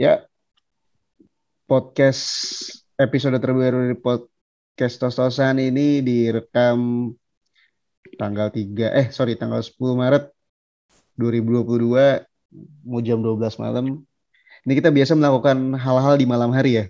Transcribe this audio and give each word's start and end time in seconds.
Ya, 0.00 0.24
podcast 1.68 2.24
episode 2.96 3.36
terbaru 3.36 3.84
dari 3.84 4.00
podcast 4.00 4.96
Tos-Tosan 4.96 5.60
ini 5.60 6.00
direkam 6.00 7.12
tanggal 8.16 8.48
3, 8.48 8.96
eh 8.96 9.12
sorry 9.12 9.36
tanggal 9.36 9.60
10 9.60 9.76
Maret 9.76 10.32
2022, 11.20 12.16
mau 12.88 13.04
jam 13.04 13.20
12 13.20 13.60
malam. 13.60 14.00
Ini 14.64 14.72
kita 14.72 14.88
biasa 14.88 15.12
melakukan 15.20 15.76
hal-hal 15.76 16.16
di 16.16 16.24
malam 16.24 16.48
hari 16.56 16.80
ya. 16.80 16.84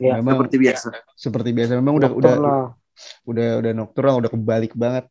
Ya, 0.00 0.16
Memang 0.24 0.48
seperti 0.48 0.56
biasa. 0.64 0.88
seperti 1.12 1.50
biasa 1.52 1.76
memang 1.76 2.00
udah 2.00 2.08
udah 2.08 2.34
udah 3.28 3.48
udah 3.60 3.72
nocturnal 3.76 4.24
udah 4.24 4.32
kebalik 4.32 4.72
banget 4.72 5.04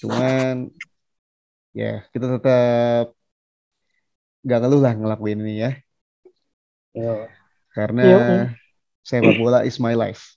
cuman 0.00 0.72
ya 1.76 2.08
kita 2.08 2.40
tetap 2.40 3.19
gak 4.44 4.60
ngeluh 4.64 4.80
lah 4.80 4.92
ngelakuin 4.96 5.40
ini 5.44 5.54
ya. 5.60 5.70
Yo. 6.90 7.30
karena 7.70 8.02
Iya, 8.02 8.26
sepak 9.06 9.38
bola 9.38 9.62
is 9.62 9.78
my 9.78 9.94
life. 9.94 10.34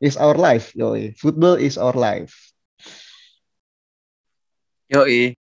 Is 0.00 0.16
our 0.16 0.36
life 0.36 0.72
yoi. 0.72 1.12
Football 1.20 1.60
is 1.60 1.76
our 1.76 1.96
life. 1.96 2.32
Yoi. 4.88 5.36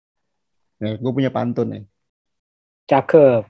nah 0.82 0.98
gue 0.98 1.12
punya 1.14 1.30
pantun 1.30 1.70
nih. 1.70 1.84
Cakep, 2.84 3.48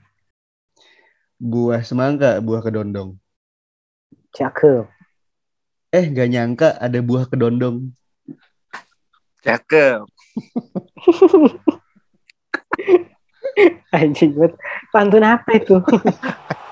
buah 1.41 1.81
semangka 1.83 2.39
buah 2.39 2.63
kedondong. 2.63 3.19
Cakep. 4.31 4.87
eh 5.95 6.05
gak 6.11 6.29
nyangka 6.31 6.69
ada 6.79 6.99
buah 6.99 7.27
kedondong. 7.27 7.91
Cakep. 9.43 10.03
Anjing 13.95 14.35
banget. 14.35 14.53
Pantun 14.91 15.23
apa 15.23 15.49
itu? 15.55 15.79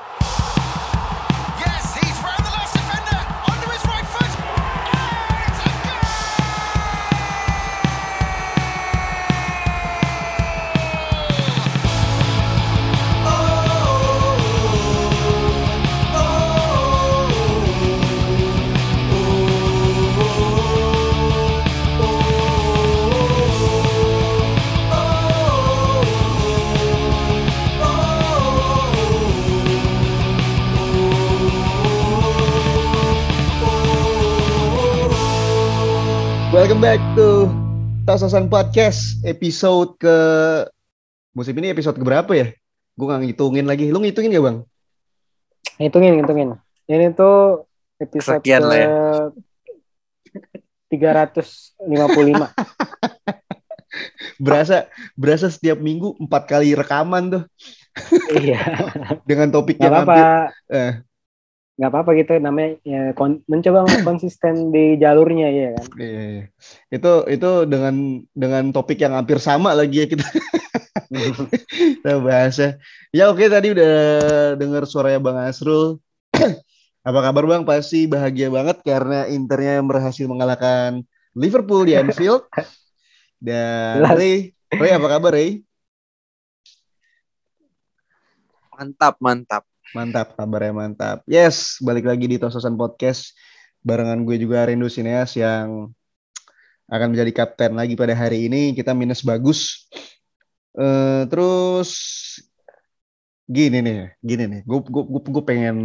welcome 36.64 36.80
back 36.80 37.04
to 37.12 37.52
Tasasan 38.08 38.48
Podcast 38.48 39.20
episode 39.28 40.00
ke 40.00 40.16
musim 41.36 41.52
ini 41.60 41.76
episode 41.76 42.00
keberapa 42.00 42.32
ya 42.32 42.56
gue 42.96 43.04
gak 43.04 43.20
ngitungin 43.20 43.68
lagi 43.68 43.92
lu 43.92 44.00
ngitungin 44.00 44.32
gak 44.32 44.46
bang 44.48 44.58
Hitungin, 45.76 46.24
hitungin. 46.24 46.56
Ini 46.88 47.12
tuh 47.20 47.68
episode 48.00 48.40
Kesekian 48.40 48.64
lah 48.64 48.80
ya. 48.80 48.88
ke 50.88 51.04
355. 51.04 51.84
berasa 54.48 54.88
berasa 55.20 55.52
setiap 55.52 55.84
minggu 55.84 56.16
empat 56.16 56.48
kali 56.48 56.80
rekaman 56.80 57.28
tuh 57.28 57.44
iya. 58.40 58.64
dengan 59.28 59.52
topik 59.52 59.84
Gak 59.84 59.86
yang 59.92 59.94
apa-apa. 60.00 60.16
hampir 60.16 60.28
eh, 60.72 60.92
Gak 61.74 61.90
apa-apa 61.90 62.14
gitu 62.14 62.38
namanya 62.38 62.78
ya, 62.86 63.18
kon- 63.18 63.42
mencoba 63.50 63.90
konsisten 64.08 64.70
di 64.70 64.94
jalurnya 65.02 65.50
ya 65.50 65.70
kan. 65.74 65.86
iya, 65.98 66.22
iya. 66.30 66.44
itu 66.94 67.12
itu 67.34 67.50
dengan 67.66 67.96
dengan 68.38 68.64
topik 68.70 69.02
yang 69.02 69.18
hampir 69.18 69.42
sama 69.42 69.74
lagi 69.74 70.06
ya 70.06 70.08
kita 70.10 70.26
kita 71.98 72.14
bahas 72.22 72.56
ya. 72.62 72.70
Ya 73.10 73.24
oke 73.34 73.42
tadi 73.50 73.74
udah 73.74 73.94
dengar 74.54 74.86
suaranya 74.86 75.18
Bang 75.18 75.42
Asrul. 75.42 75.98
Apa 77.04 77.20
kabar 77.20 77.44
Bang? 77.44 77.68
Pasti 77.68 78.08
bahagia 78.08 78.48
banget 78.48 78.80
karena 78.86 79.28
Internya 79.28 79.84
berhasil 79.84 80.24
mengalahkan 80.24 81.04
Liverpool 81.36 81.84
di 81.84 81.98
Anfield. 82.00 82.48
Dan. 83.44 84.08
Ray, 84.08 84.56
Ray 84.72 84.92
apa 84.96 85.08
kabar 85.12 85.36
Ray? 85.36 85.68
Mantap, 88.72 89.20
mantap. 89.20 89.73
Mantap, 89.94 90.34
kabarnya 90.34 90.74
mantap. 90.74 91.18
Yes, 91.30 91.78
balik 91.78 92.10
lagi 92.10 92.26
di 92.26 92.42
Tososan 92.42 92.74
Podcast. 92.74 93.38
Barengan 93.86 94.26
gue 94.26 94.42
juga 94.42 94.66
Rindu 94.66 94.90
Sineas 94.90 95.38
yang 95.38 95.94
akan 96.90 97.08
menjadi 97.14 97.32
kapten 97.32 97.78
lagi 97.78 97.94
pada 97.94 98.18
hari 98.18 98.50
ini. 98.50 98.74
Kita 98.74 98.98
minus 98.98 99.22
bagus. 99.22 99.86
Eh, 100.74 101.30
terus 101.30 101.94
gini 103.46 103.86
nih, 103.86 104.18
gini 104.26 104.44
nih. 104.50 104.62
Gue 104.66 104.82
gue 104.82 105.04
gue, 105.06 105.22
gue 105.30 105.44
pengen 105.46 105.78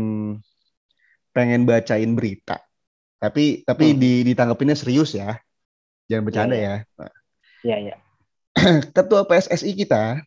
pengen 1.37 1.69
bacain 1.69 2.09
berita. 2.17 2.65
Tapi 3.21 3.67
tapi 3.69 3.93
Hmm. 3.93 4.01
di 4.01 4.13
ditanggepinnya 4.25 4.77
serius 4.79 5.13
ya. 5.13 5.37
Jangan 6.09 6.25
bercanda 6.25 6.57
Iya, 6.57 6.81
ya. 6.89 7.07
Iya, 7.61 7.77
iya. 7.77 7.95
Ketua 8.97 9.29
PSSI 9.29 9.77
kita 9.77 10.25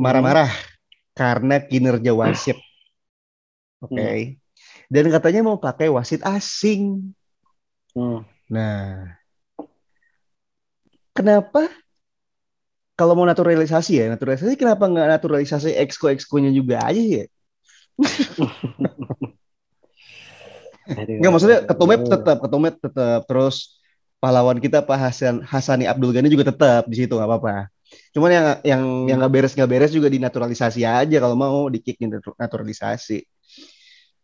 marah-marah 0.00 0.48
karena 1.16 1.64
kinerja 1.64 2.12
wasit. 2.12 2.60
Oke. 3.80 4.36
Dan 4.92 5.08
katanya 5.08 5.40
mau 5.48 5.56
pakai 5.56 5.88
wasit 5.88 6.20
asing. 6.22 7.16
Hmm. 7.96 8.28
Nah, 8.52 9.16
kenapa 11.16 11.66
kalau 12.94 13.16
mau 13.16 13.24
naturalisasi 13.24 13.98
ya, 13.98 14.06
naturalisasi 14.12 14.54
kenapa 14.54 14.86
nggak 14.86 15.18
naturalisasi 15.18 15.72
exco-exco-nya 15.74 16.52
juga 16.52 16.84
aja 16.84 17.00
ya? 17.00 17.24
Nggak 20.86 21.32
maksudnya 21.32 21.58
ketumnya 21.66 21.98
tetap, 22.04 22.36
ketumnya 22.44 22.72
tetap. 22.76 23.20
Terus 23.26 23.80
pahlawan 24.22 24.60
kita 24.62 24.84
Pak 24.84 24.98
Hasan 25.00 25.42
Hasani 25.42 25.88
Abdul 25.88 26.12
Ghani 26.14 26.30
juga 26.30 26.52
tetap 26.52 26.86
di 26.86 26.96
situ 27.00 27.16
nggak 27.16 27.26
apa-apa. 27.26 27.72
Cuman 28.10 28.30
yang 28.32 28.46
yang 28.64 28.82
yang 29.06 29.16
nggak 29.20 29.32
beres 29.32 29.52
nggak 29.52 29.70
beres 29.70 29.92
juga 29.92 30.08
dinaturalisasi 30.08 30.82
aja 30.82 31.16
kalau 31.20 31.36
mau 31.36 31.68
di 31.68 31.78
kick 31.78 32.00
naturalisasi. 32.36 33.22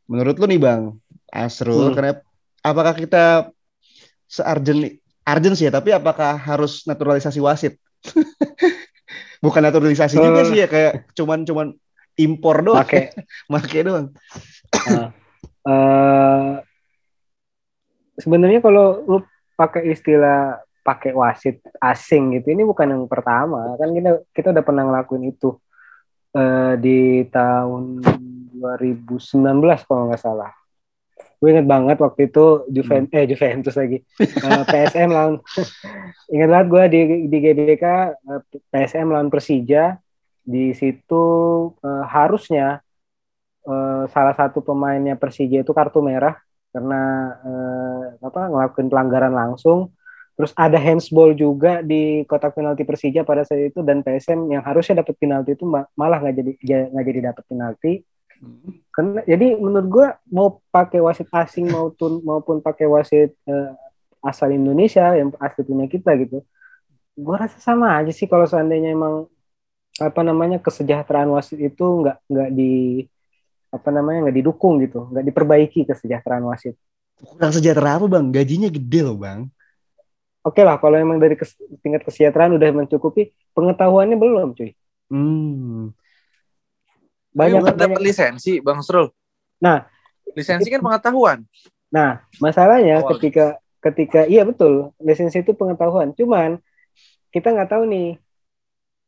Menurut 0.08 0.36
lu 0.36 0.46
nih 0.48 0.60
Bang 0.60 0.82
Asrul, 1.28 1.92
Hmm. 1.92 1.96
kenapa 1.96 2.20
apakah 2.60 2.94
kita 2.94 3.24
searjen 4.26 4.98
arjen 5.22 5.54
sih 5.54 5.68
ya, 5.68 5.72
tapi 5.72 5.92
apakah 5.92 6.34
harus 6.34 6.82
naturalisasi 6.84 7.38
wasit? 7.38 7.78
Bukan 9.44 9.62
naturalisasi 9.62 10.16
juga 10.16 10.42
Eh. 10.42 10.48
sih 10.48 10.58
ya 10.58 10.66
kayak 10.66 11.12
cuman 11.14 11.42
cuman 11.42 11.66
impor 12.16 12.62
doang, 12.62 12.82
Pakai 12.82 13.10
make 13.52 13.78
doang. 13.82 14.10
eh 15.62 16.50
sebenarnya 18.18 18.60
kalau 18.60 19.02
lu 19.06 19.18
pakai 19.54 19.94
istilah 19.94 20.58
pakai 20.82 21.14
wasit 21.14 21.62
asing 21.78 22.36
gitu. 22.38 22.52
Ini 22.52 22.66
bukan 22.66 22.86
yang 22.90 23.04
pertama. 23.06 23.78
Kan 23.78 23.94
kita 23.94 24.10
kita 24.34 24.48
udah 24.52 24.64
pernah 24.66 24.84
ngelakuin 24.90 25.24
itu 25.30 25.56
eh, 26.34 26.74
di 26.76 27.24
tahun 27.30 28.02
2019 28.58 29.88
kalau 29.88 30.10
nggak 30.10 30.22
salah. 30.22 30.52
Gue 31.42 31.50
inget 31.50 31.66
banget 31.66 31.98
waktu 31.98 32.30
itu 32.30 32.70
Juventus 32.70 33.14
eh 33.18 33.26
Juventus 33.26 33.74
lagi. 33.74 33.98
Eh, 34.46 34.62
PSM 34.62 35.10
lawan 35.10 35.42
ingat 36.34 36.48
banget 36.54 36.66
gue 36.70 36.84
di 36.94 37.00
di 37.26 37.36
GBK 37.42 37.84
eh, 38.14 38.40
PSM 38.70 39.10
lawan 39.10 39.26
Persija. 39.26 39.98
Di 40.42 40.70
situ 40.74 41.24
eh, 41.82 42.04
harusnya 42.06 42.78
eh, 43.66 44.04
salah 44.06 44.34
satu 44.38 44.62
pemainnya 44.62 45.18
Persija 45.18 45.66
itu 45.66 45.74
kartu 45.74 45.98
merah. 45.98 46.38
Karena 46.70 47.02
eh, 47.42 48.04
apa 48.22 48.40
ngelakuin 48.46 48.86
pelanggaran 48.86 49.34
langsung. 49.34 49.90
Terus 50.32 50.52
ada 50.56 50.78
handsball 50.80 51.36
juga 51.36 51.84
di 51.84 52.24
kotak 52.24 52.56
penalti 52.56 52.82
Persija 52.88 53.22
pada 53.22 53.44
saat 53.44 53.68
itu 53.70 53.84
dan 53.84 54.00
PSM 54.00 54.48
yang 54.48 54.64
harusnya 54.64 55.04
dapat 55.04 55.14
penalti 55.20 55.54
itu 55.54 55.64
ma- 55.68 55.88
malah 55.94 56.18
nggak 56.24 56.34
jadi 56.40 56.52
ja- 56.64 56.88
nggak 56.88 57.06
jadi 57.08 57.20
dapat 57.32 57.44
penalti. 57.46 57.92
Karena 58.92 59.20
jadi 59.24 59.56
menurut 59.56 59.88
gua 59.88 60.08
mau 60.28 60.60
pakai 60.72 61.00
wasit 61.00 61.28
asing 61.32 61.68
maupun 61.68 62.20
maupun 62.24 62.56
pakai 62.60 62.84
wasit 62.88 63.32
eh, 63.48 63.70
asal 64.24 64.52
Indonesia 64.52 65.04
yang 65.16 65.32
asli 65.40 65.62
punya 65.64 65.86
kita 65.88 66.12
gitu. 66.20 66.44
Gua 67.16 67.36
rasa 67.44 67.58
sama 67.60 67.96
aja 68.00 68.12
sih 68.12 68.28
kalau 68.28 68.44
seandainya 68.48 68.92
emang 68.96 69.28
apa 70.00 70.20
namanya 70.24 70.56
kesejahteraan 70.60 71.28
wasit 71.36 71.60
itu 71.60 71.84
nggak 71.84 72.16
nggak 72.28 72.50
di 72.56 73.04
apa 73.72 73.88
namanya 73.88 74.28
nggak 74.28 74.36
didukung 74.44 74.80
gitu, 74.84 75.08
nggak 75.08 75.24
diperbaiki 75.32 75.80
kesejahteraan 75.88 76.44
wasit. 76.48 76.76
Kurang 77.22 77.52
sejahtera 77.56 77.96
apa 77.96 78.06
bang? 78.10 78.28
Gajinya 78.28 78.68
gede 78.68 79.00
loh 79.00 79.16
bang. 79.16 79.48
Oke 80.42 80.66
lah, 80.66 80.74
kalau 80.82 80.98
emang 80.98 81.22
dari 81.22 81.38
kes- 81.38 81.58
tingkat 81.86 82.02
kesejahteraan 82.02 82.58
udah 82.58 82.68
mencukupi, 82.74 83.30
pengetahuannya 83.54 84.18
belum, 84.18 84.58
cuy. 84.58 84.74
Hmm. 85.06 85.94
Banyak 87.30 87.62
banyak. 87.62 87.78
dapat 87.78 88.00
lisensi, 88.02 88.58
Bang 88.58 88.82
Srul. 88.82 89.14
Nah, 89.62 89.86
lisensi 90.34 90.66
kan 90.66 90.82
pengetahuan. 90.82 91.46
Nah, 91.94 92.26
masalahnya 92.42 93.00
Awal. 93.00 93.16
ketika 93.16 93.46
ketika 93.82 94.20
iya 94.26 94.42
betul, 94.42 94.90
lisensi 94.98 95.42
itu 95.42 95.54
pengetahuan. 95.54 96.10
Cuman 96.14 96.58
kita 97.30 97.54
nggak 97.54 97.70
tahu 97.70 97.86
nih 97.86 98.08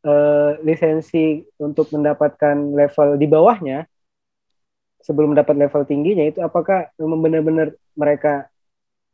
eh, 0.06 0.50
lisensi 0.62 1.42
untuk 1.58 1.90
mendapatkan 1.90 2.54
level 2.54 3.18
di 3.18 3.26
bawahnya 3.26 3.90
sebelum 5.04 5.36
mendapat 5.36 5.56
level 5.58 5.82
tingginya 5.84 6.24
itu 6.24 6.40
apakah 6.40 6.88
memang 6.96 7.20
benar-benar 7.20 7.68
mereka 7.92 8.48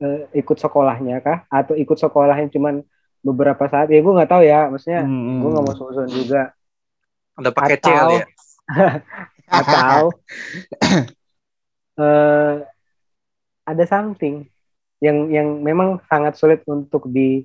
eh, 0.00 0.20
ikut 0.34 0.56
sekolahnya 0.56 1.20
kah 1.20 1.38
atau 1.46 1.74
ikut 1.74 1.94
sekolahnya 1.94 2.48
cuman 2.48 2.80
beberapa 3.20 3.64
saat 3.64 3.88
ya 3.88 4.00
gue 4.00 4.10
nggak 4.10 4.30
tahu 4.30 4.42
ya 4.42 4.66
maksudnya 4.66 5.04
Hmm. 5.04 5.38
gue 5.38 5.50
nggak 5.50 5.64
mau 5.64 5.76
susun 5.76 6.08
juga 6.08 6.56
Ada 7.36 7.50
pakai 7.52 7.76
C 7.76 7.86
ya. 7.88 8.24
atau 9.60 10.08
eh, 11.96 12.54
ada 13.62 13.84
something 13.84 14.46
yang 15.00 15.28
yang 15.28 15.48
memang 15.60 16.00
sangat 16.06 16.36
sulit 16.36 16.60
untuk 16.64 17.08
di 17.08 17.44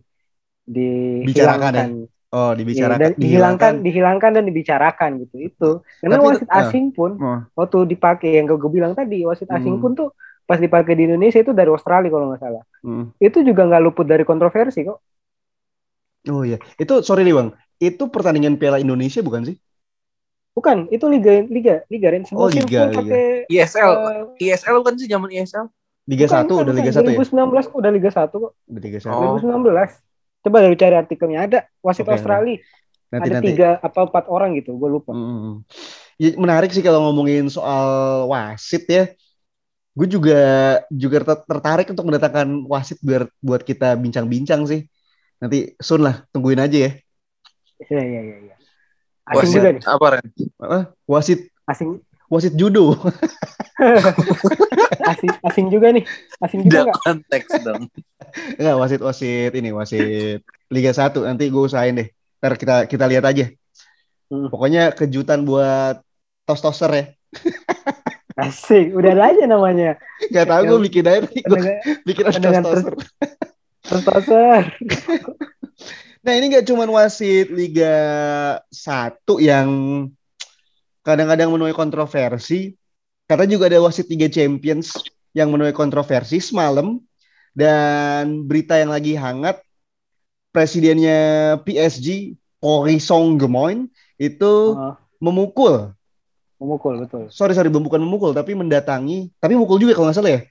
Bicarakan 0.66 1.24
ya? 1.72 1.86
dihilangkan 1.86 1.90
Oh, 2.36 2.52
Iya, 2.52 2.58
dibicarakan. 2.58 3.00
dan 3.00 3.12
dihilangkan 3.16 3.74
dihilangkan 3.80 4.32
dan 4.34 4.44
dibicarakan 4.44 5.10
gitu 5.24 5.36
itu 5.46 5.70
karena 6.02 6.16
Tapi- 6.18 6.28
wasit 6.28 6.50
asing 6.52 6.86
pun 6.92 7.12
Oh. 7.16 7.40
waktu 7.56 7.78
dipakai 7.88 8.36
yang 8.36 8.46
gue 8.46 8.60
bilang 8.70 8.92
tadi 8.92 9.24
wasit 9.24 9.48
asing 9.48 9.80
Hmm. 9.80 9.84
pun 9.86 9.92
tuh 9.94 10.10
pas 10.46 10.62
dipakai 10.62 10.94
di 10.94 11.10
Indonesia 11.10 11.42
itu 11.42 11.52
dari 11.52 11.70
Australia 11.74 12.10
kalau 12.10 12.26
nggak 12.32 12.42
salah 12.42 12.64
Hmm. 12.86 13.10
itu 13.18 13.42
juga 13.42 13.66
nggak 13.66 13.82
luput 13.82 14.06
dari 14.06 14.22
kontroversi 14.22 14.86
kok 14.86 15.02
Oh 16.26 16.42
iya. 16.42 16.58
Itu 16.82 17.06
sorry 17.06 17.22
nih, 17.22 17.38
Bang. 17.38 17.50
Itu 17.78 18.10
pertandingan 18.10 18.58
Piala 18.58 18.82
Indonesia 18.82 19.22
bukan 19.22 19.46
sih? 19.46 19.58
bukan 20.56 20.88
itu 20.88 21.04
liga 21.12 21.44
liga 21.52 21.76
liga 21.92 22.08
Ren 22.16 22.24
Oh, 22.32 22.48
semua 22.48 22.48
liga, 22.48 22.88
liga. 22.88 23.04
pakai 23.04 23.26
ISL. 23.52 23.92
eh, 23.92 24.24
ISL 24.40 24.80
bukan 24.80 24.96
sih 24.96 25.08
zaman 25.12 25.28
ISL? 25.28 25.68
Liga 26.08 26.26
bukan, 26.26 26.36
1 26.40 26.48
bukan, 26.48 26.64
udah 26.64 26.72
bukan. 26.72 26.80
Liga 26.80 26.92
1 26.96 27.10
ya? 27.12 27.18
2019 27.20 27.66
kok 27.68 27.76
udah 27.76 27.92
Liga 27.92 28.10
1 28.10 28.36
kok 28.40 28.52
Udah 28.66 28.82
Liga 28.82 29.00
1. 29.04 29.12
Oh. 29.12 29.22
2019 29.36 29.92
coba 30.46 30.58
dari 30.64 30.76
cari 30.80 30.96
artikelnya 30.96 31.40
ada 31.44 31.60
wasit 31.84 32.06
Oke, 32.08 32.14
Australia 32.16 32.58
Nanti 33.12 33.28
ada 33.28 33.36
nanti. 33.36 33.48
tiga 33.52 33.70
atau 33.84 34.02
empat 34.08 34.26
orang 34.32 34.50
gitu 34.56 34.72
gue 34.80 34.90
lupa 34.90 35.12
Hmm. 35.12 35.62
Ya, 36.16 36.32
menarik 36.40 36.72
sih 36.72 36.80
kalau 36.80 37.04
ngomongin 37.06 37.52
soal 37.52 37.86
wasit 38.32 38.88
ya. 38.88 39.12
Gue 39.96 40.08
juga 40.12 40.40
juga 40.92 41.18
ter- 41.24 41.46
tertarik 41.48 41.88
untuk 41.88 42.06
mendatangkan 42.12 42.68
wasit 42.68 43.00
biar 43.00 43.32
buat 43.40 43.64
kita 43.64 43.96
bincang-bincang 43.96 44.68
sih. 44.68 44.84
Nanti 45.40 45.72
Sun 45.80 46.04
lah, 46.04 46.28
tungguin 46.36 46.60
aja 46.60 46.92
ya. 46.92 46.92
iya 47.92 48.02
iya 48.08 48.22
iya 48.24 48.38
iya 48.40 48.56
asing 49.26 49.40
Wasit 49.42 49.56
juga 49.58 49.70
nih 49.74 49.84
apa 49.84 50.06
Ren? 50.16 50.28
Apa? 50.62 50.80
Wasit 51.10 51.40
asing 51.66 51.90
wasit 52.30 52.54
judo. 52.54 52.96
asing 55.12 55.34
asing 55.44 55.68
juga 55.74 55.88
nih 55.92 56.04
asing 56.40 56.62
juga 56.66 56.92
Tidak 56.92 56.96
konteks 57.02 57.50
dong. 57.66 57.84
Enggak, 58.60 58.76
wasit 58.80 59.02
wasit 59.02 59.52
ini 59.56 59.70
wasit 59.72 60.42
Liga 60.70 60.92
1 60.92 61.24
nanti 61.26 61.50
gue 61.50 61.64
usahain 61.64 61.96
deh. 61.96 62.08
Ntar 62.42 62.54
kita 62.60 62.76
kita 62.86 63.06
lihat 63.10 63.26
aja. 63.26 63.46
Hmm. 64.30 64.50
Pokoknya 64.50 64.94
kejutan 64.94 65.46
buat 65.46 66.02
tos-toser 66.46 66.92
ya. 66.94 67.06
asik 68.36 68.92
udah 68.92 69.12
ada 69.16 69.24
aja 69.32 69.44
namanya 69.48 69.96
Gak 70.32 70.48
tau 70.48 70.62
gue 70.64 70.80
bikin 70.92 71.08
aja. 71.08 71.24
Gue 71.28 71.80
bikin 72.04 72.24
tos-toser. 72.32 72.94
tertoser 73.84 74.64
Nah 76.26 76.34
ini 76.34 76.52
gak 76.52 76.66
cuman 76.66 76.90
wasit 76.90 77.54
Liga 77.54 77.94
1 78.74 79.22
yang 79.40 79.70
kadang-kadang 81.06 81.54
menuai 81.54 81.72
kontroversi. 81.72 82.74
Kata 83.30 83.46
juga 83.46 83.70
ada 83.70 83.78
wasit 83.86 84.10
Liga 84.10 84.26
Champions 84.26 84.98
yang 85.38 85.54
menuai 85.54 85.72
kontroversi 85.72 86.42
semalam. 86.42 86.98
Dan 87.56 88.44
berita 88.44 88.76
yang 88.76 88.92
lagi 88.92 89.16
hangat, 89.16 89.64
presidennya 90.52 91.56
PSG, 91.64 92.36
Paris 92.60 93.08
Saint-Germain, 93.08 93.88
itu 94.20 94.76
Oh, 94.76 95.00
memukul. 95.24 95.95
Memukul 96.66 96.94
betul 97.00 97.30
Sorry, 97.30 97.54
sorry, 97.54 97.70
bukan 97.70 98.02
memukul, 98.02 98.34
tapi 98.34 98.58
mendatangi. 98.58 99.30
Tapi 99.38 99.54
mukul 99.54 99.78
juga 99.78 99.94
kalau 99.94 100.10
nggak 100.10 100.18
salah 100.18 100.34
ya. 100.34 100.42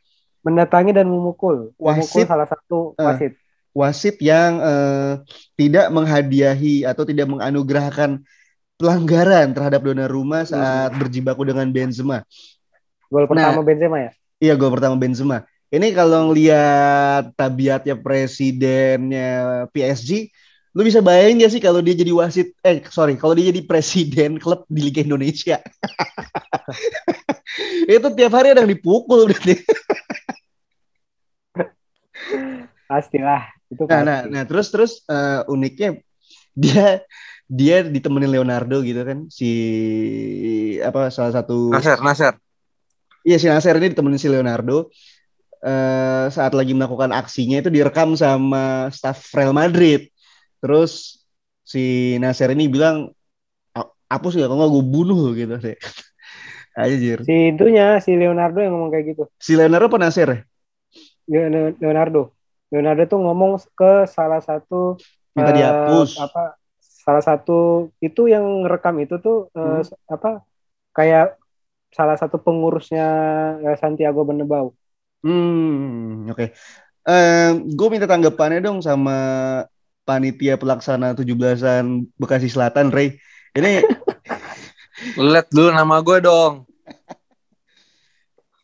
mendatangi 0.41 0.93
dan 0.93 1.09
memukul 1.09 1.73
memukul 1.75 2.21
Wasit. 2.21 2.29
salah 2.29 2.45
satu 2.45 2.93
Eh. 2.95 3.03
wasit 3.03 3.33
wasit 3.73 4.17
yang 4.21 4.61
eh, 4.61 5.13
tidak 5.57 5.89
menghadiahi 5.89 6.85
atau 6.85 7.03
tidak 7.03 7.27
menganugerahkan 7.27 8.21
pelanggaran 8.77 9.51
terhadap 9.51 9.81
Donnarumma 9.81 10.45
saat 10.45 10.93
berjibaku 10.95 11.49
dengan 11.49 11.65
Benzema. 11.69 12.23
gol 13.09 13.25
pertama 13.25 13.57
Nah. 13.57 13.65
Benzema 13.65 13.97
ya 13.99 14.11
Iya, 14.37 14.53
gol 14.55 14.69
pertama 14.69 15.01
Benzema. 15.01 15.49
Ini 15.73 15.91
kalau 15.91 16.29
ngelihat 16.31 17.33
tabiatnya 17.35 17.97
presidennya 17.97 19.31
PSG, 19.73 20.29
lu 20.75 20.83
bisa 20.83 20.99
bayangin 20.99 21.47
gak 21.47 21.53
sih 21.55 21.63
kalau 21.63 21.79
dia 21.79 21.95
jadi 21.95 22.11
wasit, 22.11 22.51
eh 22.67 22.83
sorry, 22.91 23.15
kalau 23.15 23.39
dia 23.39 23.55
jadi 23.55 23.63
presiden 23.63 24.43
klub 24.43 24.67
di 24.67 24.91
Liga 24.91 25.07
Indonesia. 25.07 25.63
itu 27.95 28.09
tiap 28.19 28.33
hari 28.35 28.51
ada 28.51 28.67
yang 28.67 28.75
dipukul 28.75 29.31
berarti. 29.31 29.63
pastilah 32.85 33.43
itu 33.73 33.83
Nah, 33.89 33.89
pasti 33.89 34.07
nah, 34.07 34.21
nah 34.29 34.43
terus 34.45 34.67
terus 34.71 34.93
eh, 35.09 35.41
uniknya 35.51 35.99
dia 36.55 37.03
dia 37.51 37.83
ditemenin 37.83 38.31
Leonardo 38.31 38.81
gitu 38.81 39.03
kan 39.03 39.27
si 39.29 39.51
apa 40.81 41.11
salah 41.11 41.35
satu 41.35 41.75
Nasir, 41.75 41.99
Nasir. 42.01 42.35
iya 43.27 43.37
si 43.41 43.51
Nasir 43.51 43.75
ini 43.81 43.91
ditemenin 43.91 44.21
si 44.21 44.31
Leonardo 44.31 44.93
eh, 45.65 46.27
saat 46.31 46.55
lagi 46.55 46.77
melakukan 46.77 47.11
aksinya 47.11 47.59
itu 47.59 47.73
direkam 47.73 48.15
sama 48.15 48.93
staff 48.95 49.33
Real 49.35 49.57
Madrid 49.57 50.14
terus 50.65 50.93
si 51.73 51.81
Nasir 52.23 52.49
ini 52.57 52.65
bilang 52.75 52.97
"A- 53.79 53.93
hapus 54.15 54.33
ya 54.41 54.47
kalau 54.49 54.59
nggak 54.61 54.73
gue 54.77 54.85
bunuh 54.95 55.19
lu," 55.27 55.31
gitu 55.41 55.55
deh 55.65 55.77
Anjir. 56.81 57.21
si 57.25 57.33
itunya 57.51 57.85
si 58.05 58.11
Leonardo 58.21 58.59
yang 58.63 58.73
ngomong 58.75 58.91
kayak 58.93 59.07
gitu 59.11 59.23
Si 59.45 59.53
Leonardo 59.57 59.87
apa 59.89 59.99
Nasir 60.03 60.29
ya? 60.35 60.39
Leo- 61.31 61.75
Leonardo 61.83 62.19
Leonardo 62.73 63.03
tuh 63.11 63.19
ngomong 63.25 63.53
ke 63.79 63.87
salah 64.17 64.41
satu 64.49 64.75
Minta 65.35 65.53
eh, 65.53 65.53
dihapus. 65.53 66.13
apa 66.25 66.41
salah 67.05 67.23
satu 67.29 67.53
itu 68.07 68.21
yang 68.35 68.45
rekam 68.73 68.95
itu 69.05 69.15
tuh 69.25 69.35
eh, 69.59 69.79
Hmm. 69.81 69.85
apa 70.15 70.29
kayak 70.97 71.25
salah 71.99 72.17
satu 72.23 72.37
pengurusnya 72.45 73.03
eh, 73.67 73.77
Santiago 73.83 74.21
Bernabeu 74.29 74.67
Hmm, 75.25 76.29
oke. 76.31 76.45
Eh, 77.09 77.49
gue 77.79 77.89
minta 77.93 78.07
tanggapannya 78.11 78.59
dong 78.67 78.79
sama 78.89 79.13
panitia 80.05 80.61
pelaksana 80.61 81.17
17-an 81.17 82.05
Bekasi 82.21 82.49
Selatan, 82.49 82.93
Ray. 82.93 83.17
Ini 83.57 83.81
Lu 85.19 85.33
liat 85.35 85.51
dulu 85.51 85.75
nama 85.75 85.99
gue 86.01 86.23
dong. 86.23 86.69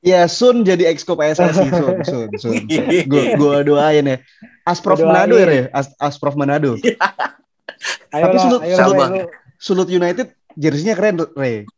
ya 0.01 0.25
Sun 0.25 0.63
jadi 0.65 0.89
exco 0.89 1.13
PSSI, 1.13 1.69
Sun, 1.69 1.97
Sun, 2.07 2.29
Sun. 2.39 2.57
Gue 3.11 3.37
gua 3.37 3.61
doain 3.61 4.07
ya. 4.07 4.17
Asprof. 4.65 5.03
Manado 5.03 5.37
ya, 5.37 5.45
Ray? 5.45 5.63
As 5.75 5.93
Asprof 5.99 6.39
Manado. 6.39 6.79
ayolah 8.15 8.41
sulut- 8.41 8.63
ayolah 8.65 8.87
sulut 8.87 9.11
Sulut 9.61 9.89
United 9.93 10.33
jersey-nya 10.57 10.97
keren, 10.97 11.21
Ray. 11.37 11.69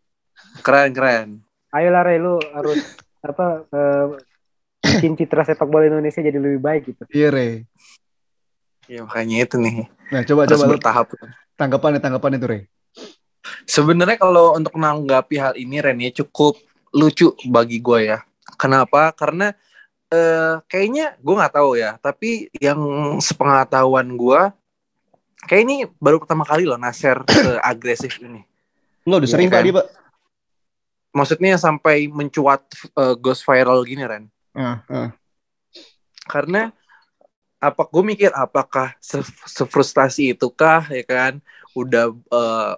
Keren, 0.62 0.90
keren. 0.94 1.28
ayolah 1.72 2.02
Ray, 2.04 2.18
lu 2.20 2.38
harus 2.52 2.78
apa 3.24 3.64
eh, 3.66 4.06
bikin 4.98 5.16
citra 5.16 5.42
sepak 5.42 5.66
bola 5.66 5.88
Indonesia 5.88 6.20
jadi 6.20 6.36
lebih 6.38 6.60
baik 6.62 6.82
gitu 6.94 7.02
Iya, 7.10 7.28
Ray. 7.32 7.52
Ya 8.92 9.00
makanya 9.08 9.36
itu 9.48 9.56
nih. 9.56 9.88
Nah, 10.12 10.20
coba 10.28 10.44
Harus 10.44 10.60
coba 10.60 10.76
bertahap. 10.76 11.06
tanggapannya 11.56 12.00
tanggapan 12.04 12.36
itu, 12.36 12.46
Ray. 12.46 12.62
Sebenarnya 13.64 14.20
kalau 14.20 14.52
untuk 14.52 14.76
menanggapi 14.76 15.36
hal 15.40 15.56
ini 15.56 15.80
Ren 15.80 15.96
ya 15.96 16.12
cukup 16.12 16.60
lucu 16.92 17.32
bagi 17.48 17.80
gue 17.80 18.12
ya. 18.12 18.18
Kenapa? 18.60 19.08
Karena 19.16 19.56
eh, 20.12 20.60
kayaknya 20.68 21.16
gue 21.16 21.34
nggak 21.40 21.54
tahu 21.56 21.80
ya. 21.80 21.96
Tapi 22.04 22.52
yang 22.60 22.76
sepengetahuan 23.24 24.12
gue, 24.12 24.40
kayak 25.48 25.62
ini 25.64 25.76
baru 25.96 26.20
pertama 26.20 26.44
kali 26.44 26.68
loh 26.68 26.76
Nasir 26.76 27.16
agresif 27.64 28.20
ini. 28.20 28.44
Enggak 29.08 29.18
udah 29.24 29.28
Iya 29.28 29.32
sering 29.32 29.48
kan? 29.48 29.56
Pak 29.56 29.64
dia, 29.64 29.74
Pak. 29.80 29.86
Maksudnya 31.12 31.52
sampai 31.56 32.12
mencuat 32.12 32.60
eh, 32.92 33.14
ghost 33.16 33.48
viral 33.48 33.80
gini 33.88 34.04
Ren. 34.04 34.28
Ah, 34.52 34.84
ah. 34.92 35.08
Karena 36.28 36.76
apa 37.62 37.82
gue 37.92 38.02
mikir 38.02 38.30
apakah 38.34 38.94
se 38.98 39.22
sefrustasi 39.46 40.34
itukah 40.34 40.82
ya 40.90 41.04
kan 41.06 41.32
udah 41.78 42.04
eh, 42.10 42.74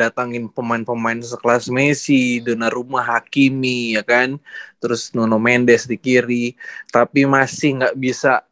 datangin 0.00 0.44
pemain-pemain 0.52 1.18
sekelas 1.24 1.70
Messi, 1.72 2.42
Donnarumma, 2.44 3.00
Hakimi 3.02 3.96
ya 3.96 4.02
kan, 4.04 4.36
terus 4.82 5.10
Nuno 5.16 5.38
Mendes 5.40 5.88
di 5.88 5.96
kiri, 5.96 6.54
tapi 6.92 7.24
masih 7.24 7.80
nggak 7.80 7.94
bisa 7.96 8.44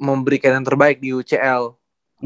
memberikan 0.00 0.60
yang 0.60 0.66
terbaik 0.66 0.98
di 1.02 1.12
UCL. 1.14 1.76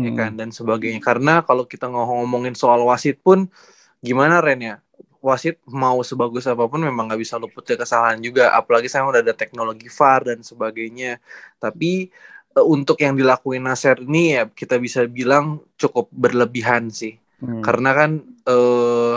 ya 0.03 0.11
Hmm. 0.11 0.17
kan 0.19 0.31
dan 0.35 0.51
sebagainya. 0.51 0.99
Karena 1.03 1.41
kalau 1.47 1.65
kita 1.71 1.87
ngomongin 1.87 2.55
soal 2.59 2.83
wasit 2.87 3.23
pun 3.23 3.47
gimana 4.03 4.41
Ren 4.45 4.61
ya? 4.63 4.75
Wasit 5.25 5.57
mau 5.67 5.99
sebagus 6.05 6.45
apa 6.51 6.69
pun 6.69 6.81
memang 6.85 7.09
nggak 7.11 7.21
bisa 7.25 7.37
luput 7.41 7.65
dari 7.65 7.81
kesalahan 7.81 8.21
juga. 8.21 8.53
Apalagi 8.55 8.87
sekarang 8.93 9.11
udah 9.15 9.23
ada 9.25 9.35
teknologi 9.37 9.89
VAR 9.89 10.21
dan 10.35 10.41
sebagainya. 10.45 11.19
Tapi 11.63 12.13
untuk 12.63 12.97
yang 13.03 13.15
dilakuin 13.19 13.65
Nasir 13.67 13.99
ini 14.07 14.39
ya 14.39 14.43
kita 14.47 14.79
bisa 14.79 15.03
bilang 15.11 15.63
cukup 15.81 16.07
berlebihan 16.15 16.91
sih. 16.93 17.19
Hmm. 17.41 17.61
Karena 17.65 17.91
kan 17.99 18.11
eh 18.47 19.17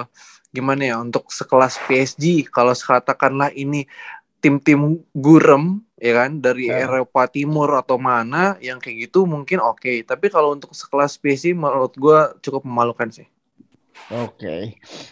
gimana 0.56 0.82
ya 0.90 0.96
untuk 1.04 1.30
sekelas 1.30 1.84
PSG 1.86 2.48
kalau 2.50 2.74
katakanlah 2.74 3.52
ini 3.54 3.86
tim-tim 4.44 5.02
gurem 5.14 5.82
ya 5.98 6.14
kan 6.26 6.32
dari 6.46 6.66
Ya. 6.68 6.78
Eropa 6.78 7.26
Timur 7.30 7.70
atau 7.82 7.98
mana 8.02 8.56
yang 8.64 8.78
kayak 8.84 9.10
gitu 9.10 9.26
mungkin 9.30 9.60
oke. 9.62 9.94
Tapi 10.10 10.26
kalau 10.34 10.56
untuk 10.58 10.72
sekelas 10.78 11.18
PSG 11.22 11.54
menurut 11.58 11.94
gua 11.98 12.34
cukup 12.44 12.64
memalukan 12.70 13.10
sih. 13.12 13.28
Oke. 14.08 14.48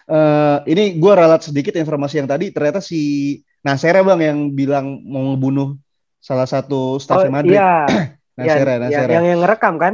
Eh, 0.07 0.57
ini 0.71 0.81
gue 1.01 1.11
ralat 1.19 1.41
sedikit 1.47 1.73
informasi 1.75 2.15
yang 2.23 2.29
tadi. 2.31 2.45
Ternyata 2.55 2.79
si 2.79 2.95
Nasera 3.65 3.99
bang 4.07 4.19
yang 4.29 4.39
bilang 4.59 4.85
mau 5.03 5.33
ngebunuh 5.33 5.75
salah 6.27 6.47
satu 6.47 6.95
Oh 7.11 7.23
stafnya 7.23 7.29
Madrid. 7.33 7.63
iya, 7.63 7.63
Nasera, 8.35 8.73
iya, 8.75 8.81
Nasera. 8.83 9.11
yang 9.15 9.25
yang 9.25 9.39
ngerekam 9.41 9.75
kan? 9.79 9.93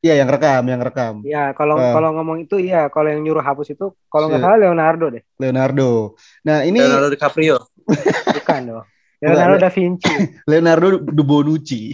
Iya 0.00 0.14
yang 0.24 0.30
rekam, 0.32 0.62
yang 0.64 0.80
rekam. 0.80 1.14
Ya 1.28 1.52
kalau 1.52 1.76
Eh. 1.76 1.92
kalau 1.92 2.16
ngomong 2.16 2.40
itu 2.40 2.56
iya, 2.56 2.88
kalau 2.88 3.12
yang 3.12 3.20
nyuruh 3.20 3.44
hapus 3.44 3.76
itu 3.76 3.92
kalau 4.08 4.32
nggak 4.32 4.40
Si- 4.40 4.46
salah 4.48 4.58
Leonardo 4.58 5.06
deh, 5.12 5.22
Leonardo. 5.36 6.16
Nah 6.46 6.64
ini 6.64 6.80
Leonardo 6.80 7.12
DiCaprio. 7.12 7.60
bukan 8.40 8.60
dong. 8.64 8.86
Leonardo 9.20 9.60
da 9.60 9.68
Vinci. 9.68 10.08
Leonardo 10.50 11.04
de 11.04 11.20
Bonucci. 11.26 11.92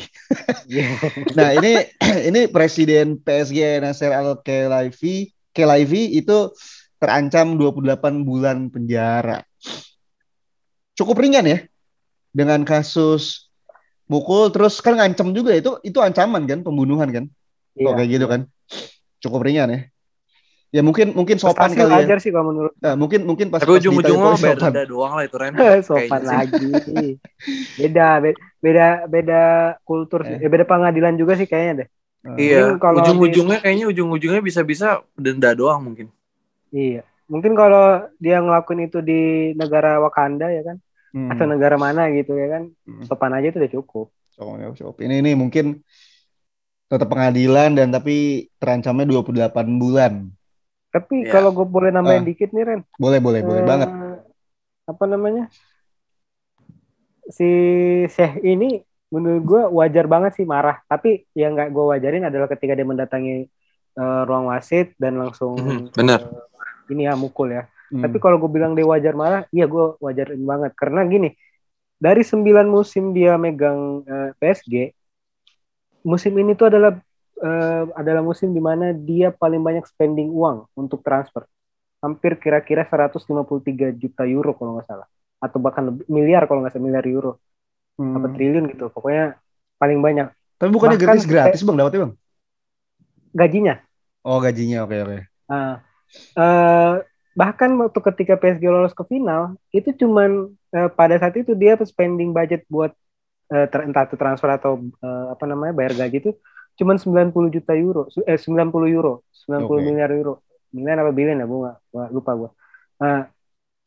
Iya. 0.71 0.87
Nah 1.39 1.51
ini 1.59 1.73
ini 2.31 2.41
presiden 2.47 3.19
PSG 3.19 3.83
Nasser 3.83 4.15
Al 4.15 4.39
Khelaifi 4.47 5.35
Khelaifi 5.51 6.15
itu 6.15 6.55
terancam 7.03 7.59
28 7.59 8.23
bulan 8.23 8.71
penjara. 8.71 9.43
Cukup 10.95 11.19
ringan 11.19 11.45
ya 11.45 11.59
dengan 12.31 12.63
kasus 12.63 13.46
mukul 14.07 14.49
terus 14.49 14.79
kan 14.79 14.95
ngancam 14.95 15.31
juga 15.31 15.53
itu 15.53 15.79
itu 15.83 15.99
ancaman 15.99 16.47
kan 16.47 16.63
pembunuhan 16.63 17.09
kan 17.11 17.25
Iya. 17.77 17.85
kok 17.85 17.95
kayak 17.95 18.11
gitu 18.11 18.27
kan 18.27 18.41
cukup 19.19 19.41
ringan 19.45 19.69
ya 19.69 19.81
ya 20.73 20.81
mungkin 20.81 21.13
mungkin 21.13 21.37
sopan 21.37 21.73
Prestasi 21.73 21.89
kali 21.89 22.05
ya 22.05 22.17
sih 22.19 22.31
kalau 22.31 22.47
menurut 22.51 22.73
Nah, 22.77 22.95
mungkin 22.95 23.25
mungkin 23.25 23.47
pas 23.49 23.61
Tapi 23.61 23.81
ditanya 23.81 24.17
polis 24.17 24.41
bayar 24.41 24.59
sopan. 24.59 24.73
doang 24.85 25.13
lah 25.17 25.25
itu 25.25 25.37
Ren. 25.37 25.53
sopan 25.89 26.21
sih. 26.21 26.29
lagi. 26.29 26.73
Beda, 27.81 28.07
be- 28.21 28.39
beda, 28.61 28.87
beda 29.07 29.43
kultur. 29.83 30.21
Eh. 30.23 30.41
Eh, 30.41 30.49
beda 30.49 30.65
pengadilan 30.65 31.17
juga 31.17 31.33
sih 31.35 31.45
kayaknya 31.45 31.85
deh. 31.85 31.89
Iya, 32.37 32.75
Mungkin 32.75 32.81
kalau 32.83 32.99
ujung-ujungnya 33.01 33.59
kayaknya 33.61 33.87
ujung-ujungnya 33.89 34.43
bisa-bisa 34.43 35.01
denda 35.15 35.55
doang 35.55 35.81
mungkin. 35.81 36.11
Iya. 36.69 37.07
Mungkin 37.27 37.55
kalau 37.55 38.07
dia 38.17 38.39
ngelakuin 38.39 38.87
itu 38.87 38.99
di 39.01 39.21
negara 39.55 39.99
Wakanda 39.99 40.51
ya 40.51 40.63
kan, 40.63 40.77
Hmm. 41.17 41.33
atau 41.33 41.49
negara 41.49 41.81
mana 41.81 42.13
gitu 42.13 42.37
ya 42.37 42.61
kan, 42.61 42.63
Hmm. 42.85 43.09
sopan 43.09 43.33
aja 43.33 43.49
itu 43.49 43.57
udah 43.57 43.73
cukup. 43.73 44.07
Sopan 44.37 44.61
ya, 44.61 44.69
sopan. 44.77 45.09
Ini 45.09 45.25
ini 45.25 45.33
mungkin 45.33 45.81
tetap 46.87 47.09
pengadilan 47.09 47.73
dan 47.73 47.89
tapi 47.89 48.47
terancamnya 48.61 49.09
28 49.09 49.81
bulan. 49.81 50.13
Tapi 50.93 51.25
Iya. 51.25 51.33
kalau 51.33 51.57
gue 51.57 51.65
boleh 51.65 51.89
nambahin 51.89 52.21
Ah. 52.23 52.29
dikit 52.29 52.53
nih 52.53 52.65
Ren, 52.69 52.81
Boleh 53.01 53.21
boleh 53.25 53.41
boleh 53.41 53.63
Eh, 53.65 53.67
banget. 53.67 53.89
Apa 54.87 55.05
namanya? 55.09 55.49
Si 57.27 57.49
Syekh 58.07 58.39
ini 58.47 58.81
menurut 59.11 59.43
gue 59.43 59.63
wajar 59.73 60.07
banget 60.07 60.39
sih 60.39 60.47
marah. 60.47 60.79
Tapi 60.87 61.27
yang 61.35 61.57
nggak 61.59 61.73
gue 61.75 61.85
wajarin 61.97 62.29
adalah 62.29 62.47
ketika 62.47 62.77
dia 62.77 62.87
mendatangi 62.87 63.49
eh, 63.97 64.23
ruang 64.29 64.53
wasit 64.53 64.93
dan 65.01 65.17
langsung 65.17 65.57
Mhm, 65.57 65.97
benar. 65.97 66.21
eh, 66.21 66.93
ini 66.93 67.09
ya 67.09 67.17
mukul 67.17 67.49
ya. 67.51 67.65
Hmm. 67.87 68.03
Tapi 68.03 68.17
kalau 68.19 68.37
gue 68.43 68.51
bilang 68.51 68.75
dia 68.75 68.87
wajar 68.87 69.15
marah, 69.15 69.43
iya 69.55 69.71
gue 69.71 69.95
wajarin 70.03 70.43
banget. 70.43 70.73
Karena 70.75 71.07
gini, 71.07 71.31
dari 71.97 72.23
sembilan 72.27 72.67
musim 72.67 73.15
dia 73.15 73.39
megang 73.39 74.03
eh, 74.03 74.31
PSG, 74.37 74.75
musim 76.03 76.33
ini 76.35 76.59
tuh 76.59 76.67
adalah 76.71 76.99
eh, 77.41 77.85
adalah 77.95 78.23
musim 78.27 78.51
di 78.51 78.63
mana 78.63 78.91
dia 78.91 79.31
paling 79.31 79.63
banyak 79.63 79.87
spending 79.87 80.35
uang 80.35 80.67
untuk 80.75 81.01
transfer. 81.07 81.47
Hampir 82.03 82.39
kira-kira 82.43 82.87
153 82.87 83.95
juta 83.95 84.23
euro 84.27 84.53
kalau 84.59 84.79
nggak 84.79 84.87
salah. 84.87 85.09
Atau 85.39 85.63
bahkan 85.63 85.95
lebih, 85.95 86.05
miliar 86.11 86.45
kalau 86.51 86.63
nggak 86.67 86.75
salah, 86.75 86.87
miliar 86.87 87.07
euro. 87.07 87.39
Hmm. 87.97 88.19
Apa 88.19 88.35
triliun 88.35 88.67
gitu. 88.71 88.91
Pokoknya 88.91 89.39
paling 89.79 90.03
banyak. 90.03 90.29
Tapi 90.59 90.71
bukannya 90.73 90.99
bahkan 90.99 91.17
gratis 91.17 91.27
gratis 91.29 91.61
bang 91.63 91.77
dapetnya 91.79 92.01
bang? 92.09 92.15
Gajinya. 93.37 93.75
Oh 94.27 94.43
gajinya 94.43 94.83
oke 94.83 94.97
oke. 95.07 95.19
Nah, 95.47 95.79
eh, 96.35 96.95
bahkan 97.37 97.71
waktu 97.77 98.01
ketika 98.01 98.35
PSG 98.41 98.65
lolos 98.73 98.97
ke 98.97 99.05
final 99.13 99.61
itu 99.77 99.93
cuman 99.93 100.31
eh, 100.73 100.89
pada 100.99 101.15
saat 101.21 101.37
itu 101.37 101.53
dia 101.53 101.77
spending 101.85 102.33
budget 102.33 102.65
buat 102.73 102.93
eh, 103.53 103.67
ter- 103.71 103.85
entah 103.87 104.09
itu 104.09 104.17
transfer 104.17 104.51
atau 104.57 104.73
eh, 105.05 105.27
apa 105.35 105.45
namanya 105.45 105.73
bayar 105.77 105.93
gaji 106.01 106.17
itu 106.25 106.31
cuman 106.81 106.97
90 107.01 107.49
juta 107.53 107.73
euro 107.77 108.09
eh 108.29 108.39
90 108.41 108.89
euro 108.89 109.25
90 109.33 109.81
Oke. 109.81 109.87
miliar 109.89 110.11
euro 110.13 110.33
miliar 110.73 110.99
apa 111.05 111.13
billion 111.13 111.41
ya 111.41 111.47
gue 111.49 111.59
nggak- 111.65 111.81
gua 111.93 112.05
lupa 112.13 112.33
gue 112.41 112.51
nah 113.01 113.19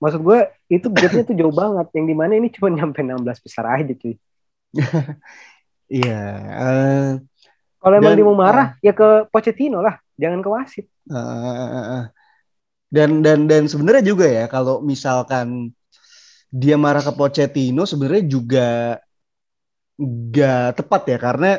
maksud 0.01 0.21
gue 0.23 0.39
itu 0.69 0.87
gapnya 0.89 1.23
tuh 1.27 1.35
jauh 1.37 1.53
banget 1.53 1.87
yang 1.97 2.05
di 2.09 2.15
mana 2.17 2.33
ini 2.37 2.47
cuma 2.55 2.69
nyampe 2.73 2.99
16 3.01 3.39
besar 3.45 3.65
aja 3.77 3.93
cuy 3.93 4.15
Iya. 5.89 6.21
eh, 6.61 7.09
kalau 7.81 7.95
emang 7.97 8.13
dia 8.13 8.25
mau 8.25 8.37
marah 8.37 8.77
ya 8.85 8.93
ke 8.93 9.25
Pochettino 9.33 9.81
lah 9.81 9.97
jangan 10.21 10.39
ke 10.45 10.49
wasit 10.49 10.85
eh, 11.09 11.15
eh, 11.17 11.85
eh. 11.97 12.03
Dan 12.89 13.21
dan 13.21 13.45
dan 13.45 13.69
sebenarnya 13.69 14.03
juga 14.03 14.25
ya 14.25 14.45
kalau 14.49 14.81
misalkan 14.81 15.69
dia 16.49 16.75
marah 16.75 17.05
ke 17.05 17.13
Pochettino 17.13 17.85
sebenarnya 17.85 18.23
juga 18.25 18.97
nggak 19.99 20.81
tepat 20.81 21.01
ya 21.13 21.17
karena 21.21 21.49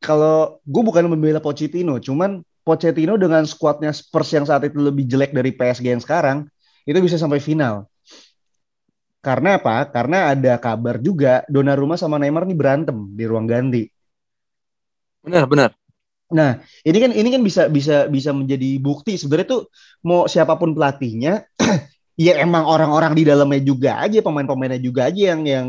kalau 0.00 0.58
gue 0.64 0.82
bukan 0.82 1.04
membela 1.12 1.44
Pochettino, 1.44 2.00
cuman 2.00 2.40
Pochettino 2.64 3.20
dengan 3.20 3.44
skuadnya 3.44 3.92
Spurs 3.92 4.32
yang 4.32 4.48
saat 4.48 4.64
itu 4.64 4.80
lebih 4.80 5.04
jelek 5.04 5.36
dari 5.36 5.52
PSG 5.52 5.92
yang 5.92 6.00
sekarang 6.00 6.48
itu 6.88 6.96
bisa 7.04 7.20
sampai 7.20 7.36
final. 7.36 7.84
Karena 9.20 9.60
apa? 9.60 9.84
Karena 9.92 10.32
ada 10.32 10.56
kabar 10.56 10.96
juga 10.96 11.44
Donnarumma 11.44 12.00
sama 12.00 12.16
Neymar 12.16 12.48
nih 12.48 12.56
berantem 12.56 12.96
di 13.12 13.24
ruang 13.28 13.44
ganti. 13.44 13.84
Benar, 15.20 15.44
benar. 15.44 15.79
Nah, 16.30 16.62
ini 16.86 16.98
kan 17.02 17.10
ini 17.10 17.28
kan 17.34 17.42
bisa 17.42 17.66
bisa 17.66 18.06
bisa 18.06 18.30
menjadi 18.30 18.78
bukti 18.78 19.18
sebenarnya 19.18 19.48
tuh 19.50 19.62
mau 20.06 20.30
siapa 20.30 20.54
pun 20.54 20.72
pelatihnya 20.78 21.42
ya 22.26 22.38
emang 22.38 22.70
orang-orang 22.70 23.18
di 23.18 23.26
dalamnya 23.26 23.62
juga 23.66 23.98
aja 23.98 24.22
pemain-pemainnya 24.22 24.78
juga 24.78 25.10
aja 25.10 25.34
yang 25.34 25.42
yang 25.42 25.66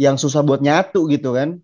yang 0.00 0.16
susah 0.16 0.40
buat 0.40 0.64
nyatu 0.64 1.06
gitu 1.12 1.36
kan. 1.36 1.60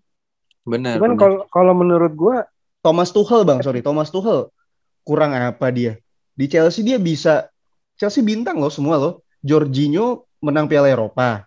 Benar. 0.61 1.01
cuman 1.01 1.17
kalau 1.17 1.39
kalau 1.49 1.73
menurut 1.73 2.13
gue 2.13 2.37
Thomas 2.85 3.09
Tuchel 3.09 3.41
Bang, 3.45 3.65
sorry, 3.65 3.81
Thomas 3.81 4.13
Tuchel 4.13 4.53
kurang 5.01 5.33
apa 5.33 5.69
dia? 5.73 5.97
Di 6.37 6.45
Chelsea 6.49 6.85
dia 6.85 6.97
bisa 7.01 7.49
Chelsea 7.97 8.25
bintang 8.25 8.57
loh 8.57 8.73
semua 8.73 8.97
loh. 8.97 9.13
Jorginho 9.41 10.29
menang 10.41 10.69
Piala 10.69 10.89
Eropa. 10.89 11.45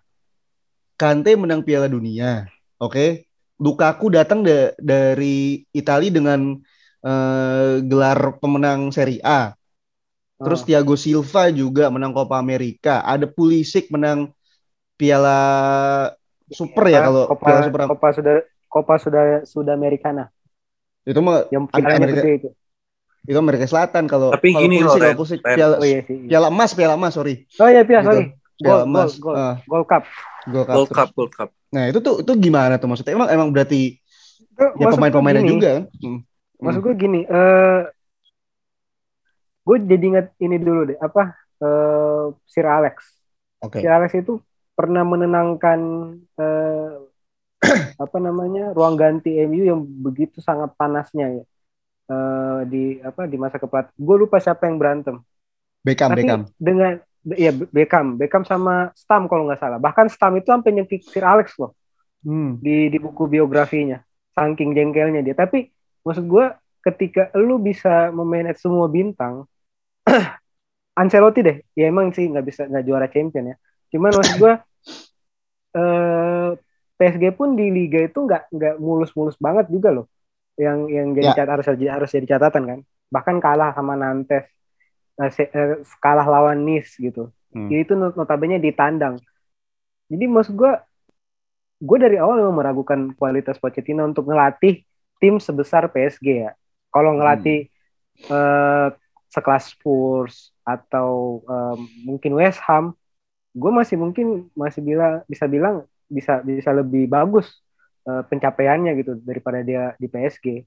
Kante 0.95 1.35
menang 1.35 1.63
Piala 1.63 1.87
Dunia. 1.87 2.47
Oke. 2.79 3.27
Lukaku 3.55 4.11
datang 4.11 4.43
da- 4.43 4.75
dari 4.75 5.63
Italia 5.71 6.11
dengan 6.11 6.59
eh, 7.01 7.85
gelar 7.85 8.41
pemenang 8.41 8.89
Serie 8.89 9.21
A. 9.21 9.53
Terus 10.35 10.61
Oh. 10.61 10.65
Thiago 10.65 10.97
Silva 10.97 11.47
juga 11.47 11.87
menang 11.87 12.11
Copa 12.11 12.35
America. 12.35 12.99
Ada 12.99 13.23
Pulisic 13.23 13.87
menang 13.87 14.33
Piala 14.95 15.39
Super 16.47 16.85
ya 16.87 16.99
Apa, 16.99 17.05
kalau 17.05 17.23
Copa, 17.29 17.45
Piala 17.45 17.61
Super 17.63 17.81
Copa 17.87 18.07
sudah 18.09 18.35
Copa 18.65 18.93
sudah 18.97 19.23
sudah 19.43 19.73
Americana 19.73 20.29
itu 21.01 21.19
mah 21.19 21.45
yang 21.49 21.69
Amerika- 21.71 22.25
itu. 22.25 22.49
itu 23.23 23.37
Amerika 23.37 23.65
Selatan 23.65 24.05
kalau 24.05 24.33
Tapi 24.33 24.49
kalau 24.49 24.63
gini 24.65 24.75
Pulisic, 24.79 24.89
loh, 24.89 24.95
kalau 24.97 25.17
Pulisic. 25.19 25.39
Piala, 25.41 25.75
Oh 25.77 25.85
iya 25.85 25.99
sih. 26.01 26.17
Piala 26.25 26.47
emas, 26.49 26.71
piala 26.73 26.93
emas, 26.95 27.13
sorry. 27.13 27.45
Oh 27.57 27.69
iya 27.69 27.81
Pia, 27.81 28.01
Gitu. 28.01 28.09
sorry. 28.09 28.23
Piala 28.55 28.81
Gold, 28.81 28.87
emas. 28.87 29.11
gold, 29.11 29.21
gold. 29.21 29.37
Ah, 29.37 29.55
Gold 29.61 29.85
Cup. 29.85 30.03
Gold 30.49 30.67
Cup. 30.67 30.75
Gold 30.75 30.89
Cup, 30.91 31.09
Gold 31.15 31.33
Cup. 31.33 31.49
Nah, 31.73 31.83
itu 31.89 31.99
tuh 31.99 32.21
itu 32.21 32.31
gimana 32.37 32.77
tuh 32.77 32.87
maksudnya? 32.87 33.13
Emang 33.13 33.29
emang 33.29 33.49
berarti 33.51 33.97
Itu 34.55 34.63
ya 34.79 34.87
pemain-pemainnya 34.93 35.43
juga 35.43 35.69
kan? 35.81 35.83
Hmm. 35.99 36.19
Maksud 36.61 36.81
gue 36.81 36.95
gini, 36.95 37.21
eh 37.27 37.81
gue 39.65 39.77
jadi 39.81 40.05
ingat 40.15 40.27
ini 40.39 40.55
dulu 40.61 40.93
deh, 40.93 40.97
apa 41.01 41.35
eh 41.61 42.25
Sir 42.47 42.65
Alex. 42.65 42.95
Oke. 43.65 43.81
Sir 43.81 43.91
Alex 43.91 44.15
itu 44.15 44.39
pernah 44.75 45.03
menenangkan 45.03 45.79
eh, 46.39 46.93
apa 48.03 48.17
namanya 48.19 48.71
ruang 48.71 48.95
ganti 48.95 49.35
MU 49.43 49.63
yang 49.65 49.81
begitu 49.83 50.39
sangat 50.43 50.71
panasnya 50.75 51.41
ya 51.41 51.45
Eh, 52.05 52.59
di 52.69 52.83
apa 53.01 53.25
di 53.25 53.33
masa 53.33 53.57
kepelatihan. 53.57 53.97
Gue 53.97 54.17
lupa 54.21 54.37
siapa 54.37 54.69
yang 54.69 54.77
berantem. 54.77 55.25
Beckham, 55.81 56.13
Tapi 56.13 56.21
Beckham. 56.21 56.41
dengan 56.61 56.93
ya 57.33 57.51
Beckham, 57.53 58.17
Beckham 58.21 58.45
sama 58.45 58.93
Stam 58.93 59.25
kalau 59.25 59.49
nggak 59.49 59.61
salah. 59.61 59.79
Bahkan 59.81 60.07
Stam 60.13 60.37
itu 60.37 60.47
sampai 60.53 60.71
nyekik 60.77 61.01
Sir 61.09 61.25
Alex 61.25 61.57
loh 61.57 61.73
Hmm. 62.25 62.65
di 62.65 62.89
di 62.93 62.97
buku 63.01 63.25
biografinya. 63.29 64.01
Saking 64.35 64.75
jengkelnya 64.77 65.21
dia. 65.25 65.35
Tapi 65.37 65.69
maksud 66.05 66.25
gue 66.27 66.45
ketika 66.85 67.33
lu 67.37 67.57
bisa 67.57 68.13
memanage 68.13 68.61
semua 68.61 68.85
bintang, 68.91 69.45
Ancelotti 71.01 71.41
deh, 71.43 71.57
ya 71.75 71.85
emang 71.91 72.13
sih 72.15 72.25
nggak 72.31 72.45
bisa 72.45 72.61
nggak 72.69 72.85
juara 72.87 73.07
champion 73.11 73.51
ya. 73.51 73.55
Cuman 73.91 74.11
maksud 74.15 74.35
gue 74.39 74.53
eh, 75.77 76.49
PSG 76.95 77.23
pun 77.35 77.49
di 77.59 77.67
liga 77.71 77.99
itu 78.07 78.17
nggak 78.23 78.41
nggak 78.55 78.75
mulus-mulus 78.79 79.35
banget 79.39 79.67
juga 79.71 79.89
loh. 79.91 80.05
Yang 80.55 80.79
yang 80.95 81.07
jadi 81.17 81.29
Ya. 81.31 81.35
cat- 81.35 81.51
harus 81.51 81.65
harus 81.67 82.09
jadi 82.15 82.27
catatan 82.37 82.63
kan. 82.69 82.79
Bahkan 83.11 83.35
kalah 83.43 83.71
sama 83.75 83.93
Nantes, 83.99 84.45
kalah 86.03 86.27
lawan 86.27 86.63
Nice 86.63 86.95
gitu. 86.99 87.31
Hmm. 87.55 87.71
Jadi 87.71 87.81
itu 87.87 87.93
not- 87.95 88.15
notabene 88.19 88.59
ditandang. 88.59 89.15
Jadi 90.11 90.25
maksud 90.27 90.53
gue, 90.53 90.73
gue 91.81 91.97
dari 91.97 92.19
awal 92.19 92.43
memang 92.43 92.57
meragukan 92.61 92.99
kualitas 93.15 93.57
Pochettino 93.57 94.05
untuk 94.05 94.27
ngelatih 94.27 94.83
tim 95.17 95.39
sebesar 95.39 95.87
PSG 95.89 96.27
ya. 96.45 96.51
Kalau 96.91 97.15
ngelatih 97.15 97.67
eh, 98.27 98.87
sekelas 99.31 99.75
Spurs 99.75 100.55
atau 100.63 101.41
eh, 101.47 101.75
mungkin 102.03 102.35
West 102.37 102.61
Ham, 102.67 102.95
gue 103.55 103.71
masih 103.71 103.95
mungkin 103.95 104.51
masih 104.51 104.83
bilang 104.83 105.23
bisa 105.27 105.47
bilang 105.47 105.87
bisa 106.11 106.43
bisa 106.43 106.69
lebih 106.75 107.07
bagus 107.07 107.63
eh, 108.07 108.23
pencapaiannya 108.27 108.91
gitu 108.99 109.11
daripada 109.23 109.63
dia 109.63 109.95
di 109.95 110.07
PSG. 110.11 110.63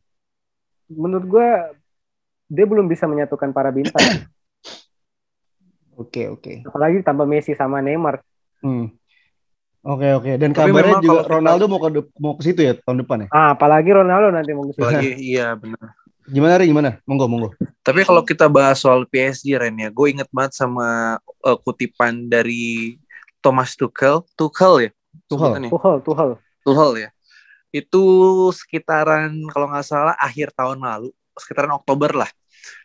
Menurut 0.88 1.26
gue 1.28 1.48
dia 2.48 2.64
belum 2.64 2.88
bisa 2.88 3.04
menyatukan 3.04 3.52
para 3.52 3.68
bintang, 3.68 4.00
Oke 5.98 6.30
oke. 6.30 6.62
apalagi 6.62 7.02
tambah 7.02 7.26
Messi 7.26 7.58
sama 7.58 7.82
Neymar. 7.82 8.22
Hmm. 8.62 8.94
Oke 9.82 10.14
oke. 10.14 10.30
Dan 10.38 10.54
Tapi 10.54 10.70
kabarnya 10.70 11.02
juga 11.02 11.06
kalau 11.10 11.22
kita- 11.26 11.34
Ronaldo 11.34 11.64
mau 11.66 11.80
ke 11.82 11.88
mau 12.22 12.32
ke 12.38 12.42
situ 12.46 12.60
ya 12.62 12.72
tahun 12.78 13.02
depan 13.02 13.26
ya. 13.26 13.28
Ah, 13.34 13.58
apalagi 13.58 13.90
Ronaldo 13.90 14.30
nanti 14.30 14.50
mau 14.54 14.66
ke 14.70 14.78
situ. 14.78 14.82
Apalagi 14.86 15.10
iya 15.18 15.58
benar. 15.58 15.98
Gimana 16.28 16.54
Ri? 16.60 16.68
Gimana? 16.68 16.90
Monggo 17.08 17.26
monggo. 17.26 17.50
Tapi 17.82 18.04
kalau 18.04 18.20
kita 18.20 18.46
bahas 18.52 18.78
soal 18.78 19.08
PSG 19.08 19.56
Ren 19.56 19.74
ya, 19.80 19.88
gue 19.88 20.06
inget 20.12 20.28
banget 20.30 20.54
sama 20.60 21.16
eh, 21.24 21.58
kutipan 21.64 22.28
dari 22.28 22.94
Thomas 23.40 23.72
Tuchel, 23.74 24.22
Tuchel 24.36 24.74
ya, 24.86 24.90
Tuchel. 25.24 25.66
Tuchel, 25.72 25.96
Tuchel. 26.04 26.30
Tuchel 26.62 26.92
ya. 27.08 27.10
Itu 27.72 28.02
sekitaran 28.52 29.32
kalau 29.48 29.72
nggak 29.72 29.86
salah 29.88 30.14
akhir 30.20 30.52
tahun 30.52 30.84
lalu, 30.84 31.10
sekitaran 31.38 31.72
Oktober 31.74 32.12
lah. 32.12 32.30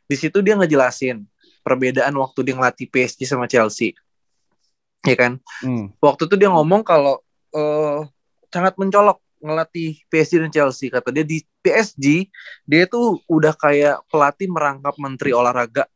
Di 0.08 0.16
situ 0.16 0.40
dia 0.40 0.56
ngejelasin 0.56 1.28
perbedaan 1.64 2.14
waktu 2.20 2.40
dia 2.44 2.54
ngelatih 2.60 2.92
PSG 2.92 3.26
sama 3.26 3.48
Chelsea. 3.48 3.96
Ya 5.04 5.16
kan? 5.16 5.40
Hmm. 5.64 5.92
Waktu 6.04 6.28
itu 6.28 6.36
dia 6.36 6.52
ngomong 6.52 6.84
kalau 6.84 7.24
eh, 7.56 8.04
sangat 8.52 8.76
mencolok 8.76 9.24
ngelatih 9.44 10.00
PSG 10.08 10.40
dan 10.40 10.52
Chelsea. 10.52 10.88
Kata 10.88 11.12
dia 11.12 11.24
di 11.28 11.44
PSG 11.64 12.28
dia 12.64 12.84
tuh 12.88 13.20
udah 13.28 13.56
kayak 13.56 14.04
pelatih 14.08 14.48
merangkap 14.52 14.96
menteri 15.00 15.36
olahraga. 15.36 15.88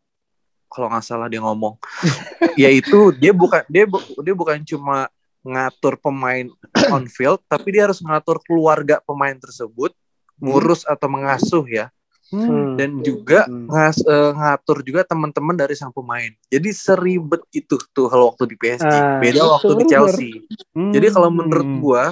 Kalau 0.68 0.92
nggak 0.92 1.04
salah 1.04 1.32
dia 1.32 1.40
ngomong. 1.40 1.80
Yaitu 2.60 3.16
dia 3.16 3.32
bukan 3.32 3.64
dia 3.72 3.88
bu- 3.88 4.04
dia 4.20 4.36
bukan 4.36 4.60
cuma 4.68 5.08
ngatur 5.48 5.96
pemain 5.96 6.52
on 6.92 7.08
field, 7.08 7.40
tapi 7.48 7.72
dia 7.72 7.88
harus 7.88 8.04
ngatur 8.04 8.44
keluarga 8.44 9.00
pemain 9.08 9.32
tersebut, 9.32 9.96
ngurus 10.44 10.84
atau 10.84 11.08
mengasuh 11.08 11.64
ya, 11.72 11.88
Hmm. 12.28 12.76
dan 12.76 13.00
juga 13.00 13.48
Hmm. 13.48 13.72
ngas- 13.72 14.04
eh, 14.04 14.32
ngatur 14.36 14.84
juga 14.84 15.08
teman-teman 15.08 15.56
dari 15.56 15.80
sang 15.80 15.96
pemain. 15.96 16.28
Jadi 16.52 16.70
seribet 16.76 17.40
itu 17.56 17.80
tuh 17.96 18.12
kalau 18.12 18.36
waktu 18.36 18.52
di 18.52 18.56
PSG. 18.60 18.84
Ah, 18.84 19.20
Beda 19.24 19.48
waktu 19.48 19.72
di. 19.80 19.84
Chelsea. 19.88 20.32
Jadi 20.76 21.08
kalau 21.10 21.32
Hmm. 21.32 21.40
menurut 21.40 21.70
gua 21.80 22.04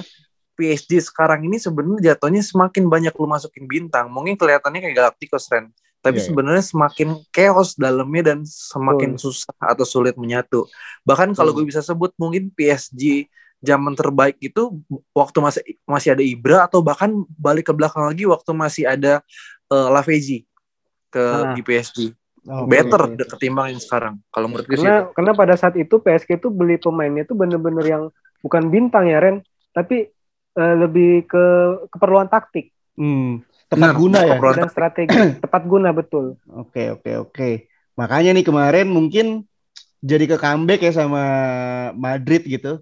PSG 0.56 1.04
sekarang 1.04 1.44
ini 1.44 1.60
sebenarnya 1.60 2.16
jatuhnya 2.16 2.40
semakin 2.40 2.88
banyak 2.88 3.12
lu 3.12 3.28
masukin 3.28 3.68
bintang. 3.68 4.08
Mungkin 4.08 4.40
kelihatannya 4.40 4.80
kayak 4.80 4.96
Galacticos 4.96 5.52
Ren, 5.52 5.68
tapi 6.00 6.16
Iya, 6.16 6.24
iya. 6.24 6.28
sebenarnya 6.32 6.64
semakin 6.64 7.08
chaos 7.28 7.76
dalamnya 7.76 8.32
dan 8.32 8.38
semakin 8.40 9.20
susah 9.20 9.52
atau 9.60 9.84
sulit 9.84 10.16
menyatu. 10.16 10.64
Bahkan 11.04 11.36
kalau 11.36 11.52
gue 11.52 11.60
Betul. 11.60 11.76
bisa 11.76 11.84
sebut 11.84 12.16
mungkin 12.16 12.48
PSG 12.48 13.28
zaman 13.60 13.96
terbaik 13.96 14.36
itu 14.38 14.80
waktu 15.12 15.38
masih 15.40 15.62
masih 15.84 16.12
ada 16.12 16.20
Ibra 16.20 16.64
atau 16.64 16.80
bahkan 16.80 17.08
balik 17.36 17.68
ke 17.68 17.72
belakang 17.72 18.04
lagi 18.04 18.24
waktu 18.24 18.52
masih 18.52 18.84
ada 18.84 19.24
eh, 19.66 19.88
Lavezzi 19.90 20.38
ke 21.08 21.22
Ah. 21.22 21.52
di 21.54 21.62
PSG. 21.62 22.12
Oke, 22.46 22.70
Better 22.70 23.02
de- 23.10 23.26
ketimbang 23.26 23.74
yang 23.74 23.82
sekarang. 23.82 24.14
Kalau 24.30 24.46
menurut 24.46 24.70
gue 24.70 24.78
sih. 24.78 24.86
Karena 24.86 25.10
karena 25.10 25.32
pada 25.34 25.54
saat 25.58 25.74
itu 25.74 25.98
PSG 25.98 26.38
itu 26.38 26.46
beli 26.46 26.78
pemainnya 26.78 27.26
itu 27.26 27.34
bener-bener 27.34 27.82
yang 27.82 28.02
bukan 28.38 28.70
bintang 28.70 29.10
ya 29.10 29.18
Ren, 29.18 29.42
tapi 29.74 30.06
eh, 30.54 30.74
lebih 30.78 31.26
ke 31.26 31.44
keperluan 31.90 32.30
taktik 32.30 32.70
Hmm. 32.96 33.44
Tepat 33.66 33.92
Benar, 33.92 33.98
guna 33.98 34.18
ya. 34.22 34.28
keperluan 34.38 34.56
dan 34.56 34.70
strategi 34.70 35.10
tepat 35.44 35.62
guna 35.66 35.90
betul. 35.92 36.38
Oke 36.48 36.94
oke 36.94 37.12
oke. 37.18 37.50
Makanya 37.92 38.30
nih 38.32 38.46
kemarin 38.46 38.86
mungkin 38.88 39.42
jadi 40.00 40.24
ke 40.24 40.36
comeback 40.38 40.80
ya 40.80 40.92
sama 40.94 41.22
Madrid 41.92 42.46
gitu. 42.46 42.80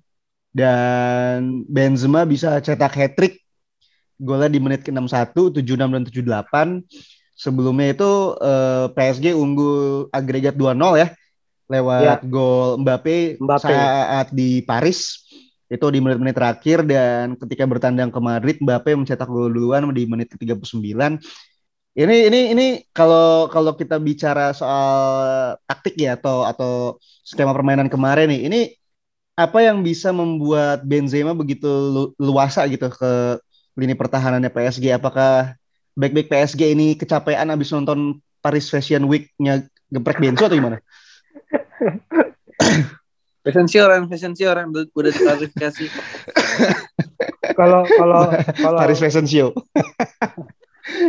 Dan 0.52 1.64
Benzema 1.66 2.22
bisa 2.22 2.60
cetak 2.60 2.94
hat 2.94 3.12
trick 3.18 3.42
golnya 4.20 4.50
di 4.50 4.60
menit 4.62 4.82
ke-61, 4.86 5.50
76 5.54 5.90
dan 5.90 6.02
78. 6.06 6.66
Sebelumnya 7.34 7.90
itu 7.90 8.10
eh, 8.38 8.86
PSG 8.94 9.34
unggul 9.34 10.06
agregat 10.14 10.54
2-0 10.54 10.94
ya 10.94 11.10
lewat 11.66 12.28
gol 12.28 12.78
Mbappe, 12.84 13.40
Mbappe. 13.40 13.62
saat 13.64 14.26
di 14.30 14.60
Paris. 14.62 15.24
Itu 15.64 15.88
di 15.90 15.98
menit-menit 15.98 16.36
terakhir 16.36 16.84
dan 16.86 17.34
ketika 17.40 17.64
bertandang 17.64 18.12
ke 18.12 18.20
Madrid 18.20 18.56
Mbappe 18.60 18.94
mencetak 18.94 19.26
gol 19.26 19.50
duluan 19.50 19.88
di 19.90 20.04
menit 20.04 20.30
ke-39. 20.30 21.18
Ini 21.94 22.16
ini 22.26 22.40
ini 22.50 22.66
kalau 22.90 23.46
kalau 23.48 23.78
kita 23.78 24.02
bicara 24.02 24.50
soal 24.50 25.54
taktik 25.62 25.94
ya 25.94 26.18
atau 26.18 26.42
atau 26.42 26.72
skema 27.22 27.54
permainan 27.54 27.86
kemarin 27.86 28.26
nih, 28.34 28.40
ini 28.50 28.60
apa 29.38 29.62
yang 29.62 29.82
bisa 29.82 30.10
membuat 30.10 30.82
Benzema 30.86 31.34
begitu 31.34 31.66
lu- 31.66 32.14
luasa 32.18 32.66
gitu 32.70 32.86
ke 32.90 33.38
lini 33.74 33.94
pertahanannya 33.94 34.50
PSG? 34.50 34.94
Apakah 34.94 35.54
back-back 35.94 36.30
PSG 36.30 36.74
ini 36.74 36.94
kecapean 36.98 37.50
abis 37.50 37.70
nonton 37.74 38.18
Paris 38.42 38.70
Fashion 38.70 39.06
Week-nya 39.06 39.66
geprek 39.90 40.18
Benzo 40.18 40.46
atau 40.46 40.58
gimana? 40.58 40.78
Fashion 43.44 43.68
show 43.68 43.84
Ren, 43.84 44.08
fashion 44.08 44.32
show 44.32 44.56
Ren, 44.56 44.72
udah 44.72 45.10
diklarifikasi. 45.12 45.84
Kalau 47.54 47.86
kalau 47.86 48.34
kalau 48.58 48.78
Paris 48.82 48.98
Fashion 48.98 49.26
Show. 49.30 49.54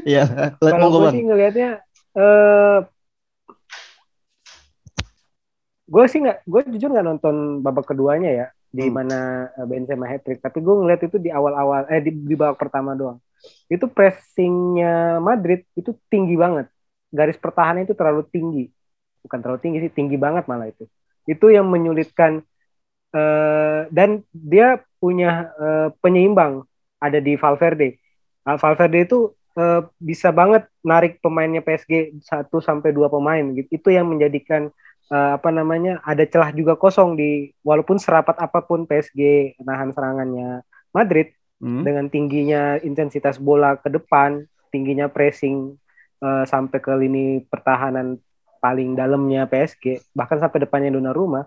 Iya, 0.07 0.55
gue 0.55 0.71
Bang. 0.71 1.11
sih 1.11 1.23
ngelihatnya 1.27 1.83
eh 2.15 2.79
gue 5.85 6.05
sih 6.07 6.19
nggak 6.23 6.47
gue 6.47 6.61
jujur 6.71 6.89
nggak 6.95 7.03
nonton 7.03 7.59
babak 7.59 7.91
keduanya 7.91 8.31
ya 8.31 8.47
di 8.75 8.85
Hmm. 8.91 8.95
mana 8.97 9.19
eh, 9.57 9.65
Benzema 9.69 10.05
hat 10.11 10.21
trick 10.25 10.39
tapi 10.45 10.59
gue 10.65 10.75
ngeliat 10.79 11.01
itu 11.07 11.17
di 11.25 11.29
awal-awal 11.37 11.81
eh 11.93 12.01
di, 12.05 12.11
di 12.29 12.35
babak 12.39 12.57
pertama 12.61 12.91
doang. 12.99 13.19
Itu 13.71 13.85
pressingnya 13.97 15.21
Madrid 15.23 15.63
itu 15.79 15.91
tinggi 16.11 16.35
banget. 16.43 16.67
Garis 17.17 17.37
pertahanan 17.39 17.87
itu 17.87 17.95
terlalu 17.99 18.23
tinggi. 18.35 18.63
Bukan 19.23 19.39
terlalu 19.43 19.59
tinggi 19.63 19.79
sih 19.87 19.91
tinggi 19.93 20.17
banget 20.25 20.43
malah 20.51 20.67
itu. 20.73 20.85
Itu 21.25 21.45
yang 21.55 21.67
menyulitkan 21.73 22.43
eh, 23.15 23.81
dan 23.91 24.09
dia 24.33 24.81
punya 25.01 25.51
eh, 25.59 25.87
penyeimbang. 26.03 26.65
Ada 26.99 27.19
di 27.21 27.35
Valverde. 27.37 27.99
Ah, 28.47 28.57
Valverde 28.57 29.05
itu 29.05 29.17
eh, 29.59 29.81
bisa 29.99 30.29
banget 30.33 30.67
narik 30.83 31.19
pemainnya 31.23 31.61
PSG 31.65 32.17
1 32.23 32.57
sampai 32.63 32.91
dua 32.95 33.07
pemain. 33.11 33.43
Gitu. 33.55 33.67
Itu 33.71 33.89
yang 33.93 34.09
menjadikan 34.11 34.71
eh, 35.13 35.31
apa 35.37 35.49
namanya 35.53 36.01
ada 36.05 36.23
celah 36.25 36.51
juga 36.55 36.73
kosong 36.77 37.17
di 37.19 37.51
walaupun 37.65 37.97
serapat 38.01 38.35
apa 38.41 38.59
pun 38.65 38.85
PSG 38.89 39.53
nahan 39.63 39.91
serangannya 39.95 40.61
Madrid 40.95 41.31
Hmm? 41.61 41.87
dengan 41.87 42.07
tingginya 42.11 42.77
intensitas 42.83 43.37
bola 43.41 43.75
ke 43.79 43.89
depan, 43.91 44.43
tingginya 44.71 45.07
pressing 45.11 45.75
eh, 46.23 46.43
sampai 46.47 46.79
ke 46.81 46.91
lini 46.95 47.43
pertahanan 47.47 48.17
paling 48.63 48.97
dalamnya 48.97 49.45
PSG, 49.51 50.01
bahkan 50.17 50.39
sampai 50.41 50.65
depannya 50.65 50.89
Donnarumma. 50.95 51.45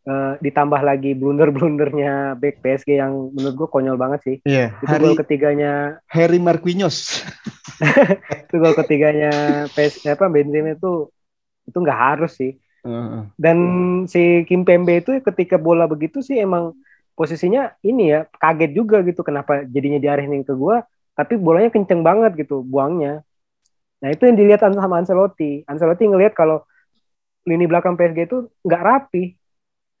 Eh, 0.00 0.32
ditambah 0.40 0.80
lagi 0.80 1.12
blunder-blundernya 1.12 2.40
back 2.40 2.64
PSG 2.64 2.96
yang 2.96 3.12
menurut 3.36 3.54
gue 3.54 3.68
konyol 3.68 4.00
banget 4.00 4.20
sih. 4.24 4.36
Iya, 4.48 4.72
Itu 4.80 4.88
Harry 4.88 4.96
gol 4.96 5.12
ketiganya 5.12 6.00
Harry 6.08 6.40
Marquinhos. 6.40 7.20
itu 8.48 8.54
gol 8.60 8.74
ketiganya 8.76 9.30
PS 9.74 10.04
apa 10.08 10.26
Benzema 10.32 10.72
itu 10.76 11.08
itu 11.68 11.76
nggak 11.78 12.00
harus 12.00 12.32
sih 12.40 12.56
Dan 13.40 13.58
si 14.08 14.44
Kim 14.44 14.64
Pembe 14.64 15.00
itu 15.00 15.16
ketika 15.20 15.56
bola 15.56 15.88
begitu 15.88 16.20
sih 16.20 16.40
emang 16.40 16.76
posisinya 17.16 17.76
ini 17.84 18.16
ya 18.16 18.24
kaget 18.40 18.72
juga 18.72 19.04
gitu 19.04 19.20
kenapa 19.20 19.64
jadinya 19.68 20.00
diarahin 20.00 20.40
ke 20.40 20.56
gua 20.56 20.84
tapi 21.12 21.36
bolanya 21.36 21.68
kenceng 21.68 22.00
banget 22.00 22.32
gitu 22.40 22.64
buangnya. 22.64 23.20
Nah 24.00 24.08
itu 24.08 24.24
yang 24.24 24.36
dilihat 24.40 24.64
sama 24.64 25.04
Ancelotti. 25.04 25.68
Ancelotti 25.68 26.08
ngelihat 26.08 26.32
kalau 26.32 26.64
lini 27.44 27.68
belakang 27.68 27.96
PSG 28.00 28.24
itu 28.24 28.48
nggak 28.64 28.82
rapi 28.84 29.36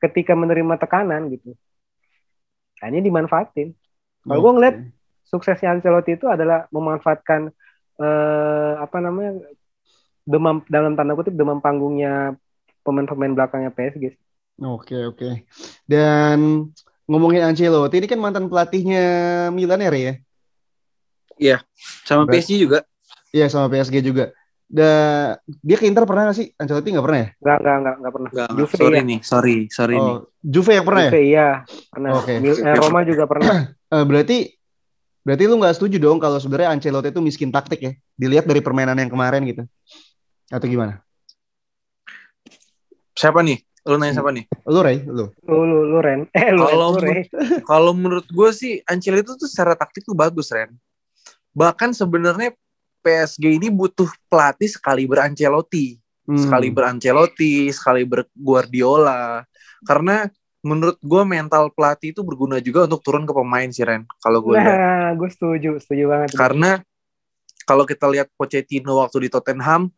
ketika 0.00 0.32
menerima 0.32 0.80
tekanan 0.80 1.28
gitu. 1.28 1.52
Hanya 2.80 3.04
dimanfaatin. 3.04 3.76
Kalau 4.24 4.40
gua 4.40 4.52
ngeliat 4.56 4.76
suksesnya 5.28 5.76
Ancelotti 5.76 6.16
itu 6.16 6.24
adalah 6.24 6.64
memanfaatkan 6.72 7.52
eh, 8.00 8.72
apa 8.80 8.96
namanya 9.04 9.44
demam 10.24 10.64
dalam 10.72 10.96
tanda 10.96 11.12
kutip 11.12 11.36
demam 11.36 11.60
panggungnya 11.60 12.32
pemain-pemain 12.90 13.32
belakangnya 13.38 13.70
PSG. 13.70 14.18
Oke 14.60 14.98
oke. 15.06 15.46
Dan 15.86 16.68
ngomongin 17.06 17.46
Ancelotti 17.46 18.02
ini 18.02 18.10
kan 18.10 18.18
mantan 18.18 18.50
pelatihnya 18.50 19.04
Milan 19.54 19.80
ya, 19.80 19.90
ya? 19.94 20.14
Iya, 21.40 21.56
sama 22.04 22.28
Ber- 22.28 22.36
PSG 22.36 22.60
juga. 22.60 22.84
Iya 23.32 23.46
sama 23.48 23.70
PSG 23.72 24.04
juga. 24.04 24.34
Da, 24.70 24.90
dia 25.64 25.76
ke 25.80 25.88
Inter 25.88 26.06
pernah 26.06 26.30
gak 26.30 26.38
sih? 26.38 26.52
Ancelotti 26.54 26.94
nggak 26.94 27.06
pernah 27.06 27.20
ya? 27.24 27.28
Enggak 27.40 27.56
enggak 27.58 27.76
enggak 27.80 27.94
enggak 27.96 28.12
pernah. 28.12 28.30
Enggak, 28.30 28.48
Juve 28.54 28.74
sorry 28.76 28.94
iya. 28.94 29.02
nih, 29.02 29.20
sorry, 29.24 29.56
sorry 29.72 29.94
nih. 29.96 30.14
Oh, 30.14 30.18
Juve 30.44 30.70
yang 30.76 30.86
pernah 30.86 31.02
ya? 31.02 31.10
Juve 31.10 31.20
iya, 31.24 31.48
pernah. 31.90 32.10
Oke. 32.20 32.32
Mil- 32.38 32.60
eh, 32.60 32.76
Roma 32.76 33.00
juga 33.06 33.24
pernah. 33.26 33.54
Eh, 33.90 34.06
berarti 34.06 34.46
berarti 35.26 35.44
lu 35.50 35.58
nggak 35.58 35.74
setuju 35.74 35.98
dong 35.98 36.22
kalau 36.22 36.38
sebenarnya 36.38 36.70
Ancelotti 36.70 37.10
itu 37.10 37.18
miskin 37.18 37.50
taktik 37.50 37.80
ya? 37.82 37.92
Dilihat 38.14 38.46
dari 38.46 38.62
permainan 38.62 38.94
yang 38.94 39.10
kemarin 39.10 39.42
gitu. 39.50 39.66
Atau 40.46 40.70
gimana? 40.70 41.02
Siapa 43.20 43.44
nih? 43.44 43.60
Lu 43.84 44.00
nanya 44.00 44.16
siapa 44.16 44.32
nih? 44.32 44.48
Lu 44.64 44.80
Ray, 44.80 45.04
lu. 45.04 45.28
Lu 45.44 45.60
lu, 45.68 45.78
lu 45.92 45.98
Ren. 46.00 46.24
Eh 46.40 46.48
lu, 46.56 46.64
Kalau 46.64 46.96
lu 46.96 47.00
Ren. 47.04 47.20
Kalau 47.68 47.92
menurut 47.92 48.24
gue 48.24 48.50
sih 48.56 48.80
Ancelotti 48.88 49.28
itu 49.28 49.32
tuh 49.36 49.48
secara 49.48 49.76
taktik 49.76 50.08
tuh 50.08 50.16
bagus, 50.16 50.48
Ren. 50.48 50.72
Bahkan 51.52 51.92
sebenarnya 51.92 52.56
PSG 53.04 53.60
ini 53.60 53.68
butuh 53.68 54.08
pelatih 54.32 54.72
sekali 54.72 55.04
Ancelotti. 55.04 56.00
Hmm. 56.30 56.38
sekali 56.38 56.72
Ancelotti, 56.72 57.68
sekali 57.68 58.08
Guardiola. 58.32 59.44
Karena 59.84 60.24
menurut 60.60 61.00
gue 61.00 61.22
mental 61.24 61.72
pelatih 61.72 62.12
itu 62.12 62.20
berguna 62.20 62.60
juga 62.60 62.84
untuk 62.84 63.00
turun 63.00 63.24
ke 63.24 63.32
pemain 63.32 63.68
sih 63.68 63.84
Ren. 63.84 64.04
Kalau 64.20 64.40
gue 64.44 64.56
lihat. 64.56 64.76
Nah, 64.76 65.08
gue 65.16 65.28
setuju, 65.28 65.76
setuju 65.80 66.04
banget. 66.08 66.36
Karena 66.36 66.80
kalau 67.64 67.84
kita 67.84 68.08
lihat 68.08 68.28
Pochettino 68.36 69.00
waktu 69.00 69.26
di 69.26 69.28
Tottenham, 69.32 69.88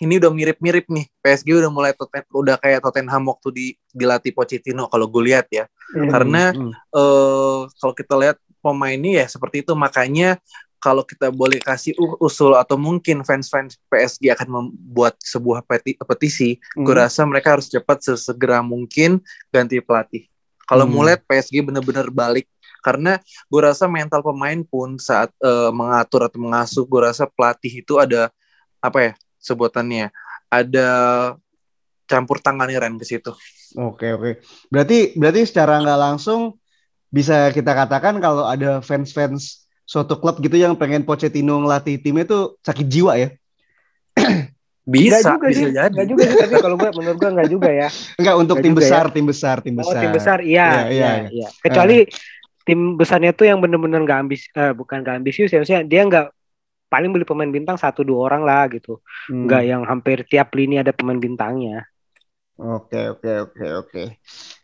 ini 0.00 0.16
udah 0.16 0.32
mirip-mirip 0.32 0.88
nih. 0.88 1.06
PSG 1.20 1.52
udah 1.60 1.68
mulai 1.68 1.92
Totten, 1.92 2.24
udah 2.32 2.56
kayak 2.56 2.80
Tottenham 2.80 3.28
waktu 3.28 3.48
di 3.52 3.66
dilatih 3.92 4.32
Pochettino 4.32 4.88
kalau 4.88 5.06
gue 5.06 5.22
lihat 5.28 5.46
ya. 5.52 5.68
Hmm. 5.92 6.08
Karena 6.08 6.42
eh 6.90 7.60
kalau 7.76 7.94
kita 7.94 8.14
lihat 8.16 8.36
pemain 8.64 8.96
ini 8.96 9.20
ya 9.20 9.26
seperti 9.28 9.64
itu 9.64 9.72
makanya 9.72 10.36
kalau 10.80 11.04
kita 11.04 11.28
boleh 11.28 11.60
kasih 11.60 11.92
usul 12.24 12.56
atau 12.56 12.80
mungkin 12.80 13.20
fans-fans 13.20 13.76
PSG 13.92 14.32
akan 14.32 14.48
membuat 14.48 15.20
sebuah 15.20 15.60
peti- 15.68 16.00
petisi, 16.00 16.56
Hmm. 16.72 16.88
gue 16.88 16.94
rasa 16.96 17.28
mereka 17.28 17.52
harus 17.52 17.68
cepat 17.68 18.00
sesegera 18.00 18.64
mungkin 18.64 19.20
ganti 19.52 19.76
pelatih. 19.84 20.24
Kalau 20.64 20.88
Hmm. 20.88 20.92
mau 20.96 21.04
lihat 21.04 21.20
PSG 21.28 21.60
bener-bener 21.60 22.08
balik 22.08 22.48
karena 22.80 23.20
gue 23.20 23.60
rasa 23.60 23.84
mental 23.84 24.24
pemain 24.24 24.56
pun 24.64 24.96
saat 24.96 25.28
eh, 25.44 25.68
mengatur 25.68 26.24
atau 26.24 26.40
mengasuh, 26.40 26.88
gue 26.88 27.00
rasa 27.12 27.28
pelatih 27.28 27.84
itu 27.84 28.00
ada 28.00 28.32
apa 28.80 28.98
ya 29.04 29.12
sebutannya 29.40 30.12
ada 30.52 30.88
campur 32.04 32.38
tangannya 32.38 32.76
Ren 32.76 33.00
ke 33.00 33.06
situ. 33.06 33.32
Oke 33.74 34.12
oke. 34.12 34.30
Berarti 34.68 35.14
berarti 35.16 35.40
secara 35.46 35.80
nggak 35.80 36.00
langsung 36.00 36.58
bisa 37.08 37.50
kita 37.50 37.74
katakan 37.74 38.22
kalau 38.22 38.46
ada 38.46 38.78
fans-fans 38.78 39.66
suatu 39.82 40.18
klub 40.22 40.38
gitu 40.38 40.54
yang 40.54 40.78
pengen 40.78 41.02
Pochettino 41.02 41.58
ngelatih 41.58 41.98
timnya 41.98 42.22
itu 42.22 42.54
sakit 42.62 42.86
jiwa 42.86 43.18
ya? 43.18 43.28
Bisa, 44.90 45.22
Nggak 45.22 45.22
juga 45.38 45.46
bisa 45.46 45.60
sih, 45.60 45.70
jadi. 45.70 45.92
nggak 45.94 46.06
juga 46.08 46.22
sih. 46.26 46.38
Tapi 46.40 46.54
kalau 46.58 46.74
gue, 46.74 46.90
menurut 46.98 47.18
gue 47.20 47.30
nggak 47.30 47.48
juga 47.52 47.70
ya. 47.70 47.88
Enggak 48.18 48.34
untuk 48.42 48.54
Nggak 48.58 48.64
tim 48.66 48.72
ya. 48.74 48.78
besar, 48.80 49.04
tim 49.14 49.26
besar, 49.28 49.56
tim 49.62 49.74
Oh 49.76 49.80
besar. 49.86 50.00
tim 50.02 50.10
besar, 50.10 50.38
iya, 50.42 50.66
Iya, 50.66 50.82
iya, 50.90 50.90
iya, 50.90 51.10
iya. 51.30 51.48
Kecuali 51.62 51.96
tim 52.66 52.98
besarnya 52.98 53.30
tuh 53.30 53.46
yang 53.46 53.62
bener-bener 53.62 54.02
nggak 54.02 54.18
ambis, 54.26 54.50
eh, 54.50 54.72
bukan 54.74 55.06
nggak 55.06 55.22
ambisius 55.22 55.52
ya, 55.54 55.62
maksudnya 55.62 55.84
dia 55.86 56.02
nggak 56.02 56.26
paling 56.90 57.14
beli 57.14 57.22
pemain 57.22 57.46
bintang 57.46 57.78
satu 57.78 58.02
dua 58.02 58.26
orang 58.26 58.42
lah 58.42 58.66
gitu, 58.66 58.98
Hmm. 59.30 59.46
nggak 59.46 59.62
yang 59.64 59.82
hampir 59.86 60.26
tiap 60.26 60.50
lini 60.52 60.76
ada 60.76 60.90
pemain 60.90 61.16
bintangnya. 61.16 61.86
Oke 62.58 63.08
oke 63.08 63.30
oke 63.48 63.66
oke. 63.78 64.02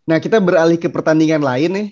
Nah 0.04 0.18
kita 0.18 0.36
beralih 0.36 0.76
ke 0.76 0.90
pertandingan 0.90 1.40
lain 1.40 1.70
nih. 1.72 1.88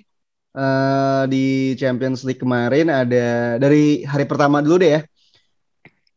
Eh, 0.54 1.22
di 1.26 1.44
Champions 1.74 2.22
League 2.22 2.38
kemarin 2.38 2.86
ada 2.86 3.56
dari 3.56 4.02
hari 4.02 4.22
pertama 4.22 4.60
dulu 4.60 4.78
deh 4.78 4.92
ya. 4.92 5.00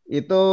Itu 0.03 0.43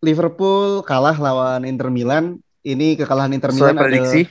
Liverpool 0.00 0.82
kalah 0.82 1.14
lawan 1.14 1.62
Inter 1.62 1.88
Milan. 1.88 2.38
Ini 2.62 2.94
kekalahan 2.96 3.30
Inter 3.30 3.50
Milan 3.50 3.74
ada- 3.74 3.82
prediksi. 3.82 4.22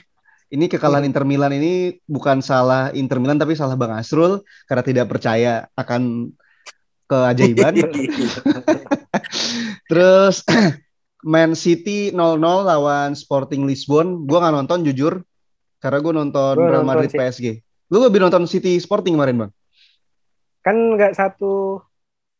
ini 0.48 0.68
kekalahan 0.68 1.08
Inter 1.08 1.24
Milan 1.24 1.48
ini 1.48 1.96
bukan 2.04 2.44
salah 2.44 2.92
Inter 2.92 3.16
Milan 3.16 3.40
tapi 3.40 3.56
salah 3.56 3.72
Bang 3.72 3.96
Asrul 3.96 4.44
karena 4.68 4.84
tidak 4.84 5.08
percaya 5.08 5.64
akan 5.72 6.28
keajaiban. 7.12 7.74
Terus 9.90 10.40
Man 11.22 11.54
City 11.54 12.10
0-0 12.10 12.16
lawan 12.40 13.14
Sporting 13.14 13.62
Lisbon. 13.62 14.26
Gua 14.26 14.42
nggak 14.42 14.54
nonton 14.56 14.80
jujur 14.82 15.22
karena 15.78 15.98
gue 15.98 16.12
nonton 16.14 16.54
Gua 16.58 16.66
Real 16.66 16.82
nonton 16.82 16.88
Madrid 16.88 17.10
sih. 17.10 17.18
PSG. 17.18 17.46
Lu 17.92 18.02
lebih 18.02 18.18
nonton 18.18 18.48
City 18.48 18.74
Sporting 18.78 19.14
kemarin 19.14 19.36
bang? 19.38 19.50
Kan 20.62 20.76
nggak 20.94 21.12
satu, 21.12 21.82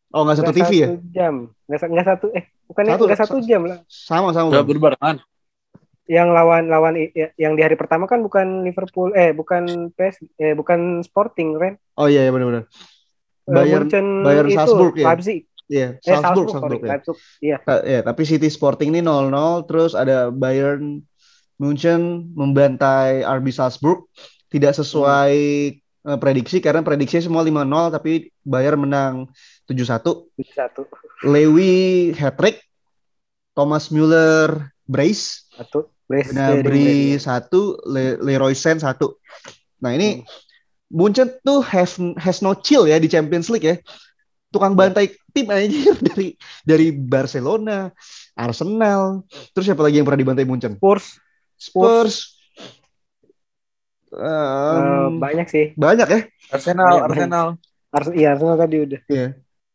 Oh 0.09 0.21
nggak 0.23 0.39
satu 0.39 0.51
TV 0.51 0.71
ya? 0.73 0.87
satu 0.87 0.97
jam, 1.11 1.33
nggak 1.67 1.79
sa- 1.79 1.89
nggak 1.91 2.07
satu, 2.07 2.25
eh 2.31 2.45
bukan 2.65 2.83
Satu, 2.85 3.03
nggak 3.03 3.19
satu 3.19 3.37
sa- 3.41 3.45
jam 3.45 3.61
lah. 3.65 3.77
Sama 3.85 4.29
sama 4.31 4.47
Gak 4.53 4.67
berbarengan. 4.69 5.17
Yang 6.03 6.29
lawan 6.31 6.63
lawan 6.67 6.93
ya- 6.99 7.33
yang 7.35 7.55
di 7.55 7.61
hari 7.63 7.75
pertama 7.75 8.05
kan 8.05 8.19
bukan 8.19 8.61
Liverpool, 8.61 9.11
eh 9.11 9.31
bukan 9.31 9.89
PS, 9.91 10.23
eh 10.35 10.53
bukan 10.53 11.01
Sporting, 11.01 11.55
Ren. 11.55 11.75
Oh 11.95 12.07
iya 12.07 12.23
iya 12.23 12.31
benar-benar. 12.31 12.67
Eh, 13.43 13.51
Bayern 13.51 13.83
Munchen 13.87 14.07
Bayern 14.23 14.47
itu 14.47 14.55
Salzburg 14.55 14.93
ya? 14.95 15.05
Leipzig, 15.11 15.39
Iya 15.67 15.87
eh 15.95 16.15
Salzburg 16.19 16.47
Salzburg, 16.47 16.47
Salzburg 16.51 16.79
sorry, 16.79 16.79
ya. 16.79 16.91
Leipzig, 16.91 17.17
iya. 17.39 17.57
Ta- 17.63 17.83
ya. 17.83 17.99
Tapi 18.03 18.21
City 18.23 18.47
Sporting 18.47 18.89
ini 18.95 19.01
0-0 19.03 19.67
terus 19.67 19.91
ada 19.95 20.31
Bayern 20.31 21.03
Munchen 21.59 22.31
membantai 22.35 23.23
RB 23.23 23.47
Salzburg 23.51 24.07
tidak 24.47 24.75
sesuai 24.75 25.35
eh, 25.79 26.17
prediksi 26.19 26.59
karena 26.59 26.83
prediksi 26.83 27.19
semua 27.19 27.43
5-0 27.43 27.91
tapi 27.91 28.31
Bayern 28.43 28.83
menang 28.83 29.27
7-1. 29.67 30.27
satu, 30.51 30.83
Lewi 31.23 32.11
hat-trick, 32.15 32.59
Thomas 33.55 33.87
Müller 33.87 34.71
brace, 34.83 35.47
satu, 35.55 35.87
brace, 36.07 36.31
Gnabry 36.35 37.15
satu, 37.15 37.79
Le- 37.87 38.19
Leroy 38.19 38.51
Sen 38.55 38.79
satu. 38.79 39.19
Nah 39.79 39.95
ini 39.95 40.19
Hmm. 40.19 40.27
Munchen 40.91 41.29
tuh 41.41 41.63
have, 41.63 41.91
has 42.19 42.41
no 42.43 42.57
chill 42.57 42.89
ya 42.89 42.99
di 42.99 43.07
Champions 43.07 43.47
League 43.51 43.65
ya. 43.65 43.75
Tukang 44.53 44.77
bantai 44.77 45.13
tim 45.33 45.49
aja 45.49 45.97
dari 46.13 46.37
dari 46.61 46.87
Barcelona, 46.93 47.89
Arsenal, 48.37 49.25
terus 49.53 49.65
siapa 49.65 49.81
lagi 49.81 49.97
yang 50.01 50.05
pernah 50.05 50.21
dibantai 50.21 50.45
Munchen? 50.45 50.77
Spurs, 50.77 51.17
Spurs. 51.57 52.37
Em, 54.13 55.17
banyak 55.17 55.47
sih. 55.49 55.65
banyak 55.73 56.05
ya. 56.05 56.19
Arsenal, 56.53 56.85
Banyak, 56.85 57.05
Arsenal. 57.09 57.47
Ars 57.93 58.07
iya 58.13 58.37
Arsenal 58.37 58.57
tadi 58.57 58.75
udah. 58.77 59.01
Iya. 59.09 59.27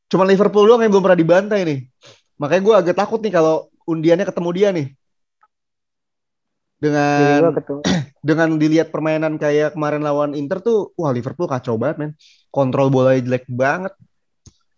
Cuma 0.08 0.24
Liverpool 0.24 0.64
doang 0.64 0.82
yang 0.82 0.90
belum 0.94 1.04
pernah 1.04 1.18
dibantai 1.18 1.60
nih. 1.66 1.80
Makanya 2.38 2.62
gue 2.62 2.74
agak 2.74 2.96
takut 2.96 3.18
nih 3.18 3.34
kalau 3.34 3.66
undiannya 3.86 4.26
ketemu 4.26 4.50
dia 4.54 4.68
nih. 4.70 4.86
Dengan 6.78 7.54
dengan 8.28 8.48
dilihat 8.54 8.94
permainan 8.94 9.38
kayak 9.38 9.74
kemarin 9.74 10.02
lawan 10.02 10.32
Inter 10.38 10.62
tuh, 10.62 10.94
wah 10.94 11.10
Liverpool 11.10 11.50
kacau 11.50 11.74
banget 11.74 11.96
men. 11.98 12.10
Kontrol 12.54 12.88
bola 12.88 13.18
jelek 13.18 13.46
banget. 13.50 13.92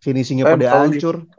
Finishingnya 0.01 0.49
Eh, 0.49 0.53
pada 0.57 0.85
hancur. 0.85 1.29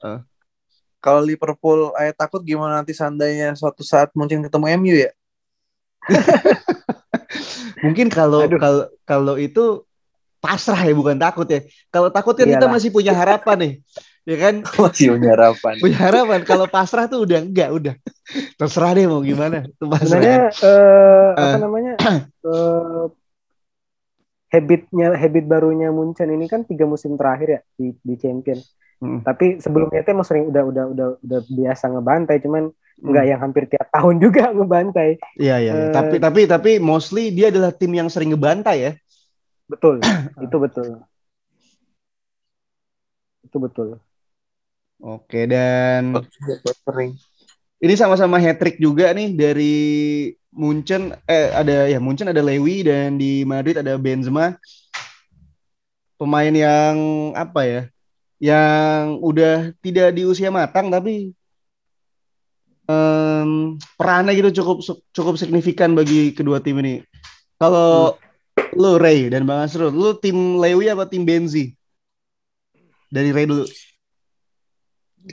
Kalau 1.03 1.19
Liverpool 1.19 1.91
ayah 1.99 2.15
takut 2.15 2.47
gimana 2.47 2.79
nanti 2.79 2.95
seandainya 2.95 3.59
suatu 3.59 3.83
saat 3.83 4.15
mungkin 4.15 4.47
ketemu 4.47 4.67
MU 4.79 4.95
ya? 4.95 5.11
Mungkin 7.83 8.07
kalau 8.07 8.47
kalau 8.47 8.85
kalau 9.03 9.35
itu 9.35 9.83
pasrah 10.39 10.79
ya 10.87 10.95
bukan 10.95 11.19
takut 11.19 11.47
ya. 11.51 11.67
Kalau 11.91 12.11
takut 12.15 12.39
kan 12.39 12.47
kita 12.47 12.67
masih 12.71 12.95
punya 12.95 13.11
harapan 13.15 13.57
nih. 13.59 13.73
Ya 14.23 14.37
kan? 14.39 14.55
Masih 14.79 15.19
punya 15.19 15.31
harapan. 15.35 15.75
Punya 15.83 15.99
harapan. 15.99 16.41
Kalau 16.47 16.67
pasrah 16.71 17.11
tuh 17.11 17.27
udah 17.27 17.43
enggak, 17.43 17.71
udah. 17.75 17.95
Terserah 18.55 18.95
deh 18.95 19.07
mau 19.11 19.19
gimana. 19.19 19.67
Itu 19.67 19.91
pasrah. 19.91 20.07
Sebenarnya 20.07 20.41
eh, 20.63 21.29
apa 21.35 21.57
Eh. 21.57 21.61
namanya? 21.61 21.93
eh, 22.51 23.05
habitnya 24.53 25.17
habit 25.17 25.45
barunya 25.49 25.89
Munchen 25.89 26.29
ini 26.29 26.45
kan 26.45 26.63
tiga 26.69 26.85
musim 26.85 27.17
terakhir 27.17 27.49
ya 27.49 27.61
di 27.75 27.87
di 27.99 28.15
champion. 28.21 28.61
Hmm. 29.03 29.25
Tapi 29.27 29.59
sebelumnya 29.59 30.07
tuh 30.07 30.13
emang 30.15 30.29
sering 30.29 30.45
udah 30.47 30.63
udah 30.63 30.85
udah 30.95 31.09
udah 31.19 31.41
biasa 31.51 31.91
ngebantai, 31.91 32.39
cuman 32.39 32.71
Hmm. 32.93 33.09
nggak 33.09 33.25
yang 33.25 33.41
hampir 33.41 33.65
tiap 33.67 33.89
tahun 33.91 34.21
juga 34.21 34.43
ngebantai. 34.55 35.19
Iya 35.35 35.57
iya. 35.59 35.73
Eh, 35.75 35.91
Tapi 35.91 36.17
tapi 36.23 36.41
tapi 36.47 36.71
mostly 36.79 37.33
dia 37.35 37.51
adalah 37.51 37.75
tim 37.75 37.91
yang 37.91 38.07
sering 38.07 38.31
ngebantai 38.31 38.77
ya. 38.79 38.93
Betul, 39.67 39.99
itu 40.47 40.57
betul. 40.61 41.03
Itu 43.43 43.57
betul. 43.59 43.99
Oke 45.03 45.51
dan 45.51 46.15
ini 47.83 47.95
sama-sama 47.99 48.39
hat 48.39 48.63
trick 48.63 48.79
juga 48.79 49.11
nih 49.11 49.35
dari 49.35 49.75
Munchen 50.55 51.11
eh 51.27 51.51
ada 51.51 51.91
ya 51.91 51.99
Munchen 51.99 52.31
ada 52.31 52.39
Lewi 52.39 52.87
dan 52.87 53.19
di 53.19 53.43
Madrid 53.43 53.83
ada 53.83 53.99
Benzema. 53.99 54.55
Pemain 56.15 56.55
yang 56.55 57.35
apa 57.35 57.67
ya? 57.67 57.83
yang 58.43 59.23
udah 59.23 59.71
tidak 59.79 60.19
di 60.19 60.27
usia 60.27 60.51
matang 60.51 60.91
tapi 60.91 61.31
em, 62.91 63.79
perannya 63.95 64.35
gitu 64.35 64.51
cukup 64.59 64.83
cukup 65.15 65.35
signifikan 65.39 65.95
bagi 65.95 66.35
kedua 66.35 66.59
tim 66.59 66.83
ini. 66.83 67.07
Kalau 67.63 68.19
lu 68.75 68.99
Ray 68.99 69.31
dan 69.31 69.47
Bang 69.47 69.63
Asrul, 69.63 69.95
lu 69.95 70.19
tim 70.19 70.59
Lewi 70.59 70.91
apa 70.91 71.07
tim 71.07 71.23
Benzi? 71.23 71.71
Dari 73.15 73.31
Ray 73.31 73.47
dulu. 73.47 73.63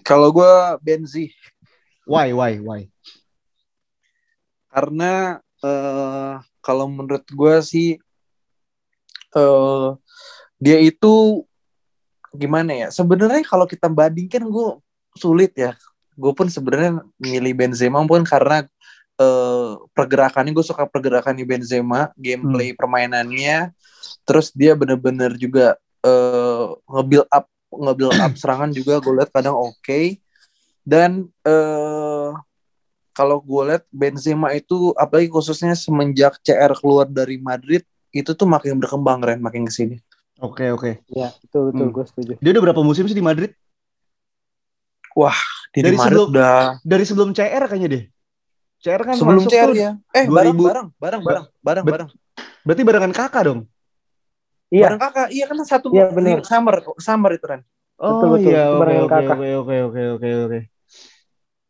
Kalau 0.06 0.30
gue 0.30 0.54
Benzi 0.86 1.34
Why, 2.10 2.34
why, 2.34 2.58
why? 2.58 2.90
karena 4.70 5.42
eh 5.66 6.34
kalau 6.62 6.86
menurut 6.88 7.26
gue 7.26 7.56
sih 7.66 7.90
eh 9.34 9.90
dia 10.62 10.78
itu 10.80 11.44
gimana 12.30 12.72
ya? 12.86 12.88
Sebenarnya 12.94 13.42
kalau 13.48 13.66
kita 13.66 13.90
bandingkan 13.90 14.46
gue 14.46 14.78
sulit 15.18 15.52
ya. 15.58 15.74
Gue 16.20 16.36
pun 16.36 16.52
sebenarnya 16.52 17.02
milih 17.18 17.54
Benzema 17.58 18.04
pun 18.06 18.22
karena 18.22 18.68
eh 19.20 19.72
pergerakannya 19.98 20.54
gue 20.54 20.66
suka 20.66 20.86
pergerakannya 20.88 21.44
Benzema, 21.44 22.14
gameplay 22.16 22.72
permainannya, 22.78 23.74
terus 24.24 24.54
dia 24.54 24.78
bener-bener 24.78 25.34
juga 25.36 25.76
eh 26.06 26.66
nge-build 26.88 27.28
up 27.34 27.50
nge-build 27.72 28.16
up 28.16 28.34
serangan 28.34 28.70
juga 28.70 28.98
gue 28.98 29.14
lihat 29.16 29.30
kadang 29.30 29.54
oke 29.54 30.18
dan 30.82 31.30
eh 31.44 32.32
kalau 33.12 33.38
gue 33.40 33.62
lihat 33.68 33.84
Benzema 33.90 34.52
itu 34.52 34.96
apalagi 34.96 35.28
khususnya 35.28 35.74
semenjak 35.74 36.40
CR 36.40 36.74
keluar 36.74 37.06
dari 37.06 37.38
Madrid 37.38 37.82
itu 38.10 38.32
tuh 38.32 38.46
makin 38.46 38.78
berkembang 38.78 39.20
Ren 39.20 39.40
makin 39.40 39.64
ke 39.64 39.74
sini 39.74 39.98
Oke, 40.40 40.72
oke. 40.72 41.04
Ya, 41.12 41.36
betul 41.44 41.68
betul 41.68 41.84
Hmm. 41.84 41.92
gue 41.92 42.06
setuju. 42.08 42.34
Dia 42.40 42.56
udah 42.56 42.64
berapa 42.64 42.80
musim 42.80 43.04
sih 43.04 43.12
di 43.12 43.20
Madrid? 43.20 43.52
di 45.70 45.84
Dari 45.84 46.00
Madrid 46.00 46.16
sebelum- 46.16 46.30
udah 46.32 46.56
Dari 46.80 47.04
sebelum 47.04 47.30
CR 47.36 47.64
kayaknya 47.68 47.90
deh. 47.92 48.04
CR 48.80 49.02
kan 49.04 49.16
sebelum 49.20 49.44
masuk 49.44 49.52
CR 49.52 49.68
tuh, 49.68 49.76
ya 49.76 49.92
eh 50.16 50.26
bareng 50.26 50.56
2000 50.56 50.64
bareng 50.64 50.88
bareng 50.96 51.22
bareng 51.22 51.46
bareng 51.60 51.84
Bet- 51.84 51.92
bareng 51.92 52.10
Berarti 52.64 52.82
barengan 52.88 53.12
kakak 53.12 53.42
dong. 53.52 53.60
Iya, 54.76 54.86
bareng 54.86 55.00
kakak 55.04 55.28
iya 55.36 55.44
kan 55.50 55.58
satu 55.72 55.88
Iya, 55.94 56.04
bener. 56.16 56.40
summer 56.50 56.76
summer 57.08 57.32
itu 57.38 57.46
Ren 57.52 57.62
Oh 58.00 58.08
Betul, 58.10 58.30
betul. 58.36 58.52
iya, 58.54 58.62
Itu 58.64 58.74
oke 59.06 59.22
oke 59.60 59.74
oke 59.86 60.00
oke 60.16 60.28
oke. 60.46 60.60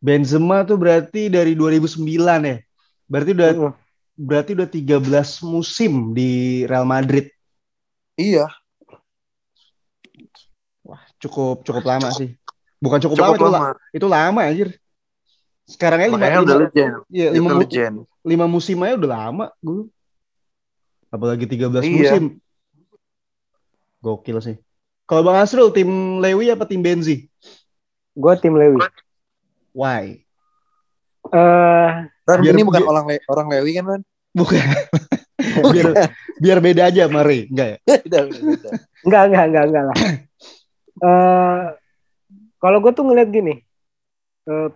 Benzema 0.06 0.64
tuh 0.68 0.78
berarti 0.80 1.28
dari 1.36 1.52
2009 1.60 2.40
ya. 2.52 2.58
Berarti 3.12 3.32
udah 3.36 3.52
Mm-mm. 3.52 3.74
berarti 4.30 4.52
udah 4.58 4.70
13 4.76 5.30
musim 5.54 5.92
di 6.18 6.30
Real 6.70 6.86
Madrid. 6.88 7.26
iya 8.18 8.48
Cukup 11.22 11.56
cukup 11.68 11.84
lama 11.88 12.10
sih. 12.16 12.30
Bukan 12.80 13.00
cukup, 13.04 13.18
cukup 13.18 13.36
lama, 13.36 13.36
itu, 13.40 13.48
la- 13.52 13.68
lama 13.68 13.80
itu 13.96 14.08
lama 14.08 14.40
anjir. 14.48 14.70
Sekarang 15.70 16.00
lima, 16.02 16.16
makanya 16.16 16.40
lima, 16.40 16.46
udah 16.46 16.56
legend 16.62 16.96
iya, 17.14 17.28
Itu 17.36 17.50
lima, 17.50 17.52
lima 18.26 18.46
musim 18.50 18.78
aja 18.84 18.96
udah 19.00 19.12
lama 19.18 19.46
gue. 19.66 19.82
Apalagi 21.16 21.46
13 21.50 21.88
Iya. 21.88 22.10
musim. 22.14 22.24
Gokil 24.00 24.38
sih. 24.40 24.56
Kalau 25.04 25.22
Bang 25.22 25.38
Asrul 25.38 25.70
tim 25.70 25.90
Lewi 26.18 26.50
apa 26.50 26.64
tim 26.64 26.80
Benzi? 26.80 27.26
gue 28.14 28.34
tim 28.38 28.52
Lewi. 28.54 28.80
Why? 29.72 30.20
Eh, 31.30 31.90
Ren 32.26 32.40
Biar- 32.40 32.54
ini 32.54 32.64
bukan 32.64 32.82
biar- 32.82 32.90
orang 32.90 33.06
Le- 33.08 33.26
orang 33.28 33.48
Lewi 33.48 33.72
kan 33.74 33.86
Ren 33.88 34.04
Bukan. 34.30 34.60
biar 35.74 35.88
biar 36.38 36.60
beda 36.60 36.84
aja 36.86 37.08
Mari, 37.08 37.48
enggak 37.48 37.68
ya? 37.68 37.78
Beda, 38.06 38.20
beda, 38.24 38.40
beda. 38.46 38.70
enggak 39.02 39.22
enggak 39.26 39.44
enggak 39.46 39.64
enggak 39.66 39.84
lah. 39.86 39.98
Eh, 41.00 41.60
kalau 42.60 42.84
gue 42.84 42.92
tuh 42.92 43.08
ngeliat 43.08 43.32
gini, 43.32 43.64
eh, 44.46 44.68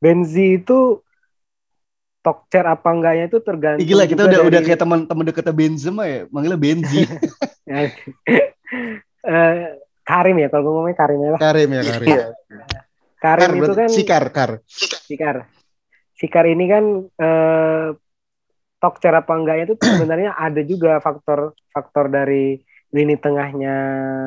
Benzi 0.00 0.56
itu 0.56 1.04
talk 2.20 2.48
chair 2.48 2.64
apa 2.64 2.88
enggaknya 2.88 3.28
itu 3.28 3.38
tergantung. 3.38 3.84
Gila 3.84 4.08
kita 4.08 4.24
udah 4.24 4.32
dari- 4.34 4.48
udah 4.48 4.60
kayak 4.64 4.80
teman-teman 4.80 5.24
deketnya 5.28 5.52
Benzema 5.52 6.08
ya, 6.08 6.24
manggilnya 6.32 6.56
Benzi. 6.56 7.04
Eh, 9.24 9.80
Karim 10.04 10.36
ya 10.36 10.52
kalau 10.52 10.62
gue 10.68 10.72
ngomongnya 10.76 10.98
Karim 11.00 11.18
ya. 11.24 11.30
Karim 11.40 11.68
ya 11.72 11.82
Karim. 11.82 12.08
Iya. 12.12 12.26
Karim 13.24 13.48
Kar, 13.48 13.56
itu 13.56 13.72
kan 13.72 13.88
Sikar, 13.88 14.24
Kar. 14.28 14.50
Sikar. 15.08 15.36
Sikar 16.12 16.44
ini 16.44 16.64
kan 16.68 16.84
eh, 17.08 17.88
talk 18.84 19.00
chair 19.00 19.16
apa 19.16 19.32
enggaknya 19.32 19.72
itu 19.72 19.76
sebenarnya 19.96 20.36
ada 20.36 20.60
juga 20.60 21.00
faktor 21.00 21.56
faktor 21.72 22.12
dari 22.12 22.60
lini 22.92 23.16
tengahnya 23.16 23.76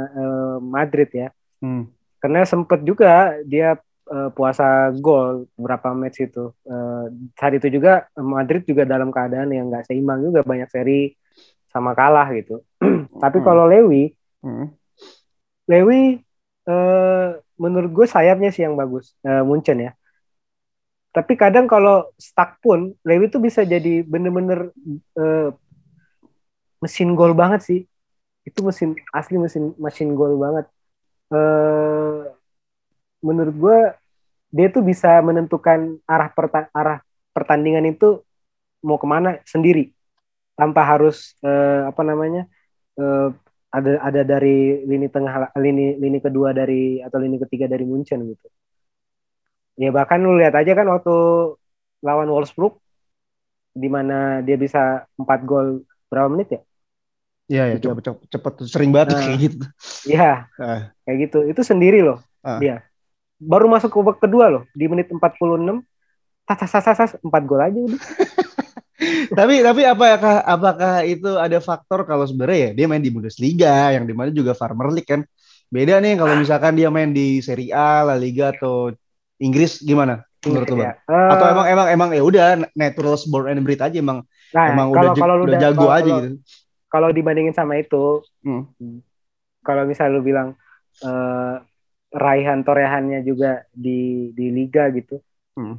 eh, 0.10 0.58
Madrid 0.65 1.10
ya. 1.13 1.30
Hmm. 1.62 1.93
Karena 2.17 2.41
sempet 2.41 2.82
juga 2.82 3.38
dia 3.45 3.78
eh, 4.10 4.30
puasa 4.34 4.89
gol 4.97 5.45
beberapa 5.54 5.93
match 5.93 6.26
itu. 6.26 6.58
Eh, 6.65 7.06
saat 7.38 7.54
itu 7.54 7.69
juga 7.69 8.10
Madrid 8.17 8.65
juga 8.65 8.82
dalam 8.82 9.13
keadaan 9.13 9.54
yang 9.54 9.69
nggak 9.69 9.86
seimbang 9.86 10.26
juga 10.26 10.41
banyak 10.41 10.73
seri 10.73 11.13
sama 11.71 11.91
kalah 11.93 12.27
gitu. 12.34 12.63
Tapi 13.23 13.38
Hmm. 13.41 13.45
kalau 13.45 13.65
Lewi, 13.67 14.13
Hmm. 14.43 14.71
Lewi 15.67 16.21
eh, 16.67 17.30
menurut 17.58 17.91
gue 17.91 18.08
sayapnya 18.08 18.51
sih 18.53 18.63
yang 18.63 18.75
bagus, 18.75 19.15
eh, 19.23 19.43
Munchen 19.43 19.80
ya. 19.82 19.91
Tapi 21.15 21.34
kadang 21.34 21.65
kalau 21.65 22.13
stuck 22.21 22.62
pun 22.62 22.93
Lewi 23.01 23.32
tuh 23.32 23.41
bisa 23.41 23.65
jadi 23.65 24.06
bener-bener 24.06 24.69
eh, 25.17 25.49
mesin 26.77 27.17
gol 27.17 27.34
banget 27.34 27.62
sih. 27.65 27.80
Itu 28.45 28.63
mesin 28.63 28.95
asli 29.12 29.36
mesin 29.41 29.73
mesin 29.82 30.13
gol 30.13 30.38
banget. 30.38 30.65
Eh, 31.34 32.19
menurut 33.19 33.56
gue 33.58 33.80
dia 34.53 34.67
tuh 34.71 34.86
bisa 34.86 35.19
menentukan 35.25 35.99
arah 36.08 36.30
perta- 36.32 36.71
arah 36.71 37.03
pertandingan 37.36 37.84
itu 37.89 38.23
mau 38.80 38.95
ke 38.95 39.08
mana 39.10 39.41
sendiri 39.43 39.91
tanpa 40.58 40.82
harus 40.82 41.38
eh, 41.46 41.82
apa 41.86 42.02
namanya 42.02 42.50
eh, 42.98 43.30
ada 43.70 43.91
ada 44.02 44.22
dari 44.26 44.82
lini 44.84 45.06
tengah 45.08 45.54
lini 45.56 46.02
lini 46.02 46.17
kedua 46.17 46.50
dari 46.52 46.98
atau 47.04 47.22
lini 47.22 47.38
ketiga 47.46 47.70
dari 47.70 47.86
Munchen 47.86 48.26
gitu. 48.26 48.48
Ya 49.78 49.93
bahkan 49.93 50.17
lu 50.17 50.34
lihat 50.34 50.58
aja 50.58 50.74
kan 50.74 50.89
waktu 50.89 51.13
lawan 52.02 52.34
Wolfsburg 52.34 52.82
di 53.78 53.86
mana 53.86 54.41
dia 54.41 54.58
bisa 54.58 55.06
4 55.13 55.39
gol 55.46 55.86
berapa 56.10 56.26
menit 56.34 56.50
ya? 56.50 56.62
Iya 57.48 57.63
ya, 57.72 57.76
cepet, 57.80 58.04
cepet, 58.04 58.28
cepet 58.34 58.54
sering 58.67 58.91
banget 58.91 59.13
Nah. 59.13 59.22
kayak 59.24 59.39
gitu. 59.39 59.65
Iya, 60.10 60.32
Ah. 60.60 60.82
kayak 61.06 61.17
gitu. 61.30 61.39
Itu 61.48 61.62
sendiri 61.62 62.02
loh 62.02 62.20
Ah. 62.41 62.58
dia. 62.58 62.82
Baru 63.38 63.70
masuk 63.70 63.93
ke 63.93 63.98
babak 64.02 64.17
kedua 64.17 64.50
loh 64.50 64.63
di 64.74 64.89
menit 64.89 65.08
46 65.13 65.86
tas 66.50 66.58
tas 66.58 66.74
tas 66.74 66.98
tas 66.98 67.12
4 67.22 67.43
gol 67.46 67.62
aja 67.62 67.78
udah. 67.78 68.02
tapi 69.30 69.62
tapi 69.62 69.82
apakah 69.86 70.42
apakah 70.42 70.94
itu 71.06 71.38
ada 71.38 71.62
faktor 71.62 72.04
kalau 72.04 72.26
sebenarnya 72.26 72.60
ya 72.60 72.72
dia 72.74 72.86
main 72.90 73.02
di 73.02 73.14
Bundesliga 73.14 73.94
yang 73.94 74.04
di 74.04 74.14
mana 74.14 74.34
juga 74.34 74.58
Farmer 74.58 74.90
League 74.90 75.06
kan 75.06 75.22
beda 75.70 76.00
nih 76.00 76.18
kalau 76.18 76.34
misalkan 76.34 76.74
dia 76.74 76.90
main 76.90 77.12
di 77.12 77.38
Serie 77.40 77.70
A, 77.72 78.02
La 78.02 78.16
Liga 78.16 78.50
atau 78.52 78.90
Inggris 79.38 79.80
gimana 79.80 80.26
menurut 80.42 80.68
lu 80.72 80.78
Ya. 80.80 80.96
Eh, 81.04 81.30
Atau 81.30 81.46
emang 81.52 81.68
emang 81.68 81.88
emang 81.92 82.10
ya 82.12 82.24
udah 82.24 82.46
natural 82.74 83.20
born 83.28 83.52
and 83.52 83.62
bred 83.62 83.78
aja 83.78 83.98
emang 83.98 84.24
nah, 84.50 84.66
emang 84.72 84.88
kalau 84.90 85.12
udah, 85.12 85.20
kalau 85.20 85.36
udah 85.38 85.46
udah- 85.46 85.62
jago 85.62 85.78
kalau- 85.84 85.94
aja 85.94 86.08
kalau- 86.08 86.24
gitu. 86.24 86.38
kalau 86.88 87.10
dibandingin 87.12 87.52
sama 87.52 87.74
itu, 87.78 88.24
Hmm. 88.42 88.64
kalau 89.62 89.84
misal 89.84 90.08
lu 90.10 90.24
bilang 90.24 90.56
eh, 90.98 91.56
raihan 92.10 92.64
torehannya 92.64 93.22
juga 93.22 93.68
di 93.70 94.32
di 94.32 94.50
liga 94.50 94.88
gitu, 94.90 95.20
Hmm. 95.54 95.78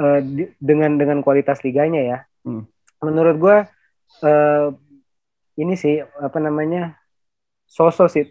eh, 0.00 0.20
di- 0.24 0.50
dengan 0.58 0.96
dengan 0.96 1.20
kualitas 1.20 1.60
liganya 1.60 2.00
ya, 2.00 2.18
Hmm. 2.46 2.62
menurut 3.02 3.36
gua 3.42 3.56
eh, 4.22 4.68
ini 5.58 5.74
sih 5.74 5.98
apa 5.98 6.38
namanya 6.38 6.94
sosok 7.66 8.08
sih 8.08 8.24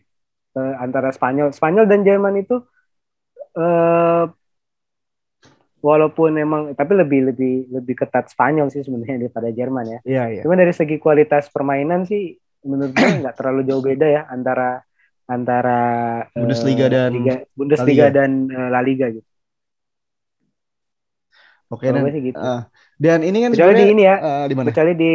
eh, 0.56 0.76
antara 0.80 1.12
Spanyol, 1.12 1.52
Spanyol 1.52 1.86
dan 1.86 2.08
Jerman 2.08 2.36
itu 2.40 2.64
eh, 3.60 4.26
walaupun 5.86 6.32
emang 6.42 6.74
tapi 6.74 6.98
lebih 6.98 7.30
lebih 7.30 7.54
lebih 7.70 7.94
ketat 7.94 8.32
Spanyol 8.34 8.74
sih 8.74 8.82
sebenarnya 8.82 9.28
daripada 9.28 9.54
Jerman 9.54 9.86
ya. 9.86 10.00
Iya 10.02 10.24
iya. 10.34 10.42
Cuma 10.42 10.58
dari 10.58 10.74
segi 10.74 10.98
kualitas 10.98 11.54
permainan 11.54 12.10
sih 12.10 12.34
menurut 12.66 12.98
gue 12.98 13.22
nggak 13.22 13.36
terlalu 13.38 13.62
jauh 13.70 13.84
beda 13.86 14.08
ya 14.10 14.22
antara 14.26 14.82
antara 15.30 15.82
eh, 16.34 16.42
Bundesliga 16.42 16.90
dan 16.90 17.14
Liga, 17.14 17.36
Bundesliga 17.54 18.10
La 18.10 18.10
Liga. 18.10 18.18
dan 18.18 18.32
La 18.50 18.82
Liga 18.82 19.08
gitu. 19.14 19.30
Oke 21.70 21.86
Kalau 21.90 22.02
dan 22.02 22.10
gue 22.10 22.22
gitu. 22.34 22.42
ah, 22.42 22.62
dan 22.96 23.20
ini 23.22 23.38
kan 23.44 23.52
Kecuali 23.52 23.76
di 23.76 23.86
ini 23.92 24.04
ya, 24.04 24.16
ah, 24.18 24.46
di 24.48 24.56
mana? 24.56 24.72
kecuali 24.72 24.94
di 24.96 25.14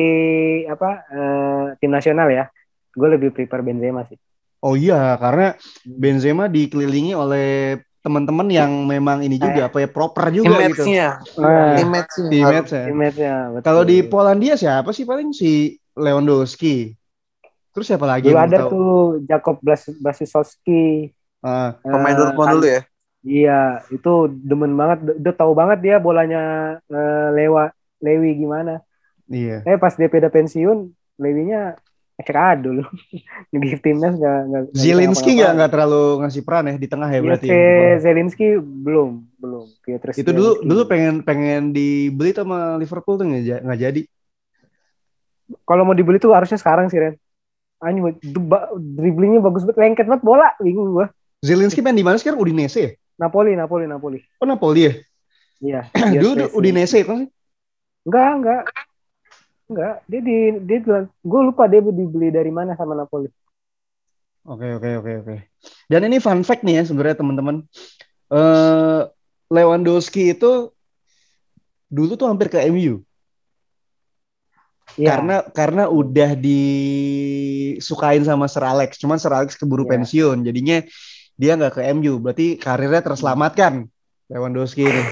apa 0.64 0.90
eh, 1.08 1.64
tim 1.80 1.90
nasional 1.90 2.28
ya. 2.28 2.44
Gue 2.90 3.08
lebih 3.08 3.30
prefer 3.30 3.62
Benzema 3.62 4.02
sih. 4.04 4.18
Oh 4.60 4.76
iya, 4.76 5.16
karena 5.16 5.56
Benzema 5.86 6.44
dikelilingi 6.44 7.16
oleh 7.16 7.80
teman-teman 8.00 8.48
yang 8.48 8.72
memang 8.84 9.20
ini 9.20 9.36
juga 9.36 9.68
apa 9.68 9.80
ya 9.80 9.88
proper 9.88 10.32
juga 10.32 10.56
gitu. 10.64 10.84
Teammates-nya, 10.88 11.08
Nah, 11.36 11.76
teammates-nya. 11.76 12.30
Teammates 12.32 12.72
ya. 12.72 12.84
teammates-nya, 12.88 13.34
betul. 13.52 13.64
Kalau 13.64 13.82
di 13.84 13.96
Polandia 14.02 14.54
siapa 14.56 14.90
sih 14.92 15.04
paling 15.04 15.32
si 15.32 15.50
Lewandowski. 15.96 16.96
Terus 17.70 17.86
siapa 17.86 18.02
lagi 18.02 18.28
dulu 18.28 18.40
ada 18.40 18.56
tahu? 18.58 18.68
tuh 18.68 18.88
Jakob 19.24 19.56
Blas 19.62 19.86
Blasisowski, 19.96 21.12
Ah, 21.40 21.80
Pemain 21.80 22.12
Eh, 22.12 22.18
Dortmund 22.20 22.48
kan- 22.48 22.54
dulu 22.58 22.66
ya. 22.68 22.80
Iya, 23.20 23.84
itu 23.92 24.12
demen 24.32 24.72
banget. 24.76 25.20
Udah 25.20 25.34
tahu 25.36 25.52
banget 25.52 25.78
dia 25.84 25.96
bolanya 26.00 26.42
eh, 26.88 27.28
lewa 27.36 27.68
Lewi 28.00 28.32
gimana. 28.40 28.80
iya. 29.28 29.60
Eh 29.68 29.76
pas 29.76 29.92
dia 29.92 30.08
peda 30.08 30.32
pensiun, 30.32 30.88
Lewinya 31.20 31.76
extra 32.16 32.56
dulu. 32.56 32.80
Di 33.52 33.76
timnas 33.76 34.16
nggak 34.16 34.38
nggak. 34.48 34.62
Zielinski 34.72 35.36
nggak 35.36 35.52
nggak 35.52 35.70
terlalu 35.72 36.04
ngasih 36.24 36.42
peran 36.44 36.68
ya 36.72 36.74
di 36.80 36.88
tengah 36.88 37.08
ya 37.12 37.20
Iya, 37.20 37.24
berarti. 37.28 37.46
Ke 37.48 37.60
ya. 37.60 37.88
Zelinski 38.00 38.46
belum, 38.56 39.10
belum. 39.36 39.64
Piotr 39.84 40.08
Itu 40.16 40.30
dulu 40.32 40.50
Zielinski. 40.56 40.68
dulu 40.68 40.82
pengen 40.88 41.14
pengen 41.20 41.62
dibeli 41.76 42.32
sama 42.32 42.80
Liverpool 42.80 43.20
tuh 43.20 43.24
nggak 43.28 43.42
ja- 43.44 43.62
nggak 43.64 43.80
jadi. 43.80 44.02
Kalau 45.68 45.82
mau 45.84 45.96
dibeli 45.96 46.16
tuh 46.16 46.32
harusnya 46.32 46.56
sekarang 46.56 46.88
sih 46.88 47.00
Ren. 47.00 47.14
Anjing, 47.80 48.12
dribblingnya 48.96 49.40
bagus 49.40 49.64
banget, 49.64 49.76
lengket 49.80 50.06
banget 50.08 50.22
bola, 50.24 50.52
bingung 50.60 50.92
gua. 50.92 51.08
Zielinski 51.40 51.80
main 51.80 51.96
di 51.96 52.04
mana 52.04 52.20
sekarang 52.20 52.36
Udinese 52.36 52.80
ya? 52.80 52.90
Napoli, 53.20 53.52
Napoli, 53.52 53.84
Napoli. 53.84 54.18
Oh 54.40 54.48
Napoli 54.48 54.80
ya? 54.88 54.92
Iya. 55.60 55.80
dulu 56.24 56.32
dulu 56.40 56.48
Udinese 56.56 57.04
itu 57.04 57.12
sih. 57.20 57.28
Enggak, 58.08 58.30
enggak. 58.40 58.62
Enggak, 59.70 59.94
dia 60.08 60.20
di 60.24 60.36
dia 60.64 60.78
gue 61.04 61.40
lupa 61.44 61.68
dia 61.68 61.84
dibeli 61.84 62.32
dari 62.32 62.48
mana 62.48 62.72
sama 62.80 62.96
Napoli. 62.96 63.28
Oke 64.48 64.66
oke 64.80 64.90
oke 65.04 65.12
oke. 65.20 65.36
Dan 65.84 66.08
ini 66.08 66.16
fun 66.16 66.40
fact 66.40 66.64
nih 66.64 66.80
ya 66.80 66.88
sebenarnya 66.88 67.20
teman-teman. 67.20 67.60
Eh 68.32 69.00
Lewandowski 69.52 70.32
itu 70.32 70.72
dulu 71.90 72.14
tuh 72.16 72.30
hampir 72.30 72.48
ke 72.48 72.62
MU 72.72 73.02
Iya. 74.98 75.06
karena 75.14 75.36
karena 75.54 75.84
udah 75.86 76.34
disukain 76.34 78.26
sama 78.26 78.50
Sir 78.50 78.66
Alex. 78.66 78.98
Cuman 78.98 79.22
Sir 79.22 79.30
Alex 79.30 79.54
keburu 79.54 79.86
Iya. 79.86 79.90
pensiun, 79.94 80.42
jadinya 80.42 80.82
dia 81.40 81.56
nggak 81.56 81.80
ke 81.80 81.82
MU. 81.96 82.20
Berarti 82.20 82.60
karirnya 82.60 83.00
terselamatkan 83.00 83.88
Lewandowski 84.28 84.84
ini. 84.84 85.02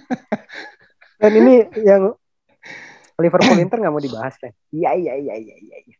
Dan 1.20 1.32
ini 1.44 1.54
yang 1.84 2.16
Liverpool 3.20 3.60
Inter 3.60 3.84
nggak 3.84 3.92
mau 3.92 4.00
dibahas 4.00 4.34
kan? 4.40 4.50
Iya 4.72 4.96
iya 4.96 5.14
iya 5.20 5.36
iya 5.36 5.56
iya. 5.60 5.96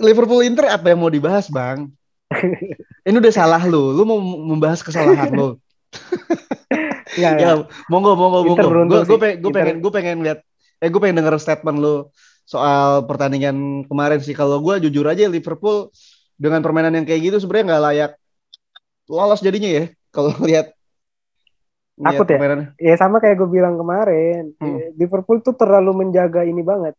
Liverpool 0.00 0.40
Inter 0.40 0.72
apa 0.72 0.88
yang 0.88 1.04
mau 1.04 1.12
dibahas 1.12 1.52
bang? 1.52 1.92
Ini 3.06 3.16
udah 3.20 3.34
salah 3.36 3.60
lu. 3.68 3.92
Lu 3.92 4.08
mau 4.08 4.18
membahas 4.18 4.80
kesalahan 4.80 5.28
lu. 5.28 5.60
Iya, 7.18 7.30
iya. 7.34 7.50
ya 7.56 7.66
monggo 7.90 8.14
monggo 8.14 8.46
Inter 8.46 8.68
monggo 8.68 9.02
gue 9.02 9.18
pengen 9.18 9.36
gue 9.42 9.50
pengen 9.50 9.76
gue 9.80 9.92
pengen 9.92 10.18
lihat 10.22 10.38
eh 10.78 10.86
gue 10.92 11.00
pengen 11.00 11.24
denger 11.24 11.40
statement 11.40 11.80
lu 11.80 12.06
soal 12.44 13.08
pertandingan 13.08 13.88
kemarin 13.88 14.20
sih 14.22 14.36
kalau 14.36 14.60
gue 14.62 14.86
jujur 14.86 15.08
aja 15.08 15.26
Liverpool 15.26 15.90
dengan 16.38 16.62
permainan 16.62 16.94
yang 16.94 17.06
kayak 17.08 17.32
gitu 17.32 17.36
sebenarnya 17.42 17.64
nggak 17.74 17.84
layak 17.90 18.12
lolos 19.08 19.40
jadinya 19.46 19.70
ya 19.78 19.84
kalau 20.14 20.30
lihat 20.48 20.72
Takut 21.98 22.30
ya? 22.30 22.38
Ya 22.78 22.94
sama 22.94 23.18
kayak 23.18 23.42
gue 23.42 23.50
bilang 23.50 23.74
kemarin, 23.74 24.54
Hmm. 24.62 24.78
Eh, 24.78 24.94
Liverpool 24.94 25.42
tuh 25.42 25.54
terlalu 25.58 26.06
menjaga 26.06 26.46
ini 26.46 26.62
banget. 26.62 26.94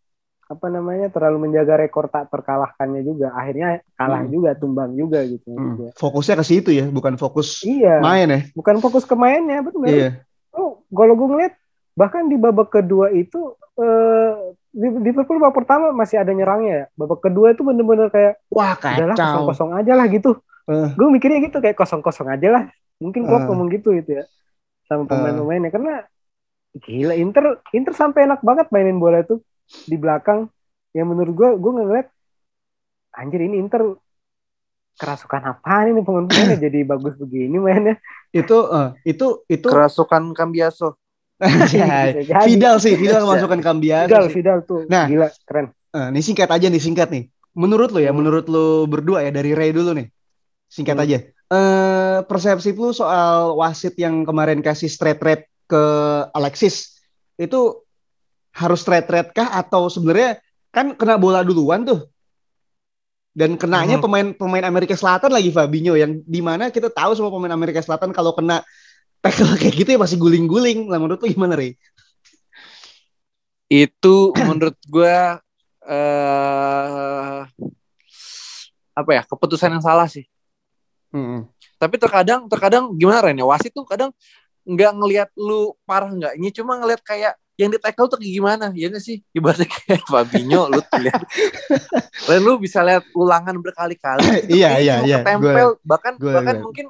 Apa 0.51 0.67
namanya? 0.67 1.07
Terlalu 1.07 1.47
menjaga 1.47 1.79
rekor 1.79 2.11
tak 2.11 2.27
terkalahkannya 2.27 3.01
juga. 3.07 3.31
Akhirnya 3.31 3.79
kalah 3.95 4.27
Hmm. 4.27 4.33
juga, 4.33 4.49
tumbang 4.59 4.91
juga 4.99 5.23
gitu. 5.23 5.47
Hmm, 5.55 5.87
fokusnya 5.95 6.35
ke 6.35 6.45
situ 6.45 6.69
ya 6.75 6.85
bukan 6.91 7.15
fokus 7.15 7.63
Iya, 7.63 8.03
main 8.03 8.27
ya 8.27 8.39
bukan 8.55 8.75
fokus 8.83 9.03
ke 9.07 9.15
mainnya, 9.15 9.63
benar. 9.63 9.87
iya 9.87 10.07
Oh, 10.51 10.83
kalau 10.91 11.13
gue 11.15 11.27
ngeliat 11.31 11.53
bahkan 11.95 12.27
di 12.27 12.35
babak 12.35 12.67
kedua 12.71 13.11
itu 13.15 13.55
eh 13.79 14.31
Li- 14.69 15.01
Liverpool 15.01 15.41
babak 15.41 15.63
pertama 15.65 15.89
masih 15.95 16.21
ada 16.21 16.29
nyerangnya 16.35 16.73
ya. 16.75 16.85
Babak 16.99 17.19
kedua 17.25 17.55
itu 17.55 17.63
bener-bener 17.65 18.11
kayak 18.13 18.37
wah 18.51 18.75
kacau 18.77 19.15
kosong-kosong 19.15 19.71
aja 19.79 19.93
lah 19.95 20.05
gitu. 20.11 20.37
Eh. 20.69 20.89
Gue 20.93 21.07
mikirnya 21.09 21.41
gitu 21.41 21.57
kayak 21.57 21.73
kosong-kosong 21.75 22.29
aja 22.29 22.47
lah. 22.51 22.63
Mungkin 22.97 23.25
Klopp 23.25 23.43
Eh. 23.43 23.47
ngomong 23.47 23.67
gitu 23.69 23.89
gitu 23.93 24.21
ya 24.21 24.25
sama 24.85 25.05
pemain-pemainnya 25.05 25.69
karena 25.69 25.93
gila 26.75 27.13
Inter 27.13 27.61
Inter 27.71 27.93
sampai 27.93 28.25
enak 28.25 28.41
banget 28.41 28.69
mainin 28.69 28.97
bola 28.97 29.21
itu 29.21 29.41
di 29.85 29.95
belakang. 29.95 30.49
Yang 30.91 31.07
menurut 31.07 31.33
gue 31.33 31.49
gue 31.55 31.71
ngeliat 31.75 32.07
anjir 33.11 33.41
ini 33.41 33.57
Inter 33.57 33.97
kerasukan 34.95 35.41
apaan 35.47 35.89
ini 35.89 36.01
pemain-pemainnya 36.01 36.57
jadi 36.65 36.79
bagus 36.83 37.15
begini 37.15 37.57
mainnya. 37.57 37.95
itu 38.29 38.57
eh, 38.69 38.89
itu 39.07 39.41
itu 39.47 39.65
Kerasukan 39.65 40.33
Cambiaso. 40.33 40.99
Bisa 41.39 42.13
jadi. 42.13 42.45
Vidal 42.45 42.75
sih 42.77 42.93
Vidal 42.93 43.23
masukkan 43.23 43.57
Cambiaso 43.57 44.05
Vidal, 44.05 44.25
sih. 44.27 44.33
Vidal 44.35 44.57
tuh 44.67 44.83
Nah. 44.85 45.07
gila 45.07 45.27
keren. 45.47 45.71
Eh, 45.89 46.07
ini 46.11 46.21
singkat 46.21 46.45
aja 46.45 46.67
nih, 46.67 46.77
singkat 46.77 47.09
nih. 47.09 47.25
Menurut 47.55 47.89
lu 47.89 47.97
ya, 47.97 48.11
Hmm. 48.11 48.21
menurut 48.21 48.45
lu 48.45 48.85
berdua 48.85 49.23
ya 49.23 49.31
dari 49.31 49.57
Ray 49.57 49.71
dulu 49.71 49.95
nih. 49.95 50.05
Singkat 50.69 50.95
Hmm. 50.95 51.05
aja. 51.05 51.17
Eh 51.49 52.17
persepsi 52.29 52.77
lu 52.77 52.93
soal 52.93 53.57
wasit 53.57 53.97
yang 53.97 54.21
kemarin 54.21 54.61
kasih 54.61 54.85
straight 54.85 55.17
red 55.19 55.41
ke 55.65 55.83
Alexis 56.33 57.01
itu 57.35 57.81
harus 58.53 58.81
straight 58.81 59.09
red 59.09 59.33
kah 59.33 59.49
atau 59.57 59.89
sebenarnya 59.89 60.37
kan 60.69 60.93
kena 60.93 61.17
bola 61.17 61.41
duluan 61.41 61.81
tuh. 61.83 62.05
Dan 63.33 63.57
kenanya 63.57 63.97
Hmm. 63.97 64.03
pemain 64.05 64.27
pemain 64.33 64.65
Amerika 64.65 64.93
Selatan 64.93 65.33
lagi 65.33 65.49
Fabinho 65.49 65.97
yang 65.97 66.21
di 66.21 66.41
mana 66.41 66.69
kita 66.69 66.89
tahu 66.93 67.17
semua 67.17 67.33
pemain 67.33 67.53
Amerika 67.53 67.81
Selatan 67.81 68.13
kalau 68.13 68.33
kena 68.37 68.61
tackle 69.21 69.49
kayak 69.61 69.73
gitu 69.73 69.89
ya 69.95 69.99
pasti 70.01 70.17
guling-guling. 70.21 70.85
Lah 70.85 71.01
menurut 71.01 71.21
lu 71.21 71.29
gimana, 71.33 71.57
Ray? 71.57 71.73
Itu 73.69 74.33
menurut 74.33 74.77
gue 74.85 75.17
eh 75.89 77.37
apa 78.93 79.11
ya 79.15 79.21
keputusan 79.23 79.77
yang 79.77 79.85
salah 79.85 80.09
sih. 80.09 80.25
Hmm. 81.09 81.49
Tapi 81.75 81.95
terkadang 81.95 82.45
terkadang 82.45 82.93
gimana 82.93 83.19
Ren 83.21 83.35
ya? 83.35 83.45
Wasit 83.45 83.71
tuh 83.71 83.83
kadang 83.83 84.13
nggak 84.63 84.91
ngelihat 84.93 85.29
lu 85.35 85.73
parah 85.83 86.07
nggak? 86.07 86.37
Ini 86.37 86.49
cuma 86.51 86.77
ngelihat 86.77 87.01
kayak 87.01 87.33
yang 87.55 87.67
di 87.67 87.79
tackle 87.79 88.07
tuh 88.07 88.15
kayak 88.15 88.31
gimana? 88.31 88.65
Ya 88.71 88.87
sih? 88.95 89.19
Ibaratnya 89.31 89.67
kayak 89.67 90.05
Fabinho 90.11 90.67
lu 90.67 90.79
lihat 90.95 91.21
Ren 92.25 92.41
lu 92.41 92.55
bisa 92.55 92.79
lihat 92.81 93.03
ulangan 93.11 93.55
berkali-kali 93.57 94.21
itu 94.45 94.55
Iya, 94.55 94.79
iya, 94.79 94.95
iya. 95.01 95.17
ketempel. 95.21 95.67
Bahkan 95.81 96.13
gua- 96.15 96.33
bahkan 96.35 96.55
gua- 96.55 96.65
mungkin 96.65 96.85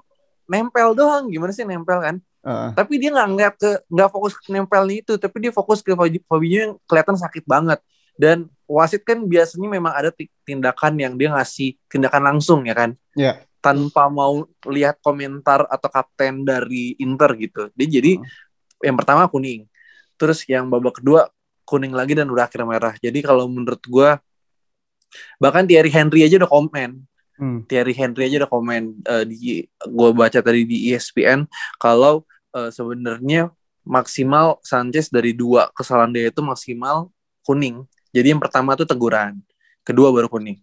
nempel 0.45 0.88
doang. 0.93 1.23
Gimana 1.27 1.51
sih 1.51 1.63
nempel 1.63 1.99
kan? 1.99 2.17
Heeh. 2.39 2.71
tapi 2.71 2.95
dia 2.95 3.12
nggak 3.12 3.27
ngeliat 3.29 3.53
ke 3.60 3.84
nggak 3.91 4.10
fokus 4.10 4.32
ke 4.34 4.47
nempelnya 4.47 4.95
itu. 4.97 5.13
Tapi 5.15 5.36
dia 5.39 5.51
fokus 5.51 5.79
ke 5.79 5.91
Fabi- 5.91 6.23
Fabinho 6.23 6.58
yang 6.60 6.73
kelihatan 6.86 7.15
sakit 7.15 7.43
banget. 7.43 7.79
Dan 8.15 8.47
wasit 8.63 9.01
kan 9.01 9.23
biasanya 9.23 9.67
memang 9.67 9.91
ada 9.91 10.12
ti- 10.12 10.32
tindakan 10.43 10.95
yang 10.95 11.13
dia 11.15 11.32
ngasih 11.32 11.75
tindakan 11.88 12.36
langsung 12.36 12.63
ya 12.63 12.75
kan? 12.75 12.95
Iya. 13.15 13.43
Tanpa 13.59 14.07
mau 14.07 14.47
lihat 14.67 14.99
komentar 15.03 15.67
atau 15.67 15.89
kapten 15.91 16.43
dari 16.47 16.95
Inter 16.99 17.35
gitu 17.35 17.67
dia 17.75 17.87
jadi 17.87 18.19
Hmm. 18.19 18.27
yang 18.83 18.95
pertama 18.95 19.27
kuning 19.27 19.67
terus 20.15 20.43
yang 20.47 20.67
babak 20.71 20.99
kedua 21.03 21.27
kuning 21.67 21.91
lagi 21.91 22.15
dan 22.15 22.27
udah 22.31 22.47
akhir 22.47 22.63
merah 22.63 22.95
jadi 22.99 23.19
kalau 23.19 23.45
menurut 23.51 23.83
gua 23.87 24.19
bahkan 25.41 25.67
Thierry 25.67 25.91
Henry 25.91 26.23
aja 26.25 26.39
udah 26.39 26.51
komen 26.51 27.03
Hmm. 27.39 27.63
Thierry 27.71 27.95
Henry 27.95 28.27
aja 28.27 28.43
udah 28.43 28.51
komen 28.51 28.99
eh, 28.99 29.23
di 29.23 29.63
gue 29.63 30.09
baca 30.11 30.43
tadi 30.43 30.67
di 30.67 30.91
ESPN 30.91 31.47
kalau 31.79 32.27
eh, 32.51 32.67
sebenarnya 32.67 33.47
maksimal 33.87 34.59
Sanchez 34.59 35.07
dari 35.07 35.31
dua 35.31 35.71
kesalahan 35.71 36.11
dia 36.11 36.27
itu 36.27 36.43
maksimal 36.43 37.07
kuning. 37.47 37.87
Jadi 38.11 38.35
yang 38.35 38.43
pertama 38.43 38.75
tuh 38.75 38.83
teguran, 38.83 39.39
kedua 39.87 40.11
baru 40.11 40.27
kuning. 40.27 40.59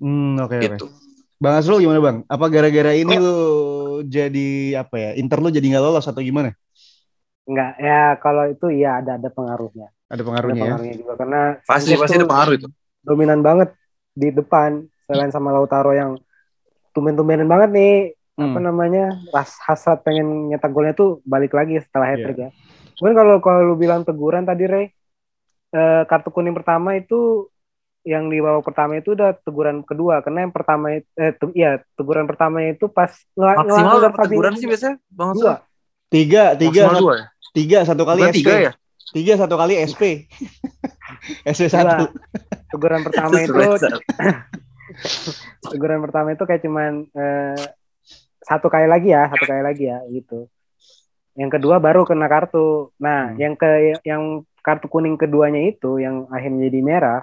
Hmm, 0.00 0.40
oke 0.40 0.56
oke. 0.56 0.64
Gitu. 0.64 0.86
Bang 1.42 1.54
Asrul 1.58 1.82
gimana 1.82 1.98
bang? 2.06 2.16
Apa 2.30 2.46
gara-gara 2.54 2.92
ini 2.94 3.14
lu 3.18 3.36
jadi 4.06 4.78
apa 4.82 4.96
ya? 4.98 5.10
Inter 5.18 5.38
lu 5.42 5.48
jadi 5.50 5.66
nggak 5.74 5.82
lolos 5.82 6.06
atau 6.06 6.22
gimana? 6.22 6.54
Enggak, 7.42 7.70
ya 7.82 8.00
kalau 8.22 8.44
itu 8.46 8.66
ya 8.70 9.02
ada 9.02 9.18
ada 9.18 9.28
pengaruhnya. 9.28 9.90
Ada 10.06 10.14
Ada 10.14 10.22
pengaruhnya 10.22 10.60
ya? 10.62 10.62
pengaruhnya 10.62 10.94
juga 11.02 11.12
karena 11.18 11.40
Pasti 11.66 11.92
pasti 11.98 12.14
tuh 12.14 12.20
ada 12.22 12.28
pengaruh 12.30 12.54
itu. 12.54 12.68
dominan 13.02 13.40
banget 13.42 13.68
di 14.14 14.28
depan 14.30 14.86
selain 15.10 15.32
sama 15.34 15.50
Lautaro 15.50 15.90
yang 15.90 16.10
tumben-tumbenan 16.94 17.48
banget 17.50 17.70
nih 17.74 17.94
apa 18.38 18.58
Hmm. 18.58 18.64
namanya 18.64 19.04
ras 19.28 19.60
hasrat 19.66 20.00
pengen 20.06 20.48
nyetak 20.48 20.72
golnya 20.72 20.96
tuh 20.96 21.20
balik 21.28 21.52
lagi 21.52 21.76
setelah 21.84 22.14
hat 22.14 22.22
Iya. 22.22 22.26
trick 22.32 22.38
ya. 22.40 22.50
Kemudian 22.96 23.16
kalau 23.18 23.34
kalau 23.44 23.60
lu 23.68 23.74
bilang 23.76 24.06
teguran 24.06 24.46
tadi 24.46 24.64
Rey 24.70 24.86
eh, 25.74 26.02
kartu 26.08 26.28
kuning 26.32 26.54
pertama 26.56 26.96
itu 26.96 27.48
yang 28.02 28.26
di 28.26 28.42
babak 28.42 28.66
pertama 28.66 28.98
itu 28.98 29.14
udah 29.14 29.30
teguran 29.40 29.86
kedua 29.86 30.20
karena 30.20 30.42
yang 30.42 30.50
pertama 30.50 30.98
itu 30.98 31.06
eh, 31.14 31.32
tu- 31.32 31.54
iya 31.54 31.78
teguran 31.94 32.26
pertama 32.26 32.58
itu 32.64 32.86
pas 32.86 33.14
ngel- 33.32 33.62
Maksimal 33.62 33.96
berapa 34.02 34.18
teguran 34.20 34.54
sih 34.58 34.66
biasanya? 34.66 34.96
Bang 35.06 35.30
dua? 35.32 35.62
Tiga, 36.10 36.58
tiga, 36.58 36.82
Maksimal 36.90 37.00
dua 37.00 37.14
ya? 37.14 37.26
tiga 37.52 37.78
satu 37.86 38.02
kali 38.02 38.20
Bukan 38.20 38.34
SP. 38.34 38.38
tiga 38.42 38.54
ya? 38.58 38.72
Tiga 39.12 39.32
satu 39.36 39.54
kali 39.54 39.74
SP. 39.78 40.02
SP 41.46 41.62
satu. 41.74 42.10
teguran 42.72 43.00
pertama 43.04 43.36
itu 43.38 43.52
teguran 45.62 46.00
pertama 46.02 46.28
itu 46.32 46.42
kayak 46.42 46.62
cuman 46.64 46.92
eh, 47.08 47.62
satu 48.42 48.66
kali 48.66 48.90
lagi 48.90 49.08
ya 49.08 49.30
satu 49.30 49.44
kali 49.44 49.62
lagi 49.62 49.84
ya 49.86 50.02
gitu 50.10 50.50
yang 51.32 51.48
kedua 51.48 51.78
baru 51.78 52.02
kena 52.04 52.26
kartu 52.26 52.90
nah 52.98 53.32
Hmm. 53.32 53.38
yang 53.38 53.54
ke 53.54 53.68
yang 54.04 54.22
kartu 54.60 54.86
kuning 54.86 55.16
keduanya 55.16 55.62
itu 55.64 55.96
yang 55.98 56.28
akhirnya 56.28 56.68
jadi 56.68 56.80
merah 56.80 57.20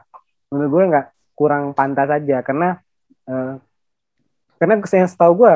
menurut 0.49 0.69
gue 0.69 0.83
nggak 0.93 1.07
kurang 1.37 1.71
pantas 1.77 2.09
aja 2.09 2.43
karena 2.43 2.77
eh, 3.29 3.53
karena 4.59 4.73
yang 4.83 5.09
setahu 5.09 5.45
gue 5.45 5.55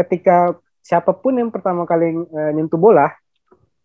ketika 0.00 0.56
siapa 0.80 1.12
pun 1.12 1.36
yang 1.36 1.50
pertama 1.52 1.84
kali 1.84 2.14
eh, 2.16 2.50
nyentuh 2.56 2.80
bola 2.80 3.12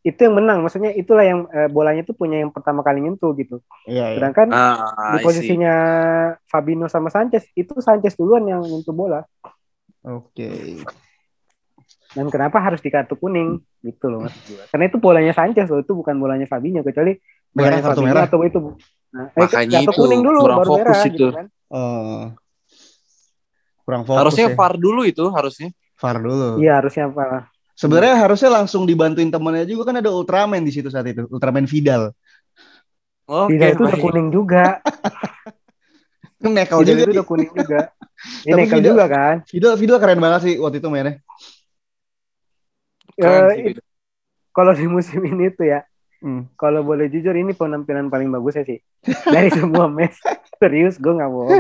itu 0.04 0.20
yang 0.20 0.36
menang. 0.36 0.60
Maksudnya 0.68 0.92
itulah 0.92 1.24
yang 1.24 1.48
eh, 1.48 1.72
bolanya 1.72 2.04
itu 2.04 2.12
punya 2.12 2.44
yang 2.44 2.52
pertama 2.52 2.84
kali 2.84 3.00
nyentuh 3.00 3.32
gitu. 3.40 3.64
Iya, 3.88 4.14
iya. 4.14 4.18
Sedangkan 4.20 4.48
Ah, 4.52 5.16
di 5.16 5.24
posisinya 5.24 5.76
Fabinho 6.44 6.92
sama 6.92 7.08
Sanchez 7.08 7.48
itu 7.56 7.72
Sanchez 7.80 8.20
duluan 8.20 8.44
yang 8.44 8.60
nyentuh 8.62 8.92
bola. 8.92 9.24
Oke. 10.04 10.84
Dan 12.14 12.30
kenapa 12.30 12.62
harus 12.62 12.84
di 12.84 12.92
kartu 12.94 13.16
kuning 13.16 13.58
gitu 13.82 14.06
loh 14.12 14.28
gua. 14.28 14.32
Karena 14.70 14.86
itu 14.92 14.98
bolanya 15.00 15.34
Sanchez 15.34 15.72
loh, 15.72 15.82
itu 15.82 15.96
bukan 15.96 16.20
bolanya 16.20 16.46
Fabinho 16.46 16.84
kecuali 16.84 17.16
bolanya 17.56 17.82
kartu 17.82 18.04
Fabinho 18.04 18.12
merah. 18.12 18.28
atau 18.28 18.40
itu. 18.44 18.60
Nah, 19.14 19.30
eh, 19.30 19.40
Makanya 19.46 19.80
itu, 19.86 19.92
kuning 19.94 20.22
dulu 20.26 20.38
kurang 20.42 20.60
baru 20.66 20.70
fokus 20.74 20.82
merah 20.90 21.06
itu. 21.06 21.14
gitu 21.14 21.26
kan. 21.30 21.46
Oh. 21.70 22.22
Kurang 23.86 24.02
fokus 24.10 24.20
harusnya 24.26 24.48
ya. 24.50 24.56
VAR 24.58 24.74
dulu 24.82 25.02
itu 25.06 25.24
harusnya. 25.30 25.70
VAR 26.02 26.18
dulu. 26.18 26.50
Iya, 26.58 26.74
harusnya 26.82 27.04
apa? 27.14 27.54
Sebenarnya 27.74 28.16
harusnya 28.18 28.50
langsung 28.54 28.86
dibantuin 28.86 29.30
temennya 29.30 29.66
juga 29.66 29.90
kan 29.90 30.02
ada 30.02 30.10
Ultraman 30.10 30.62
di 30.62 30.74
situ 30.74 30.90
saat 30.90 31.06
itu, 31.10 31.26
Ultraman 31.30 31.66
Vidal. 31.66 32.14
Oke, 33.24 33.56
Tidak 33.56 33.70
itu 33.78 33.82
udah 33.86 34.00
kuning 34.02 34.28
juga. 34.30 34.64
Nekel 36.44 36.80
Tidak 36.84 36.90
juga 36.92 37.02
itu 37.08 37.14
udah 37.16 37.28
kuning 37.28 37.52
juga. 37.54 37.80
Ini 38.46 38.52
Tapi 38.52 38.62
nekel 38.62 38.78
Vidal- 38.80 38.92
juga 38.94 39.06
kan. 39.10 39.36
Vidal, 39.48 39.74
Vidal 39.76 39.98
keren 40.00 40.20
banget 40.22 40.40
sih 40.44 40.54
waktu 40.58 40.78
itu 40.80 40.88
mainnya. 40.88 41.14
Eh, 43.14 43.74
it- 43.74 43.84
kalau 44.54 44.72
di 44.72 44.86
musim 44.86 45.22
ini 45.22 45.50
tuh 45.50 45.66
ya, 45.66 45.82
Hmm. 46.24 46.48
kalau 46.56 46.82
boleh 46.82 47.06
jujur 47.06 47.32
ini 47.32 47.52
penampilan 47.52 48.08
paling 48.08 48.30
bagusnya 48.30 48.64
sih 48.64 48.78
dari 49.26 49.48
semua 49.54 49.86
match. 49.86 50.16
Serius, 50.56 50.96
gue 50.96 51.12
nggak 51.12 51.28
bohong. 51.28 51.60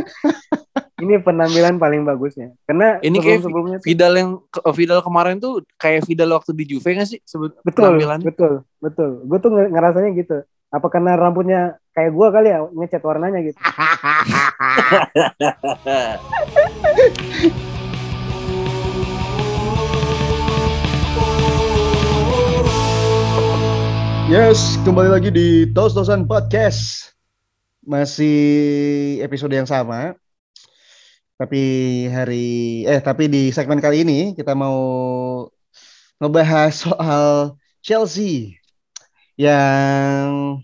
Ini 0.95 1.19
penampilan 1.19 1.75
paling 1.75 2.01
bagusnya. 2.01 2.55
Karena 2.63 2.97
Ini 2.97 3.17
kayak 3.19 3.43
sebelumnya 3.43 3.77
Vidal 3.77 4.13
yang 4.15 4.29
ke- 4.45 4.63
Vidal 4.71 4.99
kemarin 4.99 5.37
tuh 5.37 5.61
kayak 5.75 6.01
Vidal 6.03 6.31
waktu 6.31 6.49
di 6.53 6.63
Juve 6.65 6.89
nggak 6.89 7.05
sih? 7.05 7.19
Sebut 7.21 7.53
betul, 7.59 7.91
penampilan. 7.91 8.19
betul, 8.23 8.51
betul. 8.79 9.09
Gue 9.21 9.37
tuh 9.37 9.49
nge- 9.51 9.69
ngerasanya 9.69 10.09
gitu. 10.15 10.37
Apa 10.69 10.87
karena 10.87 11.13
rambutnya 11.13 11.75
kayak 11.91 12.09
gue 12.09 12.27
kali 12.31 12.47
ya 12.47 12.57
ngecat 12.65 13.01
warnanya 13.03 13.39
gitu. 13.43 13.59
Yes, 24.33 24.81
kembali 24.81 25.13
lagi 25.13 25.29
di 25.29 25.69
Tos 25.77 25.93
Tosan 25.93 26.25
Podcast. 26.25 27.13
Masih 27.85 28.33
episode 29.21 29.53
yang 29.53 29.69
sama. 29.69 30.17
Tapi 31.37 31.61
hari 32.09 32.81
eh 32.89 32.97
tapi 32.97 33.29
di 33.29 33.53
segmen 33.53 33.77
kali 33.77 34.01
ini 34.01 34.33
kita 34.33 34.57
mau 34.57 34.73
ngebahas 36.17 36.73
soal 36.73 37.53
Chelsea 37.85 38.57
yang 39.37 40.57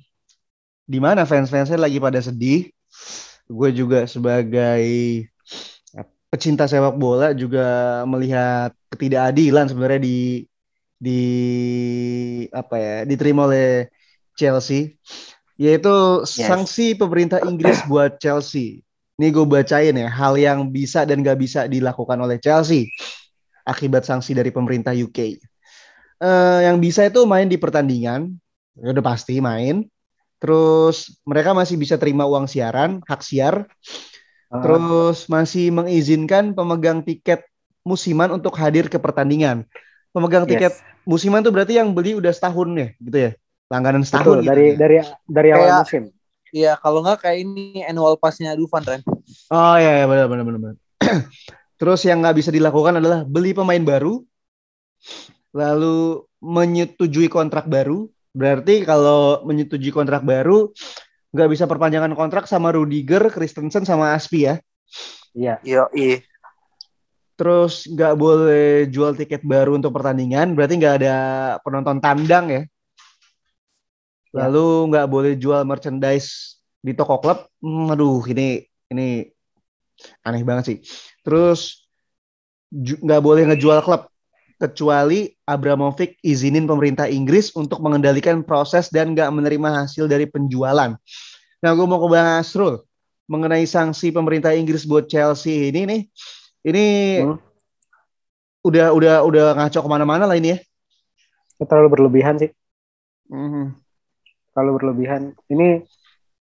di 0.89 0.97
mana 0.97 1.29
fans-fansnya 1.29 1.77
lagi 1.77 2.01
pada 2.01 2.25
sedih. 2.25 2.73
Gue 3.45 3.69
juga 3.69 4.09
sebagai 4.09 4.81
pecinta 6.33 6.65
sepak 6.65 6.97
bola 6.97 7.37
juga 7.37 8.01
melihat 8.09 8.73
ketidakadilan 8.89 9.69
sebenarnya 9.69 10.01
di 10.01 10.48
di 10.99 11.23
apa 12.51 12.75
ya 12.75 12.95
diterima 13.07 13.47
oleh 13.47 13.87
Chelsea 14.35 14.99
yaitu 15.59 16.23
sanksi 16.23 16.95
pemerintah 16.95 17.43
Inggris 17.43 17.83
buat 17.87 18.15
Chelsea. 18.19 18.83
Ini 19.19 19.35
gue 19.35 19.43
bacain 19.43 19.91
ya 19.91 20.07
hal 20.07 20.39
yang 20.39 20.71
bisa 20.71 21.03
dan 21.03 21.19
gak 21.19 21.35
bisa 21.35 21.67
dilakukan 21.67 22.15
oleh 22.23 22.39
Chelsea 22.39 22.87
akibat 23.67 24.07
sanksi 24.07 24.31
dari 24.31 24.55
pemerintah 24.55 24.95
UK. 24.95 25.35
Eh, 26.19 26.59
yang 26.63 26.79
bisa 26.79 27.03
itu 27.07 27.23
main 27.27 27.47
di 27.51 27.59
pertandingan, 27.59 28.31
ya 28.79 28.95
udah 28.95 29.03
pasti 29.03 29.43
main. 29.43 29.83
Terus 30.39 31.19
mereka 31.27 31.51
masih 31.51 31.75
bisa 31.75 31.99
terima 31.99 32.23
uang 32.23 32.47
siaran, 32.47 33.03
hak 33.03 33.19
siar. 33.19 33.67
Ah, 34.47 34.63
Terus 34.63 35.27
masih 35.27 35.75
mengizinkan 35.75 36.55
pemegang 36.55 37.03
tiket 37.03 37.43
musiman 37.83 38.31
untuk 38.31 38.55
hadir 38.55 38.87
ke 38.87 38.95
pertandingan. 38.95 39.67
Pemegang 40.09 40.45
yes. 40.45 40.51
tiket 40.51 40.73
musiman 41.05 41.45
tuh 41.45 41.53
berarti 41.53 41.77
yang 41.77 41.93
beli 41.93 42.17
udah 42.17 42.33
setahun 42.33 42.69
ya, 42.73 42.87
gitu 42.97 43.17
ya? 43.29 43.31
Langganan 43.69 44.01
Betul, 44.01 44.09
setahun 44.09 44.37
gitu. 44.41 44.49
dari 44.49 44.67
dari 44.73 44.97
dari 45.29 45.49
awal 45.53 45.67
Kayak- 45.69 45.81
musim. 45.85 46.03
Iya, 46.49 46.73
kalau 46.81 47.05
nggak 47.05 47.21
kayak 47.21 47.37
ini 47.45 47.85
annual 47.85 48.17
passnya 48.17 48.57
Dufan 48.57 48.81
Ren. 48.81 49.05
Oh 49.53 49.77
iya, 49.77 50.01
iya 50.01 50.05
benar 50.09 50.25
benar 50.25 50.43
benar. 50.49 50.59
benar. 50.65 50.75
Terus 51.79 52.01
yang 52.09 52.25
nggak 52.25 52.41
bisa 52.41 52.49
dilakukan 52.49 52.97
adalah 52.97 53.21
beli 53.21 53.53
pemain 53.53 53.81
baru, 53.85 54.25
lalu 55.53 56.25
menyetujui 56.41 57.29
kontrak 57.29 57.69
baru. 57.69 58.09
Berarti 58.33 58.81
kalau 58.81 59.45
menyetujui 59.45 59.93
kontrak 59.93 60.25
baru 60.25 60.73
nggak 61.29 61.49
bisa 61.53 61.69
perpanjangan 61.69 62.17
kontrak 62.17 62.49
sama 62.49 62.73
Rudiger, 62.73 63.29
Christensen 63.29 63.85
sama 63.85 64.17
Aspi 64.17 64.49
ya. 64.49 64.57
Iya. 65.37 65.61
Iya, 65.61 65.85
iya. 65.93 66.17
Terus 67.39 67.87
nggak 67.87 68.13
boleh 68.19 68.91
jual 68.91 69.15
tiket 69.15 69.47
baru 69.47 69.79
untuk 69.79 69.95
pertandingan, 69.95 70.59
berarti 70.59 70.75
nggak 70.75 70.95
ada 70.99 71.15
penonton 71.63 72.03
tandang 72.03 72.45
ya. 72.51 72.61
Ya. 74.35 74.45
Lalu 74.45 74.91
nggak 74.91 75.07
boleh 75.07 75.33
jual 75.39 75.63
merchandise 75.63 76.59
di 76.83 76.91
toko 76.91 77.15
klub. 77.23 77.47
Hmm, 77.63 77.95
aduh, 77.95 78.19
ini 78.27 78.67
ini 78.91 79.23
aneh 80.27 80.43
banget 80.43 80.63
sih. 80.67 80.77
Terus 81.23 81.87
nggak 82.75 83.23
boleh 83.23 83.47
ngejual 83.47 83.87
klub 83.87 84.11
kecuali 84.59 85.31
Abramovich 85.47 86.19
izinin 86.19 86.67
pemerintah 86.67 87.07
Inggris 87.07 87.55
untuk 87.55 87.79
mengendalikan 87.79 88.43
proses 88.43 88.91
dan 88.91 89.15
nggak 89.15 89.31
menerima 89.31 89.87
hasil 89.87 90.11
dari 90.11 90.27
penjualan. 90.27 90.91
Nah, 91.59 91.71
gue 91.71 91.87
mau 91.87 92.03
ke 92.03 92.07
Bang 92.11 92.43
Asrul 92.43 92.83
mengenai 93.31 93.63
sanksi 93.63 94.11
pemerintah 94.11 94.51
Inggris 94.51 94.83
buat 94.83 95.07
Chelsea 95.07 95.71
ini 95.71 95.87
nih. 95.87 96.01
Ini 96.65 96.85
Hmm. 97.23 97.37
udah 98.67 98.91
udah 98.91 99.15
udah 99.23 99.45
ngaco 99.55 99.79
ke 99.79 99.89
mana-mana 99.89 100.27
lah 100.27 100.35
ini 100.35 100.55
ya. 100.55 100.57
Terlalu 101.59 101.87
berlebihan 101.99 102.35
sih. 102.39 102.51
Mhm. 103.31 103.79
Terlalu 104.51 104.71
berlebihan. 104.79 105.35
Ini 105.47 105.83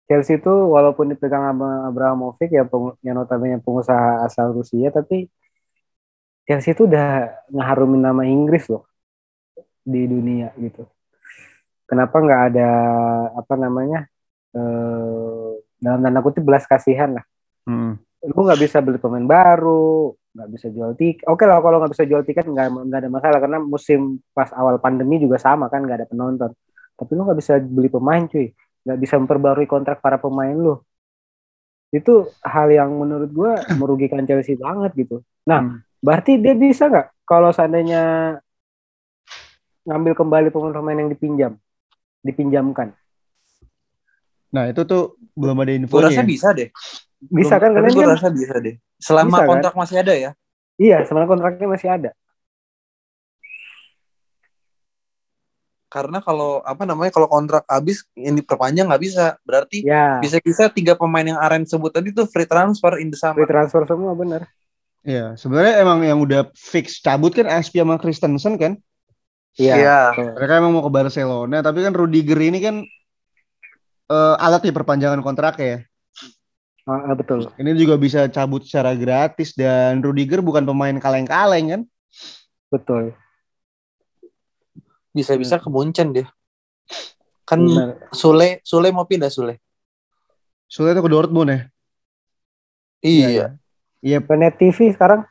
Chelsea 0.09 0.41
itu 0.41 0.51
walaupun 0.51 1.13
dipegang 1.13 1.45
sama 1.53 1.87
Abramovich 1.87 2.51
ya 2.51 2.67
peng, 2.67 2.97
yang 3.05 3.21
notabene 3.21 3.63
pengusaha 3.63 4.27
asal 4.27 4.51
Rusia 4.51 4.91
tapi 4.91 5.31
Chelsea 6.49 6.75
itu 6.75 6.89
udah 6.91 7.31
ngeharumin 7.53 8.03
nama 8.03 8.27
Inggris 8.27 8.67
loh 8.67 8.89
di 9.87 10.03
dunia 10.11 10.51
gitu. 10.59 10.89
Kenapa 11.87 12.19
nggak 12.19 12.43
ada 12.55 12.71
apa 13.39 13.55
namanya 13.55 14.07
eh, 14.51 15.51
dalam 15.79 16.01
tanda 16.03 16.21
kutip 16.27 16.43
belas 16.43 16.67
kasihan 16.67 17.15
lah. 17.21 17.25
Mhm. 17.71 18.10
Lu 18.21 18.45
nggak 18.45 18.61
bisa 18.61 18.85
beli 18.85 19.01
pemain 19.01 19.25
baru, 19.25 20.13
nggak 20.37 20.49
bisa 20.53 20.67
jual 20.69 20.93
tiket. 20.93 21.25
Oke 21.25 21.49
lah 21.49 21.65
kalau 21.65 21.81
nggak 21.81 21.93
bisa 21.97 22.05
jual 22.05 22.21
tiket 22.21 22.45
nggak 22.45 22.67
nggak 22.69 23.01
ada 23.01 23.11
masalah 23.11 23.39
karena 23.41 23.59
musim 23.59 24.21
pas 24.37 24.53
awal 24.53 24.77
pandemi 24.77 25.17
juga 25.17 25.41
sama 25.41 25.73
kan 25.73 25.81
nggak 25.81 26.05
ada 26.05 26.09
penonton. 26.09 26.53
Tapi 27.01 27.11
lu 27.17 27.25
nggak 27.25 27.39
bisa 27.41 27.57
beli 27.65 27.89
pemain 27.89 28.29
cuy, 28.29 28.53
nggak 28.85 28.99
bisa 29.01 29.15
memperbarui 29.17 29.65
kontrak 29.65 30.05
para 30.05 30.21
pemain 30.21 30.53
lu. 30.53 30.77
Itu 31.91 32.29
hal 32.45 32.69
yang 32.69 32.93
menurut 32.93 33.31
gua 33.33 33.57
merugikan 33.81 34.23
Chelsea 34.29 34.55
banget 34.55 34.93
gitu. 34.95 35.25
Nah, 35.49 35.61
Hmm. 35.65 35.81
berarti 36.05 36.37
dia 36.37 36.53
bisa 36.53 36.93
nggak 36.93 37.25
kalau 37.25 37.51
seandainya 37.51 38.37
ngambil 39.89 40.13
kembali 40.13 40.49
pemain-pemain 40.53 40.99
yang 41.01 41.11
dipinjam, 41.11 41.53
dipinjamkan? 42.21 42.93
Nah, 44.51 44.69
itu 44.69 44.83
tuh 44.85 45.17
belum 45.39 45.57
ada 45.63 45.73
Gue 45.73 45.79
infonya. 45.81 46.11
rasa 46.11 46.23
ya. 46.23 46.29
bisa 46.29 46.49
deh. 46.53 46.69
Bisa 47.21 47.57
Belum- 47.57 47.61
kan 47.61 47.71
karena 47.77 47.89
gue 47.93 48.07
rasa 48.09 48.29
bisa 48.33 48.55
deh. 48.57 48.77
Selama 48.97 49.29
Bisa 49.31 49.43
kan? 49.45 49.49
kontrak 49.53 49.75
masih 49.77 49.97
ada 50.01 50.15
ya. 50.17 50.31
iya 50.77 51.05
sebenarnya 51.05 51.29
kontraknya 51.29 51.69
masih 51.69 51.89
ada. 51.93 52.11
Karena 55.91 56.23
kalau 56.23 56.63
apa 56.63 56.87
namanya 56.87 57.11
kalau 57.11 57.27
kontrak 57.27 57.67
habis 57.67 58.07
yang 58.15 58.39
diperpanjang 58.39 58.87
nggak 58.87 59.03
bisa. 59.03 59.35
Berarti 59.43 59.83
Ya, 59.83 60.23
bisa-bisa 60.23 60.71
tiga 60.71 60.95
pemain 60.95 61.27
yang 61.27 61.37
Aren 61.37 61.67
sebut 61.67 61.91
tadi 61.91 62.15
tuh 62.15 62.31
free 62.31 62.47
transfer 62.47 63.03
in 63.03 63.11
the 63.11 63.19
summer. 63.19 63.43
free 63.43 63.51
transfer 63.51 63.83
semua 63.85 64.15
bener. 64.15 64.47
Iya, 65.03 65.35
sebenarnya 65.35 65.83
emang 65.83 66.05
yang 66.07 66.23
udah 66.23 66.47
fix 66.55 67.03
cabut 67.03 67.35
kan 67.35 67.51
Aspi 67.51 67.83
sama 67.83 67.99
Christensen 67.99 68.55
kan. 68.55 68.79
Iya. 69.59 70.15
Mereka 70.15 70.63
emang 70.63 70.79
mau 70.79 70.85
ke 70.87 70.93
Barcelona, 70.95 71.59
tapi 71.59 71.83
kan 71.83 71.91
Rudiger 71.91 72.39
ini 72.39 72.63
kan 72.63 72.87
eh, 74.07 74.35
alat 74.39 74.63
di 74.63 74.71
perpanjangan 74.71 75.19
kontrak 75.21 75.59
ya. 75.59 75.83
Ah, 76.91 77.07
ah, 77.07 77.15
betul. 77.15 77.47
Ini 77.55 77.71
juga 77.79 77.95
bisa 77.95 78.27
cabut 78.27 78.67
secara 78.67 78.99
gratis 78.99 79.55
dan 79.55 80.03
Rudiger 80.03 80.43
bukan 80.43 80.67
pemain 80.67 80.99
kaleng-kaleng 80.99 81.67
kan. 81.71 81.83
Betul. 82.67 83.15
Bisa-bisa 85.15 85.63
ke 85.63 85.71
Munchen 85.71 86.11
dia. 86.11 86.27
Kan 87.47 87.63
Benar. 87.63 88.11
Sule 88.11 88.59
Sule 88.67 88.91
mau 88.91 89.07
pindah 89.07 89.31
Sule. 89.31 89.63
Sulit 90.67 90.99
itu 90.99 91.03
ke 91.07 91.11
Dortmund 91.11 91.55
ya. 91.55 91.61
Iya. 93.07 93.55
Iya, 94.01 94.19
Ke 94.25 94.35
Net 94.35 94.59
TV 94.59 94.97
sekarang 94.97 95.29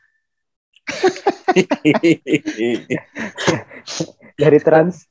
dari 4.40 4.58
trans 4.62 5.10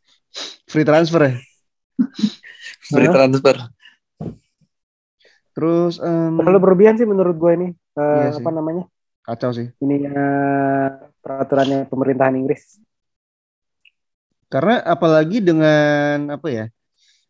Free 0.69 0.85
transfer 0.85 1.21
ya. 1.25 1.33
Free 2.93 3.09
transfer. 3.09 3.57
Terus 5.53 5.97
em, 5.99 6.37
terlalu 6.39 6.59
berlebihan 6.61 6.95
sih 6.95 7.07
menurut 7.07 7.35
gue 7.35 7.51
ini 7.55 7.67
Eh, 7.99 7.99
Iya 7.99 8.29
sih. 8.31 8.43
apa 8.45 8.49
namanya 8.55 8.83
kacau 9.27 9.51
sih. 9.51 9.67
ini 9.83 10.07
eh, 10.07 10.87
peraturannya 11.19 11.83
pemerintahan 11.91 12.35
Inggris 12.39 12.79
Karena 14.49 14.81
apalagi 14.81 15.45
dengan 15.45 16.33
apa 16.33 16.47
ya? 16.49 16.65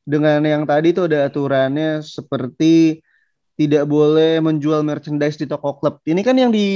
Dengan 0.08 0.40
yang 0.40 0.64
tadi 0.64 0.96
tuh 0.96 1.12
ada 1.12 1.28
aturannya 1.28 2.00
seperti 2.00 3.04
tidak 3.60 3.84
boleh 3.84 4.40
menjual 4.40 4.88
merchandise 4.88 5.36
di 5.36 5.44
toko 5.44 5.76
klub. 5.76 6.00
Ini 6.08 6.24
kan 6.24 6.40
yang 6.40 6.48
di 6.48 6.68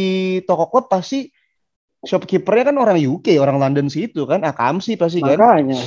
toko 0.44 0.68
klub 0.68 0.92
pasti 0.92 1.32
shopkeepernya 2.04 2.74
kan 2.74 2.78
orang 2.78 3.00
UK, 3.00 3.40
orang 3.40 3.56
London 3.56 3.88
situ 3.88 4.28
kan, 4.28 4.44
Akamsi 4.44 5.00
pasti 5.00 5.24
kan. 5.24 5.40
makanya 5.40 5.80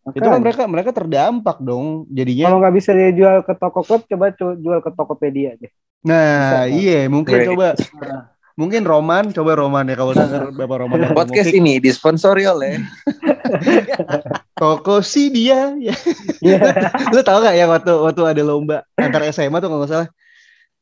Itu 0.00 0.24
kan 0.24 0.40
mereka 0.40 0.62
mereka 0.64 0.90
terdampak 0.96 1.60
dong. 1.60 2.08
Jadinya 2.08 2.48
kalau 2.48 2.58
nggak 2.64 2.74
bisa 2.80 2.90
dia 2.96 3.10
jual 3.12 3.44
ke 3.44 3.52
toko 3.54 3.80
klub 3.84 4.02
coba 4.08 4.32
jual 4.36 4.80
ke 4.80 4.90
Tokopedia 4.96 5.54
deh 5.60 5.68
Nah, 6.00 6.64
Bisa, 6.64 6.80
iya, 6.80 7.04
mungkin 7.12 7.36
Great. 7.36 7.48
coba 7.52 7.76
mungkin 8.56 8.88
Roman, 8.88 9.28
coba 9.36 9.52
Roman 9.56 9.84
ya 9.84 9.96
kalau 10.00 10.16
denger 10.16 10.52
Bapak 10.56 10.76
Roman 10.80 11.12
Podcast 11.12 11.52
ini 11.52 11.76
disponsori 11.76 12.48
oleh 12.48 12.80
Toko 14.60 15.00
si 15.00 15.32
dia. 15.32 15.72
Ya. 15.80 15.96
Iya. 16.40 16.60
Lu 17.16 17.20
tau 17.24 17.40
gak 17.40 17.56
ya 17.56 17.64
waktu 17.68 17.92
waktu 17.92 18.22
ada 18.28 18.42
lomba 18.44 18.84
antar 18.96 19.24
SMA 19.32 19.56
tuh 19.60 19.68
kalau 19.72 19.80
nggak 19.84 19.92
salah. 19.92 20.08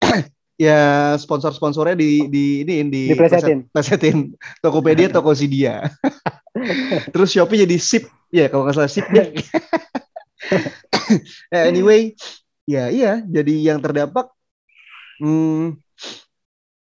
ya 0.58 1.14
sponsor-sponsornya 1.14 1.94
di 1.94 2.26
di 2.26 2.44
ini 2.66 2.74
di 2.90 3.02
Diplesetin. 3.14 3.70
plesetin. 3.70 4.16
Tokopedia, 4.58 5.06
Tokopedia. 5.14 5.86
Terus 7.14 7.30
Shopee 7.32 7.64
jadi 7.64 7.76
sip 7.78 8.08
ya 8.28 8.48
kalau 8.52 8.68
nggak 8.68 8.76
salah 8.76 8.90
sip 8.90 9.06
deh. 9.10 9.28
Ya, 11.48 11.64
anyway, 11.64 12.12
ya 12.68 12.92
iya 12.92 13.24
jadi 13.24 13.72
yang 13.72 13.80
terdampak 13.80 14.28
hmm, 15.24 15.80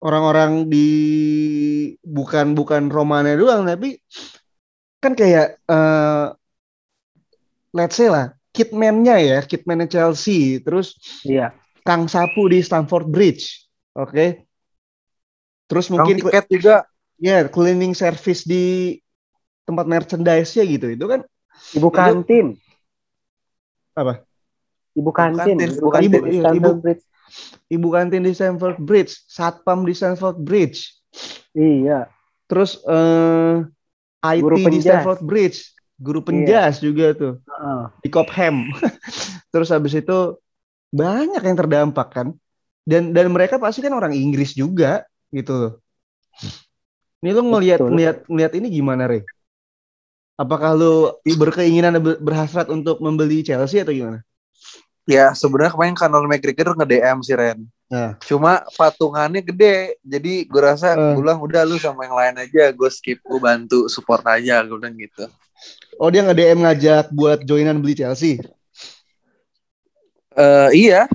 orang-orang 0.02 0.66
di 0.66 0.88
bukan 2.02 2.58
bukan 2.58 2.90
Romanya 2.90 3.38
doang 3.38 3.62
tapi 3.64 4.02
kan 4.98 5.14
kayak 5.14 5.62
eh 5.70 6.26
let's 7.70 7.94
say 7.94 8.10
lah 8.10 8.34
kitman-nya 8.56 9.20
ya, 9.20 9.38
kitman-nya 9.44 9.86
Chelsea, 9.86 10.64
terus 10.64 10.96
iya 11.28 11.52
Kang 11.86 12.10
Sapu 12.10 12.50
di 12.50 12.64
Stamford 12.64 13.06
Bridge. 13.06 13.68
Oke. 13.94 14.48
Terus 15.70 15.86
mungkin 15.92 16.18
mungkin 16.18 16.42
tiket 16.42 16.46
juga. 16.50 16.76
ya 17.16 17.48
cleaning 17.48 17.94
service 17.94 18.42
di 18.44 18.96
tempat 19.66 19.84
merchandise-nya 19.90 20.64
gitu. 20.64 20.86
Itu 20.94 21.06
kan 21.10 21.20
ibu 21.76 21.88
kantin 21.90 22.46
Apa? 23.96 24.22
ibu 24.96 25.10
kantin 25.12 25.56
kantin. 25.58 25.68
ibu 25.76 25.88
kantin 25.92 26.08
Ibu- 26.08 26.24
di 26.24 26.30
iya, 26.38 26.50
ibu. 26.54 26.70
Bridge 26.80 27.02
ibu 27.70 27.88
kantin 27.90 28.22
di 28.22 28.32
Stamford 28.32 28.78
Bridge, 28.78 29.12
satpam 29.26 29.82
di 29.82 29.92
Stamford 29.92 30.38
Bridge. 30.40 30.94
iya 31.56 32.06
Terus 32.46 32.78
eh 32.86 33.66
IT 34.22 34.42
Guru 34.42 34.56
di 34.56 34.62
penjas. 34.64 34.84
Stamford 34.86 35.20
Bridge, 35.26 35.58
guru 35.98 36.20
penjas 36.22 36.78
juga 36.78 37.12
tuh 37.14 37.34
Heeh. 37.46 37.82
di 38.02 38.08
Cobham. 38.12 38.70
Terus 39.52 39.68
habis 39.74 39.94
itu 39.98 40.18
banyak 40.94 41.42
yang 41.42 41.56
terdampak 41.58 42.08
kan. 42.14 42.28
Dan 42.86 43.10
dan 43.10 43.26
mereka 43.34 43.58
pasti 43.58 43.82
kan 43.82 43.90
orang 43.98 44.14
Inggris 44.14 44.54
juga 44.54 45.02
gitu 45.34 45.52
loh. 45.52 45.72
Ini 47.18 47.30
lu 47.34 47.42
ngelihat 47.50 47.80
ngelihat 47.82 48.16
ngelihat 48.30 48.52
ini 48.54 48.66
gimana, 48.70 49.10
Re? 49.10 49.26
Apakah 50.36 50.76
lu 50.76 51.16
berkeinginan 51.24 51.96
ber- 51.96 52.20
berhasrat 52.20 52.68
untuk 52.68 53.00
membeli 53.00 53.40
Chelsea 53.40 53.80
atau 53.80 53.90
gimana? 53.90 54.20
Ya 55.08 55.32
sebenarnya 55.32 55.72
kemarin 55.72 55.96
Conor 55.96 56.28
McGregor 56.28 56.76
nge-DM 56.76 57.18
si 57.24 57.32
Ren. 57.32 57.64
Nah. 57.88 58.18
Cuma 58.20 58.60
patungannya 58.76 59.40
gede. 59.40 59.96
Jadi 60.04 60.44
gue 60.44 60.60
rasa 60.60 60.92
Eh. 60.92 61.14
gue 61.16 61.22
bilang 61.24 61.40
udah 61.40 61.62
lu 61.64 61.80
sama 61.80 62.04
yang 62.04 62.18
lain 62.20 62.34
aja. 62.44 62.68
Gue 62.76 62.90
skip, 62.92 63.24
gue 63.24 63.40
bantu 63.40 63.88
support 63.88 64.20
aja. 64.28 64.60
Gue 64.66 64.76
bilang 64.76 64.98
gitu. 65.00 65.24
Oh, 65.96 66.12
dia 66.12 66.20
nge-DM 66.20 66.60
ngajak 66.60 67.08
buat 67.16 67.40
joinan 67.48 67.80
beli 67.80 67.96
Chelsea. 67.96 68.36
Eh 70.36 70.70
iya. 70.76 71.08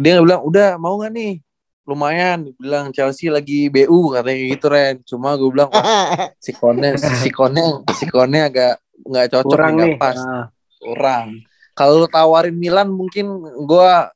Dia 0.00 0.24
bilang 0.24 0.40
udah 0.48 0.80
mau 0.80 0.96
gak 1.04 1.12
nih? 1.12 1.43
Lumayan. 1.84 2.52
Bilang 2.56 2.90
Chelsea 2.90 3.28
lagi 3.28 3.68
BU 3.68 4.16
katanya 4.16 4.42
gitu 4.50 4.66
Ren. 4.72 4.94
Cuma 5.04 5.36
gue 5.36 5.48
bilang 5.52 5.68
wah 5.68 5.84
si 6.44 6.52
Kone, 6.56 6.96
si 6.96 7.28
Kone, 7.30 7.84
si 7.92 8.04
Kone 8.08 8.38
agak 8.48 8.80
nggak 9.04 9.26
cocok 9.30 9.48
kurang 9.52 9.72
nggak 9.76 9.96
pas. 10.00 10.18
Ah, 10.18 10.46
Kurang. 10.80 11.28
Kalau 11.74 12.04
lu 12.04 12.08
tawarin 12.08 12.54
Milan 12.54 12.86
mungkin 12.92 13.26
gua 13.66 14.12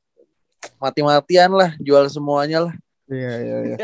mati-matian 0.79 1.51
lah 1.51 1.75
jual 1.81 2.07
semuanya 2.07 2.71
lah. 2.71 2.73
Iya, 3.09 3.33
iya, 3.41 3.57
iya. 3.73 3.77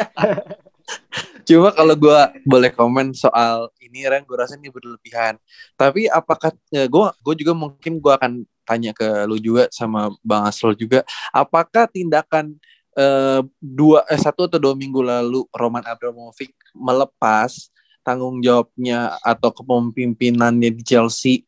Cuma 1.48 1.76
kalau 1.76 1.94
gua 1.98 2.32
boleh 2.48 2.72
komen 2.72 3.12
soal 3.12 3.70
ini 3.84 4.08
Ren, 4.08 4.24
gue 4.24 4.38
rasa 4.38 4.56
ini 4.56 4.72
berlebihan. 4.72 5.36
Tapi 5.76 6.08
apakah 6.08 6.56
ya, 6.72 6.88
gua 6.88 7.12
gue 7.20 7.36
juga 7.44 7.54
mungkin 7.54 8.00
gua 8.00 8.16
akan 8.16 8.48
tanya 8.66 8.96
ke 8.96 9.06
lu 9.30 9.38
juga 9.38 9.70
sama 9.70 10.10
Bang 10.26 10.48
Asrul 10.50 10.74
juga, 10.74 11.06
apakah 11.30 11.86
tindakan 11.86 12.58
eh, 12.96 13.42
dua 13.60 14.08
eh, 14.08 14.20
satu 14.20 14.48
atau 14.48 14.60
dua 14.60 14.74
minggu 14.74 15.04
lalu 15.04 15.44
Roman 15.52 15.84
Abramovich 15.86 16.56
melepas 16.72 17.70
tanggung 18.06 18.40
jawabnya 18.40 19.18
atau 19.22 19.50
kepemimpinannya 19.52 20.70
di 20.72 20.84
Chelsea 20.86 21.44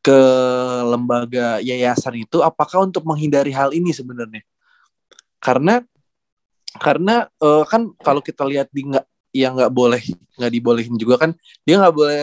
ke 0.00 0.20
lembaga 0.88 1.60
yayasan 1.60 2.24
itu 2.24 2.40
apakah 2.40 2.88
untuk 2.88 3.04
menghindari 3.04 3.52
hal 3.52 3.70
ini 3.70 3.92
sebenarnya? 3.92 4.42
Karena 5.40 5.84
karena 6.76 7.26
eh, 7.26 7.64
kan 7.66 7.90
kalau 8.00 8.22
kita 8.22 8.46
lihat 8.46 8.70
di 8.70 8.86
nggak 8.86 9.06
yang 9.30 9.54
nggak 9.58 9.72
boleh 9.72 10.02
nggak 10.38 10.52
dibolehin 10.52 10.96
juga 10.98 11.26
kan 11.26 11.30
dia 11.62 11.78
nggak 11.78 11.94
boleh 11.94 12.22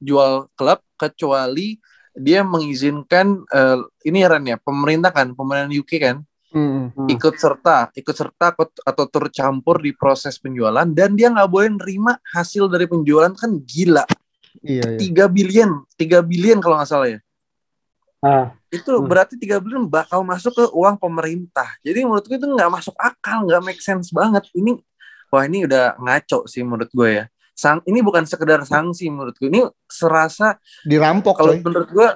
jual 0.00 0.48
klub 0.56 0.80
kecuali 0.96 1.80
dia 2.12 2.44
mengizinkan 2.44 3.40
eh, 3.48 3.80
ini 4.04 4.24
ya 4.24 4.56
pemerintah 4.60 5.12
kan 5.12 5.32
pemerintah 5.32 5.72
UK 5.72 5.92
kan 6.00 6.16
Hmm. 6.52 7.08
ikut 7.08 7.40
serta 7.40 7.88
ikut 7.96 8.12
serta 8.12 8.52
atau- 8.84 9.08
tercampur 9.08 9.80
di 9.80 9.96
proses 9.96 10.36
penjualan 10.36 10.84
dan 10.84 11.16
dia 11.16 11.32
nggak 11.32 11.48
boleh 11.48 11.72
nerima 11.72 12.20
hasil 12.28 12.68
dari 12.68 12.84
penjualan 12.84 13.32
kan 13.32 13.56
gila. 13.64 14.04
Iya, 14.60 14.84
iya. 14.94 14.98
3 15.00 15.32
billion 15.32 15.80
3 15.96 16.20
billion 16.20 16.60
kalau 16.60 16.76
nggak 16.76 16.90
salah 16.92 17.08
ya. 17.08 17.18
Ah, 18.22 18.54
itu 18.70 18.86
Hmm. 18.86 19.08
berarti 19.08 19.34
3 19.34 19.58
billion 19.58 19.88
bakal 19.88 20.22
masuk 20.22 20.54
ke 20.54 20.64
uang 20.70 20.94
pemerintah. 20.94 21.66
Jadi 21.82 22.04
menurut 22.06 22.22
gue 22.22 22.38
itu 22.38 22.46
nggak 22.46 22.70
masuk 22.70 22.94
akal 22.94 23.48
nggak 23.48 23.62
make 23.64 23.82
sense 23.82 24.12
banget. 24.12 24.46
Ini 24.54 24.78
wah 25.32 25.42
ini 25.42 25.66
udah 25.66 25.96
ngaco 25.98 26.46
sih 26.46 26.62
menurut 26.62 26.92
gue 26.92 27.08
ya. 27.08 27.24
Sang, 27.52 27.84
ini 27.84 28.00
bukan 28.00 28.24
sekedar 28.24 28.64
sanksi 28.64 29.08
menurut 29.08 29.36
gue. 29.36 29.48
Ini 29.48 29.64
serasa 29.84 30.56
Dirampok 30.84 31.36
kalau 31.36 31.52
menurut 31.56 31.88
gue 31.88 32.08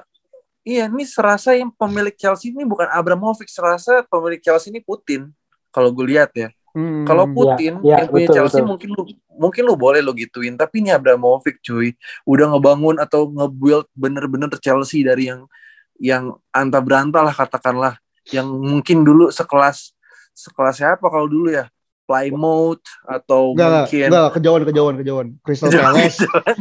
iya 0.67 0.91
ini 0.91 1.07
serasa 1.07 1.55
yang 1.55 1.71
pemilik 1.71 2.11
Chelsea 2.19 2.51
ini 2.51 2.67
bukan 2.67 2.91
Abramovich 2.91 3.47
serasa 3.47 4.03
pemilik 4.11 4.43
Chelsea 4.43 4.67
ini 4.67 4.83
Putin 4.83 5.31
kalau 5.71 5.95
gue 5.95 6.03
lihat 6.03 6.35
ya 6.35 6.51
Hmm. 6.77 7.09
kalau 7.09 7.25
Putin 7.33 7.81
ya, 7.81 8.05
yang 8.05 8.09
punya 8.13 8.29
betul, 8.29 8.35
Chelsea 8.37 8.61
betul. 8.61 8.69
mungkin 8.69 8.89
lu 8.93 9.03
mungkin 9.33 9.63
lu 9.65 9.73
boleh 9.73 9.97
lo 9.97 10.13
gituin 10.13 10.53
tapi 10.53 10.85
ini 10.85 10.93
Abramovich 10.93 11.57
cuy 11.65 11.97
udah 12.21 12.53
ngebangun 12.53 13.01
atau 13.01 13.33
nge-build 13.33 13.89
bener-bener 13.97 14.45
Chelsea 14.61 15.01
dari 15.01 15.25
yang 15.25 15.49
yang 15.97 16.37
anta 16.53 16.77
beranta 16.77 17.25
lah 17.25 17.33
katakanlah 17.33 17.97
yang 18.29 18.45
mungkin 18.45 19.01
dulu 19.01 19.33
sekelas 19.33 19.97
sekelas 20.37 20.77
siapa 20.77 21.01
kalau 21.09 21.25
dulu 21.25 21.49
ya 21.49 21.65
Plymouth 22.05 22.85
atau 23.09 23.57
Enggak, 23.57 23.67
enggak, 23.67 23.81
mungkin 23.81 24.07
enggak, 24.07 24.27
kejauhan, 24.37 24.63
kejauhan, 24.69 24.95
kejauhan. 25.01 25.27
Crystal 25.43 25.69
Palace, 25.73 26.17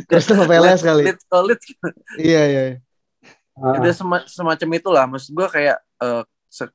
Crystal 0.08 0.42
Palace 0.48 0.82
kali. 0.82 1.02
Leeds, 1.12 1.24
Leeds. 1.30 1.66
Iya, 2.18 2.42
iya. 2.48 2.62
Ah, 3.60 3.76
udah 3.80 3.92
sema- 3.92 4.28
semacam 4.28 4.68
itulah 4.78 5.04
maksud 5.08 5.30
gua 5.36 5.48
kayak 5.50 5.76
eh, 6.02 6.22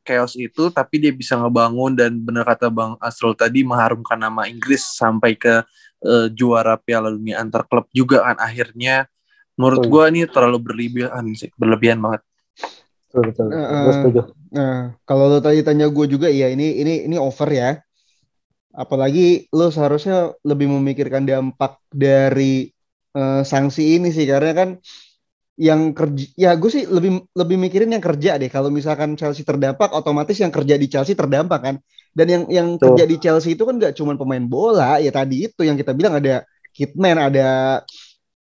chaos 0.05 0.37
itu 0.37 0.69
tapi 0.69 1.01
dia 1.01 1.09
bisa 1.09 1.33
ngebangun 1.41 1.97
dan 1.97 2.11
bener 2.21 2.45
kata 2.45 2.69
Bang 2.69 2.93
Asrul 3.01 3.33
tadi 3.33 3.65
mengharumkan 3.65 4.19
nama 4.19 4.45
Inggris 4.45 4.83
sampai 4.97 5.33
ke 5.33 5.65
eh, 6.05 6.27
juara 6.33 6.77
Piala 6.77 7.09
Dunia 7.09 7.41
antar 7.41 7.65
klub 7.65 7.89
juga 7.93 8.21
kan 8.25 8.37
akhirnya 8.37 9.09
menurut 9.57 9.83
gua 9.89 10.09
ini 10.13 10.25
terlalu 10.29 10.57
berlebihan 10.61 11.25
sih 11.33 11.49
berlebihan 11.57 11.97
banget 12.01 12.21
betul 13.11 13.21
betul. 13.27 13.47
Gue 13.51 13.91
setuju. 13.91 14.21
Nah, 14.55 14.95
kalau 15.03 15.27
lo 15.27 15.43
tadi 15.43 15.59
tanya 15.67 15.91
gue 15.91 16.05
juga, 16.07 16.31
iya 16.31 16.47
ini 16.47 16.79
ini 16.79 17.11
ini 17.11 17.17
over 17.19 17.49
ya. 17.51 17.79
Apalagi 18.71 19.51
lo 19.51 19.67
seharusnya 19.67 20.31
lebih 20.47 20.71
memikirkan 20.71 21.27
dampak 21.27 21.75
dari 21.91 22.71
eh, 23.11 23.41
sanksi 23.43 23.99
ini 23.99 24.15
sih, 24.15 24.23
karena 24.23 24.51
kan 24.55 24.69
yang 25.59 25.91
kerja, 25.91 26.25
ya 26.39 26.51
gue 26.55 26.69
sih 26.71 26.83
lebih 26.87 27.27
lebih 27.35 27.57
mikirin 27.59 27.91
yang 27.91 28.03
kerja 28.03 28.39
deh. 28.39 28.47
Kalau 28.47 28.71
misalkan 28.71 29.13
Chelsea 29.19 29.43
terdampak, 29.43 29.91
otomatis 29.91 30.39
yang 30.39 30.49
kerja 30.49 30.75
di 30.79 30.87
Chelsea 30.87 31.13
terdampak 31.13 31.59
kan. 31.61 31.75
Dan 32.11 32.27
yang 32.27 32.43
yang 32.51 32.67
Betul. 32.75 32.95
kerja 32.95 33.03
di 33.07 33.15
Chelsea 33.23 33.49
itu 33.55 33.63
kan 33.63 33.79
gak 33.79 33.95
cuma 33.95 34.19
pemain 34.19 34.43
bola, 34.43 34.99
ya 34.99 35.11
tadi 35.15 35.47
itu 35.47 35.63
yang 35.63 35.79
kita 35.79 35.95
bilang 35.95 36.19
ada 36.19 36.43
hitman, 36.75 37.15
ada 37.19 37.79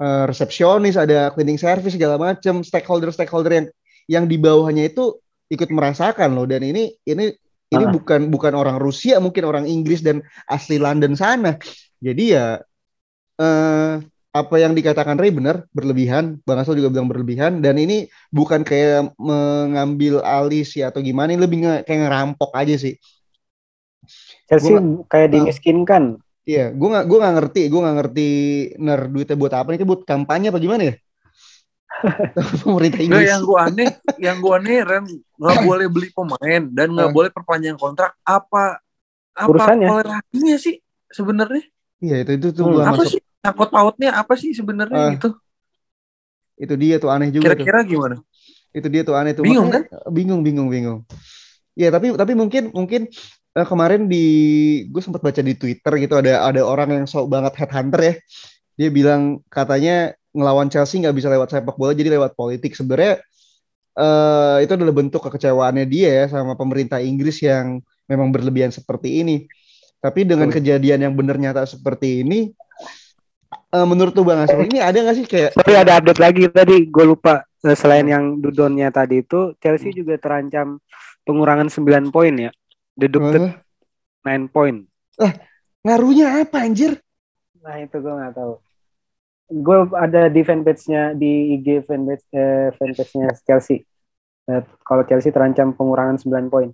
eh, 0.00 0.24
resepsionis, 0.28 0.96
ada 0.96 1.32
cleaning 1.36 1.60
service 1.60 1.92
segala 1.96 2.16
macam, 2.16 2.64
stakeholder-stakeholder 2.64 3.52
yang 3.52 3.66
yang 4.08 4.24
di 4.24 4.40
bawahnya 4.40 4.88
itu 4.88 5.20
ikut 5.52 5.68
merasakan 5.68 6.32
loh 6.36 6.44
dan 6.48 6.64
ini 6.64 6.92
ini 7.04 7.32
ini 7.68 7.84
Ah. 7.84 7.92
bukan 7.92 8.32
bukan 8.32 8.56
orang 8.56 8.80
Rusia, 8.80 9.20
mungkin 9.20 9.44
orang 9.44 9.68
Inggris 9.68 10.00
dan 10.00 10.24
asli 10.48 10.80
London 10.80 11.12
sana. 11.12 11.60
Jadi 12.00 12.24
ya 12.32 12.56
eh 13.36 13.92
apa 14.28 14.54
yang 14.60 14.76
dikatakan 14.76 15.16
Ray 15.16 15.32
benar 15.32 15.64
berlebihan, 15.72 16.36
Bang 16.44 16.60
Asal 16.60 16.76
juga 16.76 16.92
bilang 16.92 17.08
berlebihan 17.08 17.64
dan 17.64 17.80
ini 17.80 18.06
bukan 18.28 18.60
kayak 18.62 19.16
mengambil 19.16 20.20
alih 20.20 20.62
sih 20.62 20.84
atau 20.84 21.00
gimana, 21.00 21.32
ini 21.32 21.40
lebih 21.40 21.58
nge- 21.64 21.82
kayak 21.88 22.00
ngerampok 22.06 22.52
aja 22.52 22.76
sih. 22.76 22.94
Chelsea 24.46 24.72
Gua- 24.76 25.04
kayak 25.08 25.28
Ah. 25.28 25.32
dimiskinkan. 25.32 26.04
Iya, 26.44 26.72
gue 26.72 26.88
nggak 26.88 27.04
gue 27.04 27.18
nggak 27.20 27.34
ngerti, 27.36 27.62
gue 27.68 27.80
nggak 27.80 27.96
ngerti 28.00 28.28
ner 28.80 29.00
duitnya 29.08 29.36
buat 29.36 29.52
apa 29.52 29.68
nih? 29.68 29.84
Buat 29.84 30.02
kampanye 30.08 30.48
apa 30.48 30.60
gimana 30.60 30.82
ya? 30.88 30.94
Pemerintah 32.64 33.00
Inggris. 33.00 33.28
yang 33.28 33.42
gua 33.42 33.60
aneh, 33.66 33.88
yang 34.20 34.36
gua 34.38 34.60
aneh 34.60 34.80
Ren 34.80 35.04
nggak 35.34 35.58
boleh 35.64 35.86
beli 35.90 36.08
pemain 36.12 36.62
dan 36.70 36.88
nggak 36.94 37.10
boleh 37.10 37.30
perpanjang 37.32 37.74
kontrak. 37.74 38.14
Apa 38.22 38.78
apa 39.34 39.48
Urusannya. 39.50 39.88
korelasinya 39.88 40.56
sih 40.56 40.78
sebenarnya? 41.10 41.64
Iya 41.98 42.22
itu 42.22 42.32
itu 42.38 42.48
tuh 42.54 42.64
Hmm, 42.70 42.86
Apa 42.86 43.02
masuk. 43.02 43.18
sih 43.18 43.22
takut 43.40 43.68
pautnya 43.70 44.10
apa 44.18 44.34
sih 44.34 44.50
sebenarnya 44.52 44.98
Ah, 44.98 45.10
gitu? 45.14 45.28
Itu 46.58 46.74
dia 46.74 46.98
tuh 46.98 47.10
aneh 47.14 47.30
juga 47.30 47.54
tuh. 47.54 47.62
Kira-kira 47.62 47.80
gimana? 47.86 48.16
Itu 48.74 48.86
dia 48.90 49.02
tuh 49.06 49.14
aneh 49.14 49.32
tuh. 49.32 49.46
Bingung, 49.46 49.70
Makanya, 49.70 49.88
Bingung, 50.10 50.40
bingung, 50.42 50.68
bingung. 50.68 50.98
Ya 51.78 51.94
tapi 51.94 52.10
tapi 52.18 52.34
mungkin 52.34 52.74
mungkin 52.74 53.06
eh, 53.54 53.66
kemarin 53.66 54.10
di 54.10 54.24
gue 54.90 54.98
sempat 54.98 55.22
baca 55.22 55.38
di 55.38 55.54
Twitter 55.54 55.92
gitu 56.02 56.18
ada 56.18 56.42
ada 56.42 56.62
orang 56.66 56.90
yang 56.90 57.04
sok 57.06 57.30
banget 57.30 57.54
headhunter 57.62 58.00
ya. 58.02 58.14
Dia 58.78 58.88
bilang 58.90 59.42
katanya 59.46 60.14
ngelawan 60.34 60.66
Chelsea 60.70 60.98
nggak 60.98 61.14
bisa 61.14 61.30
lewat 61.30 61.54
sepak 61.54 61.78
bola 61.78 61.94
jadi 61.94 62.18
lewat 62.18 62.34
politik. 62.34 62.74
Sebenarnya 62.74 63.22
eh, 63.94 64.56
itu 64.66 64.72
adalah 64.74 64.94
bentuk 64.94 65.22
kekecewaannya 65.22 65.86
dia 65.86 66.10
ya 66.22 66.24
sama 66.26 66.58
pemerintah 66.58 66.98
Inggris 66.98 67.38
yang 67.46 67.78
memang 68.10 68.34
berlebihan 68.34 68.74
seperti 68.74 69.22
ini. 69.22 69.46
Tapi 69.98 70.22
dengan 70.22 70.46
kejadian 70.50 71.10
yang 71.10 71.14
benar 71.18 71.42
nyata 71.42 71.66
seperti 71.66 72.22
ini, 72.22 72.54
eh, 73.74 73.86
menurut 73.86 74.12
tuh 74.12 74.24
Bang 74.24 74.44
Asrul 74.44 74.68
ini 74.68 74.78
ada 74.80 74.96
nggak 74.96 75.16
sih 75.16 75.26
kayak 75.26 75.50
Sorry 75.56 75.74
ada 75.76 76.00
update 76.00 76.20
lagi 76.20 76.42
tadi 76.48 76.88
gue 76.88 77.04
lupa 77.04 77.48
Eh, 77.58 77.74
selain 77.74 78.06
yang 78.06 78.38
Dudonnya 78.38 78.94
tadi 78.94 79.26
itu 79.26 79.58
Chelsea 79.58 79.90
juga 79.90 80.14
terancam 80.14 80.78
pengurangan 81.26 81.66
9 81.66 82.14
poin 82.14 82.30
ya. 82.38 82.50
Deducted 82.94 83.50
eh, 83.50 83.54
9 84.22 84.46
poin. 84.54 84.86
ngaruhnya 85.82 86.46
apa 86.46 86.62
anjir? 86.62 87.02
Nah 87.58 87.82
itu 87.82 87.98
gue 87.98 88.14
nggak 88.14 88.34
tahu. 88.38 88.62
Gue 89.48 89.78
ada 89.98 90.30
di 90.30 90.42
fanpage-nya 90.46 91.18
di 91.18 91.58
IG 91.58 91.82
fanpage 91.82 92.30
eh, 92.30 92.70
fanpage-nya 92.78 93.34
Chelsea. 93.42 93.82
Eh, 94.46 94.62
kalau 94.86 95.02
Chelsea 95.02 95.34
terancam 95.34 95.74
pengurangan 95.74 96.14
9 96.14 96.46
poin. 96.46 96.70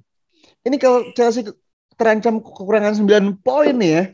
Ini 0.69 0.77
kalau 0.77 1.01
Chelsea 1.17 1.49
terancam 1.97 2.45
kekurangan 2.45 2.93
9 3.01 3.41
poin 3.41 3.73
nih 3.73 3.91
ya. 3.97 4.05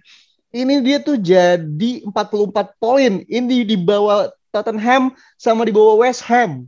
Ini 0.51 0.83
dia 0.83 0.99
tuh 0.99 1.15
jadi 1.15 2.03
44 2.03 2.75
poin. 2.83 3.23
Ini 3.27 3.63
di 3.63 3.77
bawah 3.79 4.31
Tottenham 4.51 5.15
sama 5.39 5.63
di 5.63 5.71
bawah 5.71 6.03
West 6.03 6.27
Ham. 6.27 6.67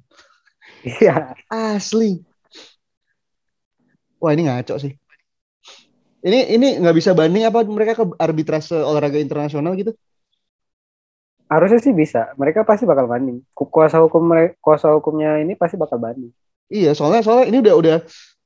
Iya. 0.87 1.35
Asli. 1.51 2.23
Wah, 4.23 4.31
ini 4.31 4.47
ngaco 4.47 4.79
sih. 4.79 4.95
Ini 6.23 6.55
ini 6.55 6.79
nggak 6.79 6.95
bisa 6.95 7.11
banding 7.19 7.43
apa 7.43 7.67
mereka 7.67 7.99
ke 7.99 8.05
arbitrase 8.15 8.79
olahraga 8.79 9.19
internasional 9.19 9.75
gitu? 9.75 9.91
Harusnya 11.51 11.83
sih 11.83 11.91
bisa. 11.91 12.31
Mereka 12.39 12.63
pasti 12.63 12.87
bakal 12.87 13.11
banding. 13.11 13.43
Ku- 13.51 13.67
Kuasa 13.67 13.99
hukum 13.99 14.31
mereka, 14.31 14.55
kuasa 14.63 14.95
hukumnya 14.95 15.43
ini 15.43 15.59
pasti 15.59 15.75
bakal 15.75 15.99
banding. 15.99 16.31
Iya, 16.73 16.95
soalnya 16.95 17.21
soalnya 17.27 17.51
ini 17.51 17.59
udah 17.61 17.75
udah 17.77 17.97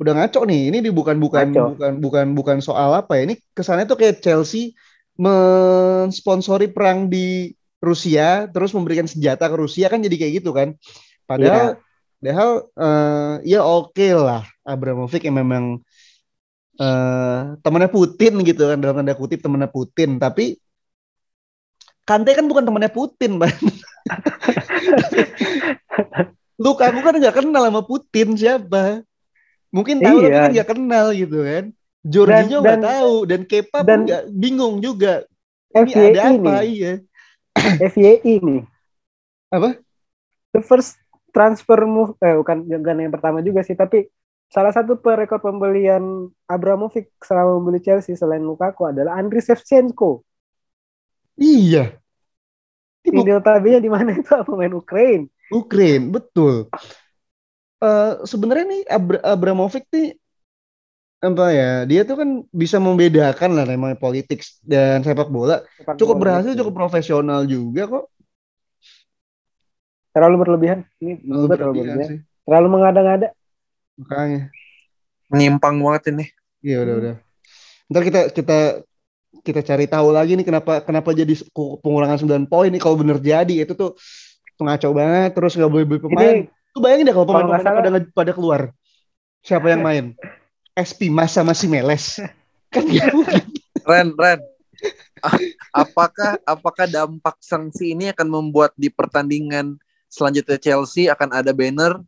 udah 0.01 0.13
ngaco 0.17 0.41
nih. 0.49 0.61
Ini 0.73 0.79
di 0.83 0.91
bukan 0.91 1.21
bukan 1.21 1.53
Ngaco. 1.53 1.77
bukan 1.77 1.93
bukan 2.01 2.27
bukan 2.33 2.59
soal 2.65 2.97
apa 2.97 3.21
ya. 3.21 3.29
Ini 3.29 3.35
kesannya 3.53 3.85
tuh 3.87 4.01
kayak 4.01 4.25
Chelsea 4.25 4.73
mensponsori 5.17 6.69
perang 6.73 7.09
di 7.09 7.53
Rusia, 7.81 8.49
terus 8.49 8.73
memberikan 8.73 9.05
senjata 9.09 9.49
ke 9.49 9.57
Rusia 9.57 9.89
kan 9.89 10.01
jadi 10.01 10.17
kayak 10.17 10.33
gitu 10.43 10.51
kan. 10.53 10.77
Padahal 11.29 11.77
padahal 12.21 12.51
eh, 12.73 13.35
ya 13.57 13.61
oke 13.63 14.09
lah 14.17 14.43
Abramovich 14.65 15.25
yang 15.25 15.37
memang 15.37 15.65
eh 16.77 17.41
temannya 17.65 17.89
Putin 17.89 18.45
gitu 18.45 18.69
kan 18.69 18.77
dalam 18.81 19.01
tanda 19.01 19.17
kutip 19.17 19.41
temannya 19.41 19.69
Putin, 19.73 20.21
tapi 20.21 20.61
Kante 22.07 22.39
kan 22.39 22.47
bukan 22.47 22.63
temannya 22.63 22.87
Putin, 22.95 23.43
Bang. 23.43 23.51
Lukaku 26.63 26.99
kan 27.03 27.19
nggak 27.19 27.37
kenal 27.43 27.67
sama 27.67 27.83
Putin 27.83 28.39
siapa. 28.39 29.03
Mungkin 29.75 29.99
tahu 29.99 30.23
tapi 30.23 30.31
Iya. 30.31 30.39
kan 30.39 30.51
nggak 30.55 30.71
kenal 30.71 31.07
gitu 31.11 31.39
kan. 31.43 31.65
Jorginho 32.07 32.59
nggak 32.63 32.83
tahu 32.87 33.15
dan 33.27 33.41
Kepa 33.43 33.79
pun 33.83 33.89
dan- 33.89 34.07
nggak 34.07 34.25
bingung 34.31 34.79
juga. 34.79 35.27
Ini 35.75 35.93
FYI 35.93 36.07
ada 36.15 36.21
apa? 36.23 36.33
nih. 36.39 36.59
Iya. 36.71 36.93
FYI 37.93 38.35
nih. 38.41 38.63
Apa? 39.51 39.71
The 40.55 40.63
first 40.63 40.97
transfer 41.35 41.85
move 41.85 42.17
eh 42.25 42.33
bukan 42.33 42.65
bukan 42.65 42.97
yang 42.97 43.13
pertama 43.13 43.45
juga 43.45 43.61
sih 43.61 43.77
tapi 43.77 44.09
salah 44.49 44.73
satu 44.73 44.97
perekor 44.97 45.43
pembelian 45.43 46.33
Abramovich 46.49 47.13
selama 47.21 47.59
membeli 47.61 47.83
Chelsea 47.85 48.17
selain 48.17 48.41
Lukaku 48.41 48.89
adalah 48.89 49.19
Andriy 49.21 49.43
Shevchenko. 49.43 50.23
Iya. 51.37 51.99
Yang 53.05 53.39
notabene 53.39 53.79
di 53.83 53.91
mana 53.93 54.17
itu 54.17 54.33
pemain 54.49 54.73
Ukraine. 54.73 55.29
Ukraine, 55.53 56.09
betul. 56.11 56.71
Eh 57.79 58.13
sebenarnya 58.25 58.67
nih 58.67 58.83
Abra- 58.89 59.23
Abramovich 59.23 59.87
nih 59.93 60.17
apa 61.17 61.47
ya? 61.51 61.73
Dia 61.89 62.03
tuh 62.05 62.17
kan 62.21 62.29
bisa 62.53 62.77
membedakan 62.77 63.57
lah 63.57 63.65
namanya 63.65 63.97
politik 63.97 64.45
dan 64.63 65.01
sepak 65.01 65.33
bola. 65.33 65.65
Sepak 65.81 65.97
Cukup 65.97 66.17
bola 66.21 66.23
berhasil, 66.23 66.53
gitu. 66.53 66.61
cukup 66.65 66.75
profesional 66.77 67.45
juga 67.49 67.83
kok. 67.89 68.05
Terlalu 70.13 70.37
berlebihan. 70.45 70.79
Ini 71.01 71.21
terlalu 71.25 71.47
Berlebihan 71.49 71.73
berlebihan. 71.73 72.09
sih. 72.09 72.19
Terlalu 72.47 72.69
mengada-ngada. 72.73 73.29
Makanya. 74.01 74.41
Menyimpang 75.33 75.77
banget 75.83 76.03
ini. 76.15 76.25
Iya 76.63 76.77
udah 76.85 76.95
udah. 77.01 77.15
Ntar 77.87 78.03
kita 78.03 78.21
kita 78.33 78.59
kita 79.47 79.61
cari 79.63 79.87
tahu 79.87 80.09
lagi 80.11 80.35
nih 80.35 80.47
kenapa 80.47 80.83
kenapa 80.83 81.15
jadi 81.15 81.31
pengurangan 81.55 82.19
9 82.19 82.51
poin 82.51 82.67
nih 82.67 82.83
kalau 82.83 82.99
bener 82.99 83.23
jadi 83.23 83.63
itu 83.63 83.79
tuh 83.79 83.95
ngaco 84.59 84.89
banget 84.91 85.31
terus 85.37 85.53
nggak 85.55 85.71
boleh 85.71 85.85
beli 85.87 86.01
pemain. 86.03 86.37
Ini 86.43 86.51
Tuh 86.77 86.81
bayangin 86.85 87.09
deh 87.09 87.15
kalau 87.17 87.25
Kalau 87.25 87.41
pemain-pemain 87.41 87.77
pada 87.81 87.91
pada 88.13 88.33
keluar. 88.37 88.61
Siapa 89.41 89.71
yang 89.73 89.81
main? 89.81 90.05
SP 90.77 91.09
Mas 91.09 91.33
sama 91.33 91.57
si 91.57 91.67
Meles. 91.67 92.21
Kan 92.73 92.85
mungkin. 92.85 93.43
Ren, 93.89 94.13
Ren. 94.13 94.41
Apakah 95.73 96.37
apakah 96.45 96.85
dampak 96.87 97.41
sanksi 97.41 97.97
ini 97.97 98.13
akan 98.13 98.29
membuat 98.29 98.77
di 98.77 98.93
pertandingan 98.93 99.81
selanjutnya 100.13 100.61
Chelsea 100.61 101.09
akan 101.09 101.33
ada 101.33 101.51
banner 101.57 101.99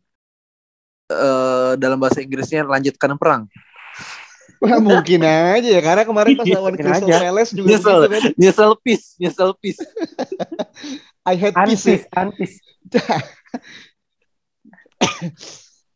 eh, 1.09 1.73
dalam 1.81 1.97
bahasa 1.97 2.21
Inggrisnya 2.21 2.63
lanjutkan 2.63 3.17
perang? 3.17 3.49
Wah, 4.59 4.75
mungkin 4.83 5.23
aja 5.23 5.63
ya 5.71 5.79
karena 5.79 6.03
kemarin 6.03 6.35
pas 6.35 6.43
lawan 6.43 6.75
Mungkin 6.75 6.85
Crystal. 6.85 7.07
Palace 7.07 7.51
juga 7.55 7.67
Nyesel. 7.79 7.99
kan. 8.11 8.21
Nyesel 8.35 8.71
peace, 8.83 9.07
nyesel 9.15 9.51
peace. 9.55 9.79
I 11.29 11.33
had 11.39 11.55
peace. 11.63 11.87
ya. 11.87 12.03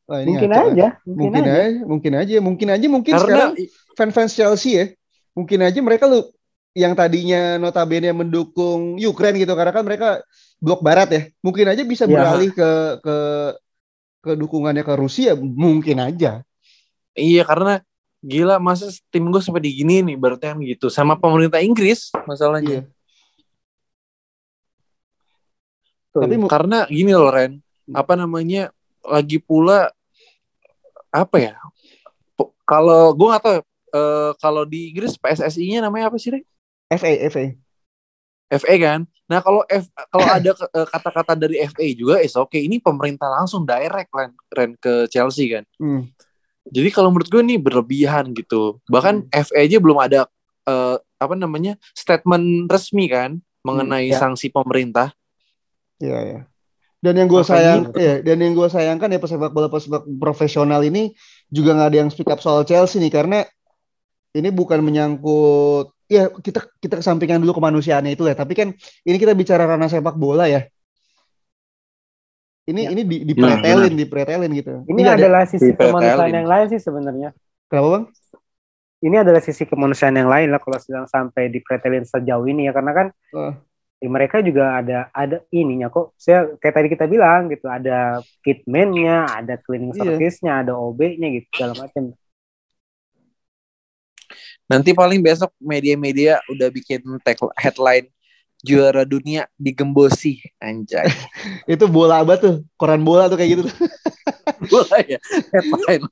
Wah, 0.03 0.19
ini 0.19 0.35
Mungkin 0.35 0.51
aja, 0.51 0.87
mungkin, 1.07 1.15
Mungkin 1.15 1.31
aja. 1.39 1.51
aja, 1.55 1.79
mungkin 1.87 2.11
aja, 2.13 2.35
mungkin 2.43 2.67
aja, 2.69 2.85
mungkin 2.91 3.13
Karena 3.15 3.23
sekarang 3.23 3.51
fans-fans 3.95 4.33
Chelsea 4.35 4.71
ya, 4.75 4.85
mungkin 5.31 5.59
aja 5.63 5.79
mereka 5.79 6.11
lu 6.11 6.27
yang 6.75 6.91
tadinya 6.91 7.55
notabene 7.55 8.11
mendukung 8.11 8.97
Ukraine 8.97 9.39
gitu 9.39 9.53
karena 9.53 9.71
kan 9.71 9.85
mereka 9.85 10.19
blok 10.59 10.83
barat 10.83 11.07
ya, 11.07 11.21
mungkin 11.39 11.71
aja 11.71 11.85
bisa 11.85 12.03
Iya. 12.03 12.11
beralih 12.13 12.51
ke 12.51 12.69
ke 12.99 13.15
ke 14.23 14.31
dukungannya 14.35 14.83
ke 14.83 14.93
Rusia, 14.95 15.35
mungkin 15.35 15.99
aja. 15.99 16.43
iya 17.13 17.45
karena 17.45 17.77
gila 18.19 18.57
masa 18.57 18.89
tim 19.13 19.29
gue 19.29 19.37
sampai 19.37 19.61
digini 19.61 20.01
nih 20.01 20.17
berarti 20.17 20.49
kan 20.49 20.57
gitu 20.59 20.89
sama 20.89 21.13
pemerintah 21.13 21.61
Inggris 21.61 22.09
masalahnya. 22.25 22.83
Iya. 22.83 22.91
Tapi 26.13 26.35
mu- 26.37 26.49
Karena 26.49 26.85
gini 26.89 27.13
loh 27.13 27.29
Ren, 27.29 27.57
apa 27.93 28.13
namanya 28.13 28.73
lagi 29.07 29.37
pula 29.37 29.91
apa 31.13 31.37
ya? 31.37 31.55
Kalau 32.63 33.13
gue 33.13 33.27
nggak 33.27 33.43
tahu 33.43 33.57
eh, 33.93 34.31
kalau 34.41 34.63
di 34.65 34.91
Inggris 34.91 35.19
PSSI-nya 35.19 35.85
namanya 35.85 36.09
apa 36.09 36.17
sih 36.17 36.33
Ren? 36.33 36.43
FA 36.89 37.11
FA. 37.29 37.45
FA 38.53 38.75
kan. 38.81 38.99
Nah 39.29 39.39
kalau 39.39 39.61
F 39.69 39.87
kalau 40.09 40.27
ada 40.27 40.51
eh, 40.53 40.87
kata-kata 40.89 41.33
dari 41.37 41.61
FA 41.69 41.87
juga 41.93 42.19
is 42.23 42.33
oke. 42.33 42.55
Ini 42.57 42.81
pemerintah 42.81 43.29
langsung 43.29 43.63
direct 43.63 44.09
Ren, 44.09 44.31
Ren 44.49 44.71
ke 44.79 45.05
Chelsea 45.11 45.51
kan. 45.53 45.63
Hmm. 45.77 46.09
Jadi 46.63 46.89
kalau 46.95 47.11
menurut 47.11 47.27
gue 47.27 47.43
ini 47.43 47.59
berlebihan 47.59 48.31
gitu. 48.31 48.79
Bahkan 48.87 49.27
FA 49.29 49.59
aja 49.61 49.77
belum 49.77 49.99
ada 49.99 50.25
eh, 50.65 50.97
apa 51.19 51.35
namanya 51.37 51.77
statement 51.93 52.67
resmi 52.71 53.07
kan. 53.07 53.39
mengenai 53.63 54.11
ya. 54.11 54.19
sanksi 54.19 54.51
pemerintah. 54.51 55.15
Iya 56.03 56.19
ya. 56.19 56.39
Dan 57.03 57.19
yang 57.19 57.27
gue 57.27 57.43
sayang, 57.43 57.91
ya, 57.93 58.23
dan 58.23 58.37
yang 58.39 58.55
gue 58.55 58.63
sayangkan 58.65 59.11
ya 59.11 59.19
pesepak 59.19 59.51
bola 59.51 59.67
pesepak 59.67 60.07
profesional 60.15 60.79
ini 60.81 61.11
juga 61.49 61.75
nggak 61.75 61.89
ada 61.91 61.97
yang 61.99 62.07
speak 62.07 62.31
up 62.31 62.39
soal 62.39 62.63
Chelsea 62.63 62.95
nih 62.97 63.11
karena 63.11 63.43
ini 64.31 64.47
bukan 64.49 64.79
menyangkut 64.79 65.91
ya 66.07 66.31
kita 66.31 66.63
kita 66.79 66.95
kesampingkan 66.97 67.37
dulu 67.37 67.59
kemanusiaannya 67.59 68.13
itu 68.13 68.23
ya 68.23 68.33
tapi 68.33 68.55
kan 68.55 68.71
ini 69.01 69.17
kita 69.17 69.35
bicara 69.35 69.67
ranah 69.67 69.91
sepak 69.91 70.15
bola 70.15 70.47
ya. 70.47 70.63
Ini 72.63 72.81
Ya. 72.81 72.89
ini 72.89 73.03
di, 73.03 73.17
dipretelin, 73.25 73.91
dipretelin 73.93 74.51
gitu. 74.55 74.87
Ini 74.87 75.01
ada- 75.03 75.19
adalah 75.19 75.43
sisi 75.43 75.67
Dipretelin. 75.67 75.91
kemanusiaan 75.91 76.31
yang 76.33 76.47
lain 76.47 76.65
sih 76.71 76.79
sebenarnya. 76.79 77.29
kenapa 77.67 77.87
bang? 77.89 78.03
Ini 79.03 79.15
adalah 79.19 79.41
sisi 79.41 79.63
kemanusiaan 79.65 80.15
yang 80.15 80.31
lain 80.31 80.47
lah 80.47 80.63
kalau 80.63 80.79
sedang 80.79 81.03
sampai 81.03 81.51
dipretelin 81.51 82.07
sejauh 82.07 82.47
ini 82.47 82.63
ya 82.63 82.71
karena 82.71 82.91
kan 82.93 83.07
Oh. 83.33 83.51
Ya 84.03 84.09
mereka 84.11 84.43
juga 84.43 84.83
ada 84.83 85.07
ada 85.15 85.39
ininya 85.47 85.87
kok. 85.87 86.11
Saya 86.19 86.59
kayak 86.59 86.75
tadi 86.75 86.87
kita 86.91 87.07
bilang 87.07 87.47
gitu, 87.47 87.71
ada 87.71 88.19
kitman-nya, 88.43 89.31
ada 89.31 89.55
cleaning 89.63 89.95
Iya. 89.95 90.19
service-nya, 90.19 90.51
ada 90.59 90.75
OB-nya 90.75 91.31
gitu 91.31 91.47
segala 91.55 91.87
macam. 91.87 92.11
Nanti 94.67 94.91
paling 94.91 95.23
besok 95.23 95.55
media-media 95.55 96.43
udah 96.51 96.67
bikin 96.67 96.99
tag 97.23 97.39
headline 97.55 98.11
juara 98.59 99.07
dunia 99.07 99.47
digembosi 99.55 100.43
anjay. 100.59 101.07
Itu 101.71 101.87
bola 101.87 102.19
apa 102.23 102.35
tuh? 102.35 102.67
Koran 102.75 103.07
bola 103.07 103.31
tuh 103.31 103.39
kayak 103.39 103.51
gitu 103.55 103.63
tuh. 103.71 103.75
Bola 104.71 104.95
ya 105.03 105.19
headline. 105.51 106.03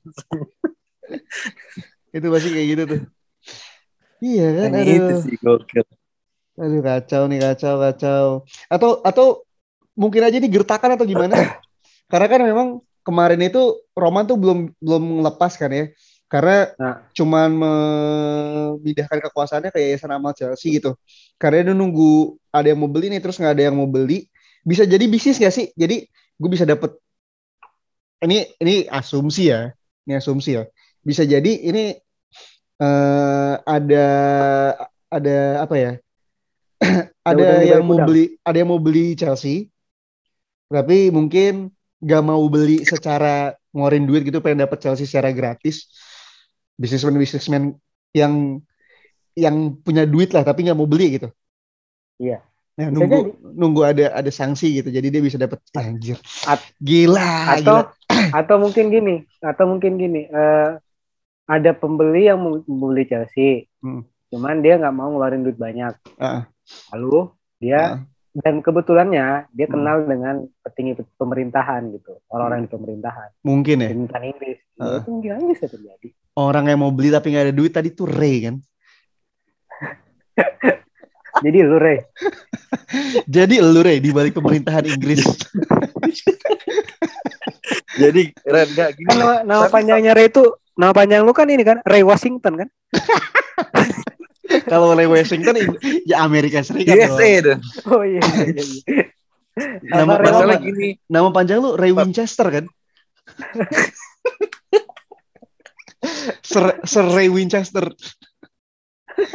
itu 2.12 2.26
pasti 2.28 2.48
kayak 2.52 2.68
gitu 2.68 2.82
tuh. 2.84 3.00
Iya 4.20 4.46
kan, 4.60 4.70
itu 4.84 5.12
sih 5.24 5.36
gokil. 5.40 5.84
Aduh 6.60 6.84
kacau 6.84 7.22
nih 7.30 7.38
kacau 7.40 7.74
kacau. 7.80 8.26
Atau 8.68 9.00
atau 9.00 9.26
mungkin 9.96 10.20
aja 10.24 10.36
ini 10.36 10.48
gertakan 10.52 10.96
atau 10.96 11.08
gimana? 11.08 11.32
Karena 12.12 12.26
kan 12.28 12.40
memang 12.44 12.68
kemarin 13.00 13.40
itu 13.40 13.80
Roman 13.96 14.28
tuh 14.28 14.36
belum 14.36 14.58
belum 14.78 15.04
lepas 15.24 15.56
kan 15.56 15.72
ya. 15.72 15.88
Karena 16.28 16.72
Nah. 16.80 16.96
cuman 17.12 17.48
memindahkan 17.52 19.20
kekuasaannya 19.28 19.68
ke 19.68 19.80
yayasan 19.84 20.12
amal 20.16 20.32
Chelsea 20.32 20.80
gitu. 20.80 20.96
Karena 21.36 21.72
dia 21.72 21.74
nunggu 21.76 22.40
ada 22.48 22.72
yang 22.72 22.80
mau 22.80 22.88
beli 22.88 23.12
nih 23.12 23.20
terus 23.20 23.36
nggak 23.36 23.52
ada 23.52 23.64
yang 23.68 23.76
mau 23.76 23.88
beli. 23.88 24.28
Bisa 24.64 24.88
jadi 24.88 25.04
bisnis 25.10 25.36
gak 25.42 25.52
sih? 25.52 25.68
Jadi 25.76 26.06
gue 26.38 26.50
bisa 26.50 26.64
dapet 26.64 26.96
ini 28.24 28.48
ini 28.62 28.86
asumsi 28.88 29.52
ya. 29.52 29.72
Ini 30.08 30.20
asumsi 30.22 30.56
ya. 30.56 30.64
Bisa 31.04 31.26
jadi 31.26 31.52
ini 31.68 31.96
eh 32.82 33.54
ada 33.66 34.06
ada 35.12 35.36
apa 35.64 35.74
ya? 35.76 35.92
ada 37.24 37.42
di 37.58 37.68
yang 37.68 37.82
mau 37.82 37.96
udang. 37.96 38.08
beli 38.08 38.24
ada 38.40 38.56
yang 38.56 38.68
mau 38.68 38.78
beli 38.78 39.14
Chelsea 39.14 39.70
tapi 40.66 41.08
mungkin 41.08 41.68
gak 41.98 42.22
mau 42.22 42.42
beli 42.44 42.82
secara 42.82 43.52
ngeluarin 43.70 44.04
duit 44.04 44.22
gitu 44.22 44.38
pengen 44.38 44.62
dapat 44.62 44.78
Chelsea 44.78 45.04
secara 45.04 45.30
gratis 45.30 45.88
bisnismen 46.74 47.14
bisnismen 47.14 47.62
yang 48.10 48.58
yang 49.32 49.56
punya 49.76 50.04
duit 50.04 50.30
lah 50.30 50.42
tapi 50.42 50.62
nggak 50.62 50.74
mau 50.74 50.84
beli 50.84 51.16
gitu 51.16 51.28
Iya. 52.18 52.44
nah, 52.74 52.86
Bisa 52.86 52.94
nunggu 52.94 53.18
jadi. 53.18 53.32
nunggu 53.54 53.80
ada 53.82 54.04
ada 54.14 54.30
sanksi 54.30 54.76
gitu 54.76 54.88
jadi 54.88 55.08
dia 55.08 55.20
bisa 55.20 55.36
dapat 55.36 55.58
anjir 55.72 56.20
At- 56.44 56.68
gila 56.76 57.56
atau 57.56 57.88
gila. 57.88 58.12
atau 58.40 58.56
mungkin 58.58 58.84
gini 58.88 59.14
atau 59.40 59.64
mungkin 59.66 59.96
gini 59.96 60.26
eh, 60.26 60.70
ada 61.44 61.70
pembeli 61.72 62.26
yang 62.26 62.38
mau 62.38 62.60
membeli 62.60 63.04
Chelsea 63.04 63.66
Hmm. 63.78 64.04
cuman 64.28 64.60
dia 64.60 64.76
nggak 64.76 64.92
mau 64.92 65.08
ngeluarin 65.08 65.42
duit 65.42 65.56
banyak 65.56 65.96
Ah. 66.14 66.46
Lalu 66.94 67.30
dia 67.58 68.02
dan 68.32 68.64
kebetulannya 68.64 69.44
dia 69.52 69.66
Hmm. 69.68 69.74
kenal 69.76 69.96
dengan 70.08 70.34
petinggi 70.64 71.04
pemerintahan 71.20 71.92
gitu. 71.92 72.16
Orang-orang 72.32 72.64
di 72.64 72.70
pemerintahan. 72.72 73.28
Mungkin 73.44 73.76
ya? 73.84 73.88
Pemerintahan 73.92 74.24
Inggris. 74.24 74.58
Itu 74.72 75.10
mungkin 75.12 75.30
aja 75.36 75.44
bisa 75.52 75.66
terjadi. 75.68 76.08
Orang 76.32 76.64
yang 76.64 76.80
mau 76.80 76.88
beli 76.88 77.12
tapi 77.12 77.28
nggak 77.32 77.44
ada 77.52 77.54
duit 77.54 77.72
tadi 77.76 77.92
tuh 77.92 78.08
Ray 78.08 78.36
kan? 78.48 78.56
Jadi 81.44 81.58
lu 81.64 81.76
Rey 81.80 81.98
jadi 83.40 83.54
lu 83.64 83.80
Ray 83.80 83.98
di 83.98 84.12
balik 84.12 84.36
pemerintahan 84.36 84.84
Inggris. 84.84 85.24
Jadi 88.00 88.32
Ren 88.44 88.68
gak 88.72 88.90
gini. 88.96 89.08
kan 89.08 89.16
nama, 89.16 89.36
nama 89.44 89.64
panjangnya 89.68 90.12
Ray 90.12 90.28
itu 90.28 90.44
nama 90.76 90.92
panjang 90.92 91.20
lu 91.24 91.32
kan 91.36 91.48
ini 91.48 91.64
kan 91.64 91.80
Ray 91.84 92.00
Washington 92.00 92.64
kan 92.64 92.68
kalau 94.64 94.92
Ray 94.92 95.06
Washington 95.06 95.54
ya 96.04 96.20
Amerika 96.20 96.60
Serikat. 96.60 96.96
USA 97.08 97.30
dong. 97.42 97.60
oh 97.86 98.02
iya, 98.02 98.20
iya, 98.46 98.62
iya. 98.62 99.04
Nama- 99.84 100.16
Masalah 100.16 100.56
gini, 100.58 100.96
Nama 101.06 101.28
panjang 101.28 101.58
lu 101.58 101.76
Ray 101.76 101.92
Winchester 101.92 102.48
kan? 102.48 102.64
Sir, 106.42 106.64
Sir 106.82 107.06
Ray 107.08 107.28
Winchester. 107.28 107.86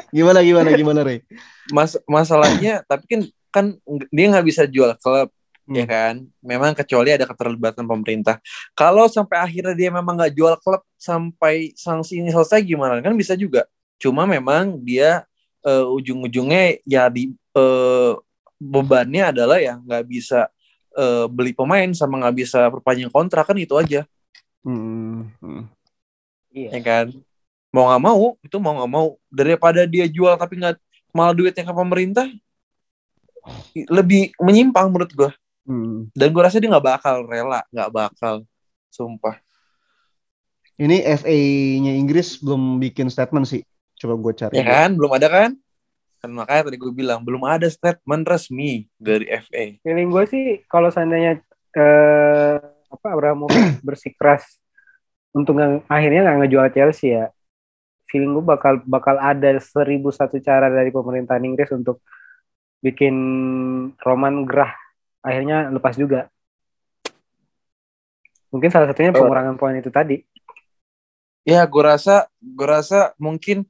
Gimana 0.10 0.42
gimana 0.42 0.74
gimana 0.74 1.02
Ray? 1.02 1.22
mas 1.68 2.00
masalahnya 2.08 2.80
tapi 2.88 3.04
kan 3.06 3.22
kan 3.52 3.66
dia 4.08 4.26
nggak 4.32 4.48
bisa 4.48 4.64
jual 4.64 4.96
klub 4.98 5.28
ya 5.68 5.84
Hmm. 5.84 5.92
kan 5.92 6.16
memang 6.40 6.72
kecuali 6.72 7.12
ada 7.12 7.28
keterlibatan 7.28 7.84
pemerintah 7.84 8.40
kalau 8.72 9.12
sampai 9.12 9.36
akhirnya 9.36 9.76
dia 9.76 9.92
memang 9.92 10.16
nggak 10.16 10.32
jual 10.32 10.56
klub 10.64 10.80
sampai 10.96 11.76
sanksi 11.76 12.24
ini 12.24 12.32
selesai 12.32 12.64
gimana 12.64 13.04
kan 13.04 13.12
bisa 13.20 13.36
juga 13.36 13.68
cuma 14.02 14.24
memang 14.30 14.78
dia 14.82 15.26
eh, 15.66 15.86
ujung-ujungnya 15.98 16.82
ya 16.86 17.10
di 17.10 17.34
eh, 17.34 18.12
bebannya 18.58 19.24
adalah 19.34 19.58
ya 19.62 19.78
nggak 19.82 20.04
bisa 20.10 20.50
eh, 20.98 21.26
beli 21.30 21.54
pemain 21.54 21.90
sama 21.94 22.22
nggak 22.22 22.36
bisa 22.38 22.60
perpanjang 22.74 23.12
kontrak 23.14 23.46
kan 23.50 23.58
itu 23.58 23.76
aja 23.78 24.06
Hmm, 24.66 25.32
hmm. 25.42 25.64
iya 26.52 26.70
ya 26.76 26.82
kan 26.84 27.06
mau 27.74 27.86
nggak 27.88 28.04
mau 28.04 28.24
itu 28.44 28.58
mau 28.64 28.74
nggak 28.78 28.92
mau 28.92 29.08
daripada 29.30 29.82
dia 29.88 30.06
jual 30.10 30.34
tapi 30.42 30.60
nggak 30.60 30.76
malah 31.16 31.34
duitnya 31.38 31.64
ke 31.68 31.74
pemerintah 31.76 32.28
lebih 33.88 34.34
menyimpang 34.42 34.88
menurut 34.92 35.12
gua 35.16 35.32
Hmm. 35.68 36.08
dan 36.16 36.32
gue 36.32 36.40
rasa 36.40 36.64
dia 36.64 36.72
nggak 36.72 36.88
bakal 36.96 37.28
rela 37.28 37.60
nggak 37.76 37.92
bakal 37.92 38.36
sumpah 38.88 39.36
Ini 40.78 41.02
FA-nya 41.20 41.92
Inggris 41.98 42.38
belum 42.38 42.78
bikin 42.78 43.10
statement 43.10 43.50
sih. 43.50 43.66
Coba 43.98 44.14
gue 44.16 44.34
cari. 44.36 44.54
ya 44.54 44.64
kan? 44.64 44.90
Belum 44.94 45.12
ada 45.12 45.28
kan? 45.28 45.52
Kan 46.18 46.30
makanya 46.34 46.70
tadi 46.70 46.78
gue 46.78 46.90
bilang 46.92 47.22
belum 47.22 47.42
ada 47.44 47.66
statement 47.66 48.26
resmi 48.26 48.90
dari 48.98 49.30
FA 49.30 49.78
feeling 49.80 50.10
gue 50.10 50.24
sih 50.26 50.46
kalau 50.66 50.90
seandainya 50.90 51.38
eh, 51.74 52.58
apa 52.88 53.08
Abramovich 53.08 53.54
bersikeras 53.86 54.58
untuk 55.30 55.54
nggak- 55.54 55.86
akhirnya 55.86 56.26
nggak 56.26 56.38
ngejual 56.42 56.68
Chelsea 56.72 57.14
ya 57.14 57.30
feeling 58.06 58.34
gue 58.34 58.42
bakal 58.42 58.82
bakal 58.84 59.14
ada 59.16 59.60
seribu 59.60 60.10
satu 60.10 60.40
cara 60.40 60.74
dari 60.74 60.90
pemerintahan 60.90 61.44
Inggris 61.44 61.70
untuk 61.70 62.02
bikin 62.80 63.14
Roman 64.00 64.48
gerah. 64.48 64.74
Akhirnya 65.20 65.68
lepas 65.68 65.94
juga. 65.94 66.32
Mungkin 68.48 68.70
salah 68.72 68.88
satunya 68.88 69.12
Oh. 69.12 69.22
pengurangan 69.22 69.60
poin 69.60 69.76
itu 69.76 69.92
tadi. 69.92 70.24
Ya 71.44 71.64
gue 71.64 71.84
rasa 71.84 72.28
gue 72.40 72.68
rasa 72.68 73.12
mungkin 73.20 73.68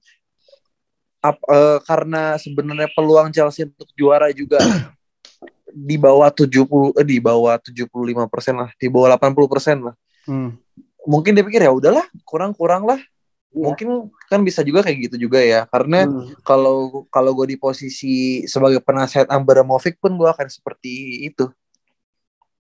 ap- 1.19 1.47
eh, 1.47 1.79
karena 1.83 2.35
sebenarnya 2.35 2.89
peluang 2.93 3.29
Chelsea 3.31 3.65
untuk 3.65 3.89
juara 3.93 4.29
juga 4.31 4.57
di 5.73 5.95
bawah 5.95 6.29
70 6.31 6.95
eh, 6.97 7.05
di 7.05 7.17
bawah 7.19 7.57
75 7.59 7.87
persen 8.31 8.55
lah 8.57 8.69
di 8.75 8.87
bawah 8.87 9.15
80 9.15 9.47
persen 9.51 9.77
lah 9.91 9.95
Hmm. 10.27 10.59
mungkin 11.07 11.31
dia 11.31 11.45
pikir 11.47 11.63
ya 11.63 11.71
udahlah 11.71 12.03
kurang-kurang 12.27 12.83
lah 12.83 12.99
Iya. 13.47 13.63
mungkin 13.63 14.11
kan 14.27 14.43
bisa 14.43 14.59
juga 14.59 14.83
kayak 14.83 15.07
gitu 15.07 15.15
juga 15.23 15.39
ya 15.39 15.63
karena 15.71 16.03
Hmm. 16.03 16.35
kalau 16.43 17.07
kalau 17.07 17.31
gue 17.31 17.55
di 17.55 17.57
posisi 17.57 18.43
sebagai 18.43 18.83
penasehat 18.83 19.31
Abramovich 19.31 19.95
pun 19.97 20.19
gue 20.19 20.27
akan 20.27 20.51
seperti 20.51 21.25
itu 21.25 21.47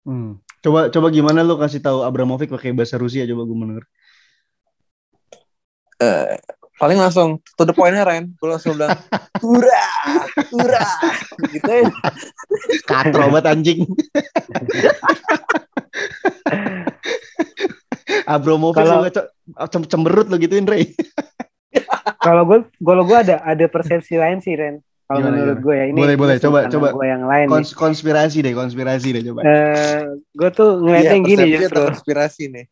Hmm. 0.07 0.39
Coba 0.63 0.87
coba 0.87 1.11
gimana 1.11 1.43
lu 1.43 1.59
kasih 1.59 1.83
tahu 1.83 2.07
Abramovich 2.07 2.47
pakai 2.47 2.71
bahasa 2.71 2.95
Rusia 2.95 3.27
coba 3.27 3.43
gue 3.43 3.57
mendengar. 3.59 3.85
Eh, 5.97 6.37
paling 6.77 6.97
langsung 6.97 7.29
to 7.55 7.63
the 7.63 7.73
point 7.73 7.97
Ren 7.97 8.33
gue 8.33 8.47
langsung 8.47 8.77
bilang 8.77 8.97
hurah 9.41 9.93
hurah 10.51 10.93
gitu 11.51 11.71
ya 11.71 11.89
Katro 12.85 13.29
banget 13.29 13.45
anjing. 13.49 13.81
Abramovich 18.27 18.79
Kalau- 18.79 19.67
cem- 19.69 19.89
cemberut 19.89 20.27
lo 20.27 20.37
gituin 20.37 20.67
Ray. 20.67 20.95
kalau 22.19 22.43
gue 22.45 22.59
kalau 22.77 23.03
gue 23.05 23.19
ada 23.19 23.37
ada 23.41 23.65
persepsi 23.67 24.17
lain 24.17 24.39
sih 24.39 24.55
Ren 24.55 24.81
kalau 25.07 25.23
menurut 25.25 25.59
gue 25.61 25.75
ya 25.75 25.85
ini 25.87 25.99
Boleh, 25.99 26.17
boleh. 26.19 26.37
Coba, 26.37 26.67
coba. 26.67 26.91
gue 26.91 27.07
yang 27.07 27.23
lain. 27.25 27.47
Kons- 27.47 27.71
konspirasi 27.73 28.43
deh, 28.43 28.51
konspirasi 28.51 29.15
deh 29.15 29.23
coba. 29.23 29.47
Eh, 29.47 30.03
gue 30.35 30.51
tuh 30.51 30.83
ngeliatnya 30.83 31.15
Iya, 31.15 31.23
gini 31.23 31.45
justru 31.55 31.79
konspirasi 31.81 32.43
nih 32.51 32.67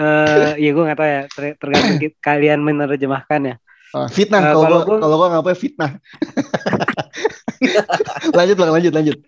eh 0.00 0.50
ya 0.56 0.70
gue 0.72 0.82
nggak 0.82 0.96
tahu 0.96 1.08
ya 1.08 1.22
ter- 1.28 1.56
tergantung 1.60 1.98
kalian 2.26 2.60
menerjemahkan 2.60 3.42
ya 3.44 3.56
Ah, 3.90 4.06
fitnah 4.06 4.38
Nah, 4.38 4.54
kalau 4.54 4.86
gua- 4.86 5.02
kalau 5.02 5.16
gua 5.18 5.28
ngapain 5.34 5.58
fitnah. 5.58 5.98
lanjut 8.38 8.54
bang, 8.54 8.70
lanjut 8.70 8.92
lanjut. 8.94 9.18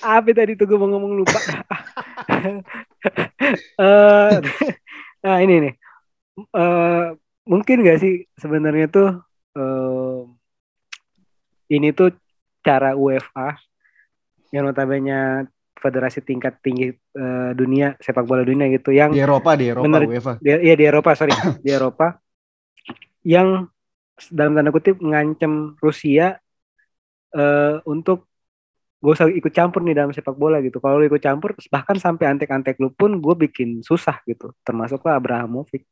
Apa 0.00 0.32
tadi 0.32 0.56
tuh 0.56 0.64
gue 0.64 0.78
mau 0.80 0.88
ngomong 0.88 1.12
lupa. 1.20 1.36
Eh, 3.78 4.34
nah 5.20 5.36
ini 5.38 5.54
nih. 5.60 5.74
Eh, 6.40 7.06
mungkin 7.44 7.84
gak 7.84 8.00
sih 8.00 8.24
sebenarnya 8.34 8.88
tuh 8.88 9.08
eh, 9.52 10.18
ini 11.68 11.92
tuh 11.92 12.16
cara 12.64 12.96
UEFA 12.96 13.60
yang 14.50 14.64
notabene 14.64 15.46
federasi 15.78 16.20
tingkat 16.26 16.58
tinggi 16.60 16.90
eh, 16.92 17.50
dunia 17.54 17.94
sepak 18.02 18.26
bola 18.26 18.42
dunia 18.42 18.66
gitu 18.68 18.90
yang 18.90 19.14
Di 19.14 19.22
Eropa, 19.22 19.54
di 19.54 19.70
Eropa 19.70 19.86
Bener. 19.86 20.02
UEFA. 20.04 20.32
di, 20.42 20.50
ya 20.50 20.74
di 20.74 20.84
Eropa 20.84 21.10
sorry 21.14 21.32
di 21.64 21.70
Eropa 21.70 22.18
yang 23.22 23.66
dalam 24.34 24.58
tanda 24.58 24.74
kutip 24.74 24.98
ngancem 24.98 25.78
Rusia 25.78 26.36
eh, 27.34 27.76
untuk 27.86 28.26
gak 28.98 29.14
usah 29.14 29.26
ikut 29.30 29.54
campur 29.54 29.86
nih 29.86 29.94
dalam 29.94 30.10
sepak 30.10 30.34
bola 30.34 30.58
gitu. 30.58 30.82
Kalau 30.82 30.98
ikut 30.98 31.22
campur 31.22 31.54
bahkan 31.70 31.94
sampai 31.94 32.26
antek-antek 32.34 32.82
lu 32.82 32.90
pun 32.90 33.14
gue 33.22 33.34
bikin 33.46 33.78
susah 33.86 34.18
gitu. 34.26 34.50
Termasuklah 34.66 35.14
Abrahamovic. 35.14 35.86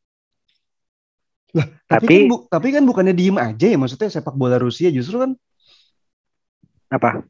Tapi, 1.55 1.71
Tapi 1.87 2.07
kan, 2.11 2.23
bu- 2.27 2.45
tapi 2.51 2.69
kan 2.75 2.83
bukannya 2.83 3.15
diem 3.15 3.39
aja 3.39 3.67
ya 3.71 3.79
maksudnya 3.79 4.11
sepak 4.11 4.35
bola 4.35 4.59
Rusia 4.59 4.91
justru 4.91 5.23
kan 5.23 5.31
apa? 6.91 7.23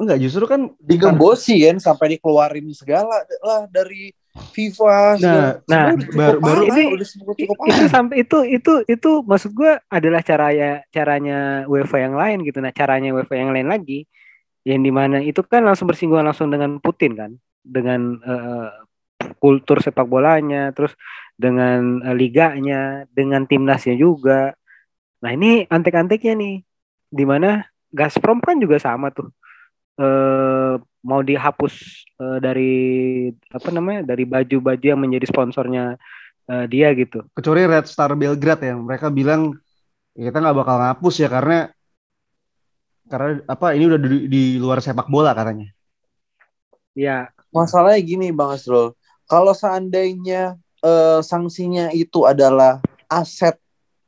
Enggak 0.00 0.18
justru 0.22 0.44
kan 0.46 0.70
Digembosi 0.82 1.62
kan 1.66 1.76
sampai 1.78 2.16
dikeluarin 2.18 2.66
segala 2.74 3.22
lah 3.42 3.66
dari 3.70 4.10
FIFA. 4.34 5.14
Nah, 5.22 5.62
nah, 5.70 5.94
baru- 5.94 6.42
baru- 6.42 6.66
parah, 6.66 6.66
ini- 6.74 6.90
udah 6.90 7.06
cukup 7.06 7.34
cukup 7.38 7.56
itu 7.70 7.84
sampai 7.86 8.16
itu 8.26 8.38
itu 8.50 8.72
itu 8.90 9.10
maksud 9.22 9.54
gue 9.54 9.78
adalah 9.86 10.20
caranya 10.26 10.82
caranya 10.90 11.38
UEFA 11.70 12.02
yang 12.02 12.14
lain 12.18 12.42
gitu. 12.42 12.58
Nah 12.58 12.74
caranya 12.74 13.14
UEFA 13.14 13.34
yang 13.38 13.54
lain 13.54 13.70
lagi 13.70 14.10
yang 14.66 14.82
di 14.82 14.90
mana 14.90 15.22
itu 15.22 15.38
kan 15.46 15.62
langsung 15.62 15.86
bersinggungan 15.86 16.26
langsung 16.26 16.50
dengan 16.50 16.82
Putin 16.82 17.14
kan, 17.14 17.30
dengan 17.62 18.18
eh, 18.26 18.70
kultur 19.38 19.78
sepak 19.78 20.08
bolanya, 20.08 20.74
terus 20.74 20.98
dengan 21.38 22.02
eh, 22.02 22.16
liganya, 22.16 23.06
dengan 23.14 23.46
timnasnya 23.46 23.94
juga. 23.94 24.50
Nah 25.22 25.30
ini 25.30 25.62
antek-anteknya 25.70 26.34
nih, 26.34 26.56
di 27.12 27.24
mana 27.24 27.62
Gazprom 27.94 28.42
kan 28.42 28.58
juga 28.58 28.82
sama 28.82 29.14
tuh. 29.14 29.30
Eh, 29.94 30.74
mau 31.06 31.20
dihapus 31.22 31.74
eh, 32.18 32.38
dari 32.42 32.72
apa 33.54 33.68
namanya 33.70 34.02
dari 34.02 34.26
baju-baju 34.26 34.82
yang 34.82 34.98
menjadi 34.98 35.30
sponsornya 35.30 35.94
eh, 36.50 36.66
dia 36.66 36.90
gitu. 36.98 37.22
kecuali 37.30 37.62
Red 37.62 37.86
Star 37.86 38.10
Belgrade 38.18 38.74
ya 38.74 38.74
mereka 38.74 39.06
bilang 39.06 39.54
"Ya, 40.18 40.34
kita 40.34 40.42
nggak 40.42 40.58
bakal 40.58 40.76
ngapus 40.82 41.14
ya 41.22 41.28
karena 41.30 41.58
karena 43.06 43.38
apa 43.46 43.66
ini 43.78 43.84
udah 43.86 44.00
di, 44.02 44.18
di 44.26 44.42
luar 44.58 44.82
sepak 44.82 45.06
bola 45.06 45.30
katanya. 45.30 45.70
Ya, 46.98 47.30
Masalahnya 47.54 48.02
gini 48.02 48.34
Bang 48.34 48.58
Asrul, 48.58 48.98
kalau 49.30 49.54
seandainya 49.54 50.58
eh, 50.82 51.20
sanksinya 51.22 51.94
itu 51.94 52.26
adalah 52.26 52.82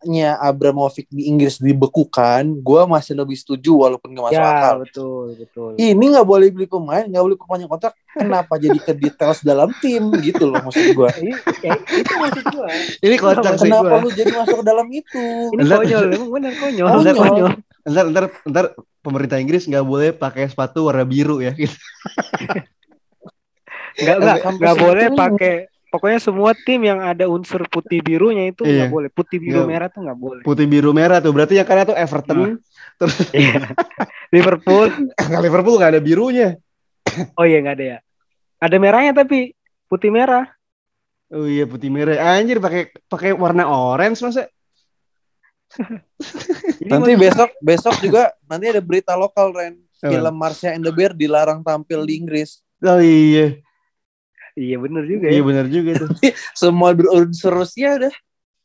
asetnya 0.07 0.39
Abramovich 0.39 1.11
di 1.11 1.27
Inggris 1.27 1.59
dibekukan, 1.59 2.47
gue 2.63 2.83
masih 2.87 3.19
lebih 3.19 3.35
setuju 3.35 3.83
walaupun 3.83 4.15
gak 4.15 4.25
masuk 4.31 4.39
ya 4.39 4.47
akal. 4.47 4.77
betul 4.87 5.27
betul. 5.35 5.71
Ini 5.75 6.05
nggak 6.15 6.27
boleh 6.27 6.47
beli 6.55 6.71
pemain, 6.71 7.03
nggak 7.03 7.25
boleh 7.27 7.35
perpanjang 7.35 7.67
kontrak. 7.67 7.95
Kenapa 8.15 8.55
jadi 8.63 8.79
ke 8.79 8.93
details 8.95 9.43
dalam 9.43 9.75
tim 9.83 10.15
gitu 10.23 10.47
loh 10.47 10.63
maksud 10.63 10.95
gue. 10.95 11.11
Ini, 11.27 11.33
ya, 11.67 11.75
itu 11.75 12.13
maksud 12.15 12.45
gua. 12.55 12.69
Ini 13.03 13.15
kocak 13.19 13.53
sih. 13.59 13.67
Kenapa 13.67 13.95
gua. 13.99 14.05
lu 14.07 14.09
jadi 14.15 14.31
masuk 14.31 14.57
ke 14.63 14.65
dalam 14.65 14.87
itu? 14.95 15.25
Ini 15.53 15.63
Enggak. 15.67 15.79
konyol, 15.83 16.05
emang 16.15 16.31
bener 16.31 16.53
konyol. 16.55 16.87
Konyol. 16.87 17.17
konyol. 17.19 17.51
Ntar 17.87 18.05
ntar 18.15 18.25
ntar 18.47 18.65
pemerintah 19.03 19.37
Inggris 19.43 19.67
nggak 19.67 19.85
boleh 19.85 20.11
pakai 20.15 20.47
sepatu 20.47 20.87
warna 20.87 21.03
biru 21.03 21.43
ya. 21.43 21.51
Gitu. 21.59 21.75
Nggak 23.97 24.17
nggak 24.23 24.39
nggak 24.55 24.77
boleh 24.79 25.07
pakai. 25.13 25.57
Pokoknya 25.87 26.19
semua 26.19 26.51
tim 26.53 26.83
yang 26.83 26.99
ada 26.99 27.31
unsur 27.31 27.63
putih 27.67 28.03
birunya 28.03 28.51
itu 28.51 28.67
nggak 28.67 28.87
Iya. 28.87 28.93
boleh. 28.93 29.09
Putih 29.09 29.39
biru 29.39 29.63
Nggak. 29.63 29.71
merah 29.71 29.89
tuh 29.89 30.01
nggak 30.03 30.19
boleh. 30.19 30.43
Putih 30.43 30.67
biru 30.67 30.91
merah 30.91 31.19
tuh 31.19 31.31
berarti 31.31 31.55
yang 31.57 31.65
karena 31.65 31.85
tuh 31.85 31.97
Everton. 31.97 32.59
Terus 33.01 33.17
Iya. 33.31 33.71
Liverpool. 34.35 34.89
nggak 35.15 35.43
Liverpool 35.43 35.77
nggak 35.79 35.93
ada 35.95 36.03
birunya. 36.03 36.49
Oh 37.35 37.47
iya 37.47 37.63
nggak 37.63 37.77
ada 37.77 37.87
ya. 37.87 37.99
Ada 38.59 38.77
merahnya 38.77 39.13
tapi 39.15 39.55
putih 39.87 40.11
merah. 40.11 40.51
Oh 41.31 41.47
iya 41.47 41.65
putih 41.65 41.89
merah. 41.89 42.19
Anjir 42.35 42.59
pakai 42.59 42.91
pakai 43.07 43.31
warna 43.33 43.67
orange 43.67 44.21
masa? 44.21 44.51
Nanti 46.83 47.13
besok 47.17 47.51
besok 47.59 47.95
juga 47.99 48.31
nanti 48.45 48.71
ada 48.71 48.81
berita 48.81 49.13
lokal 49.15 49.51
Ren. 49.51 49.75
Film 49.97 50.35
Marsha 50.37 50.71
and 50.71 50.85
the 50.85 50.93
Bear 50.93 51.11
dilarang 51.11 51.65
tampil 51.65 52.05
di 52.05 52.21
Inggris. 52.21 52.61
Oh 52.79 53.01
iya. 53.01 53.57
Iya 54.57 54.81
bener 54.81 55.05
juga 55.05 55.29
Iya 55.29 55.39
ya. 55.39 55.45
benar 55.45 55.67
juga 55.69 55.91
tuh. 56.01 56.09
Semua 56.57 56.97
berunsur 56.97 57.53
Rusia 57.53 58.01
udah. 58.01 58.15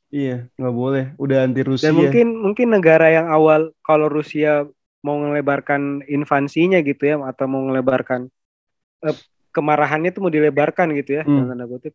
Iya, 0.07 0.47
nggak 0.55 0.75
boleh. 0.75 1.05
Udah 1.15 1.43
anti 1.43 1.61
Rusia. 1.61 1.87
Dan 1.87 1.99
mungkin 1.99 2.27
mungkin 2.35 2.67
negara 2.71 3.07
yang 3.07 3.27
awal 3.27 3.75
kalau 3.79 4.07
Rusia 4.07 4.63
mau 5.01 5.19
melebarkan 5.19 6.03
invasinya 6.05 6.79
gitu 6.79 7.03
ya 7.05 7.15
atau 7.19 7.45
mau 7.45 7.63
melebarkan 7.65 8.27
eh, 9.01 9.15
kemarahannya 9.49 10.11
itu 10.11 10.19
mau 10.19 10.29
dilebarkan 10.29 10.95
gitu 10.95 11.19
ya 11.19 11.23
Hmm. 11.23 11.47
tanda 11.47 11.65
kutip. 11.65 11.91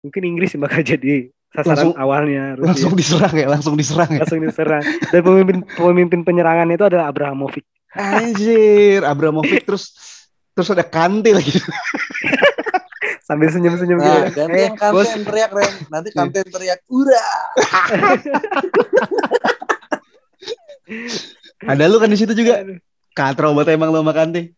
Mungkin 0.00 0.22
Inggris 0.24 0.54
yang 0.54 0.62
bakal 0.62 0.82
jadi 0.98 1.30
sasaran 1.48 1.94
Langsung- 1.94 1.96
awalnya 1.96 2.42
Rusia. 2.54 2.68
langsung 2.74 2.92
diserang 2.94 3.34
ya, 3.34 3.46
langsung 3.46 3.74
diserang 3.74 4.10
ya. 4.10 4.20
langsung 4.22 4.40
diserang. 4.42 4.82
Dan 5.10 5.20
pemimpin 5.22 5.58
pemimpin 5.74 6.20
penyerangan 6.22 6.68
itu 6.70 6.84
adalah 6.84 7.06
Abrahamovic. 7.06 7.62
Anjir, 7.94 9.02
Abramovich 9.02 9.62
terus 9.62 9.84
terus 10.54 10.68
ada 10.70 10.82
Kante 10.82 11.30
lagi. 11.34 11.54
Sambil 13.28 13.52
senyum-senyum 13.52 14.00
Nah, 14.00 14.32
gitu. 14.32 14.40
ganti 14.40 14.56
Eh, 14.56 14.72
yang 14.72 15.04
yang 15.04 15.24
teriak 15.28 15.52
Ren. 15.52 15.72
Nanti 15.92 16.08
Kante 16.16 16.40
yang 16.40 16.48
teriak, 16.48 16.80
"Ura!" 16.88 17.28
Ada 21.68 21.92
lu 21.92 22.00
kan 22.00 22.08
di 22.08 22.16
situ 22.16 22.32
juga. 22.32 22.64
Katro 23.12 23.52
banget 23.52 23.76
emang 23.76 23.92
lu 23.92 24.00
sama 24.00 24.16
Kante. 24.16 24.56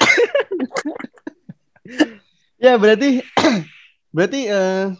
ya 2.64 2.80
berarti 2.80 3.20
berarti 4.16 4.40
eh 4.48 4.96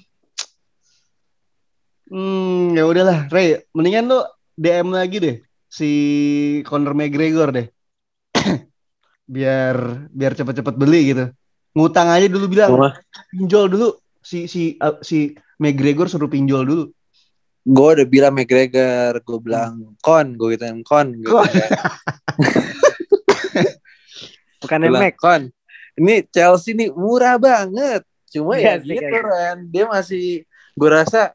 hmm, 2.13 2.77
ya 2.77 2.85
udahlah, 2.85 3.33
Ray, 3.33 3.65
mendingan 3.73 4.13
lu 4.13 4.21
DM 4.61 4.93
lagi 4.93 5.17
deh 5.25 5.37
si 5.73 5.89
Conor 6.69 6.93
McGregor 6.93 7.49
deh. 7.49 7.65
biar 9.35 10.05
biar 10.13 10.37
cepet-cepet 10.37 10.77
beli 10.77 11.17
gitu. 11.17 11.33
Ngutang 11.77 12.09
aja 12.11 12.27
dulu 12.27 12.47
bilang, 12.51 12.71
Cuma 12.75 12.91
pinjol 13.31 13.71
dulu 13.71 13.89
si 14.21 14.51
si 14.51 14.75
uh, 14.83 14.99
si 15.01 15.33
McGregor 15.63 16.11
suruh 16.11 16.31
pinjol 16.31 16.65
dulu. 16.67 16.85
gue 17.61 17.89
udah 17.93 18.09
bilang 18.09 18.33
McGregor, 18.35 19.21
gue 19.21 19.39
bilang 19.45 19.95
kon, 20.01 20.33
gue 20.35 20.57
gitu 20.57 20.65
kon, 20.83 21.13
gue 21.13 21.29
Kon. 21.29 21.51
bukan 24.65 24.81
Mac. 24.91 25.15
kon. 25.21 25.43
Ini 26.01 26.25
Chelsea 26.33 26.73
nih 26.73 26.89
murah 26.97 27.37
banget. 27.37 28.01
Cuma 28.33 28.57
Iya 28.57 28.79
ya 28.79 28.83
sih, 28.83 28.97
gitu 28.97 29.17
Ren, 29.21 29.59
dia 29.69 29.85
masih 29.91 30.49
gue 30.73 30.91
rasa 30.91 31.35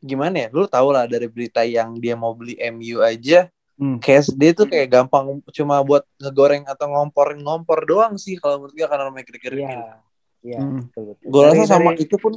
gimana 0.00 0.46
ya, 0.46 0.48
lu 0.54 0.64
tau 0.70 0.94
lah 0.94 1.04
dari 1.04 1.26
berita 1.26 1.66
yang 1.66 1.98
dia 1.98 2.14
mau 2.14 2.30
beli 2.32 2.54
MU 2.72 3.02
aja, 3.02 3.50
Hmm. 3.76 4.00
kayak 4.00 4.32
dia 4.40 4.50
tuh 4.56 4.64
kayak 4.64 4.88
gampang 4.88 5.36
cuma 5.52 5.76
buat 5.84 6.00
ngegoreng 6.16 6.64
atau 6.64 6.88
ngompor-ngompor 6.88 7.84
doang 7.84 8.16
sih 8.16 8.40
kalau 8.40 8.64
menurut 8.64 8.72
gue 8.72 8.88
karena 8.88 9.12
McGregor 9.12 9.52
ini. 9.52 9.68
Iya. 9.68 9.84
Iya, 10.40 10.58
Hmm. 10.64 10.80
betul 10.88 11.02
betul. 11.12 11.26
Gue 11.28 11.40
Dari- 11.42 11.50
rasa 11.52 11.64
sama 11.68 11.90
dari- 11.92 12.02
itu 12.02 12.16
pun 12.16 12.32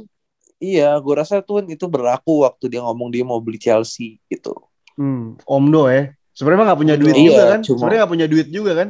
iya, 0.60 0.90
gue 1.00 1.14
rasa 1.16 1.40
tuh 1.40 1.64
itu 1.64 1.86
berlaku 1.88 2.44
waktu 2.44 2.64
dia 2.68 2.84
ngomong 2.84 3.08
dia 3.08 3.24
mau 3.24 3.40
beli 3.40 3.56
Chelsea 3.56 4.20
gitu. 4.26 4.52
Hmm, 5.00 5.40
Omdo 5.48 5.88
ya. 5.88 6.12
Sebenarnya 6.36 6.72
nggak 6.72 6.80
punya 6.80 6.96
duit 7.00 7.14
Iya, 7.14 7.24
juga 7.24 7.42
kan? 7.48 7.60
cuma- 7.64 7.78
Sebenarnya 7.80 7.98
nggak 8.04 8.12
punya 8.12 8.26
duit 8.28 8.48
juga 8.48 8.72
kan? 8.76 8.88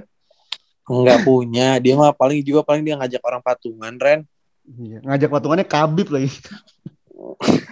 Nggak 0.90 1.18
punya, 1.22 1.68
dia 1.78 1.94
mah 1.94 2.10
paling 2.10 2.42
juga 2.42 2.60
paling 2.66 2.82
dia 2.82 2.98
ngajak 2.98 3.22
orang 3.22 3.38
patungan, 3.40 3.94
Ren. 3.94 4.20
Iya. 4.66 4.98
Ngajak 5.06 5.28
patungannya 5.28 5.62
kabib 5.64 6.10
lagi. 6.10 6.30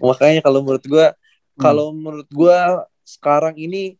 Makanya 0.00 0.40
kalau 0.40 0.60
menurut 0.60 0.84
gue, 0.84 1.06
Hmm. 1.06 1.60
kalau 1.60 1.86
menurut 1.90 2.28
gue 2.28 2.56
sekarang 3.08 3.56
ini 3.56 3.96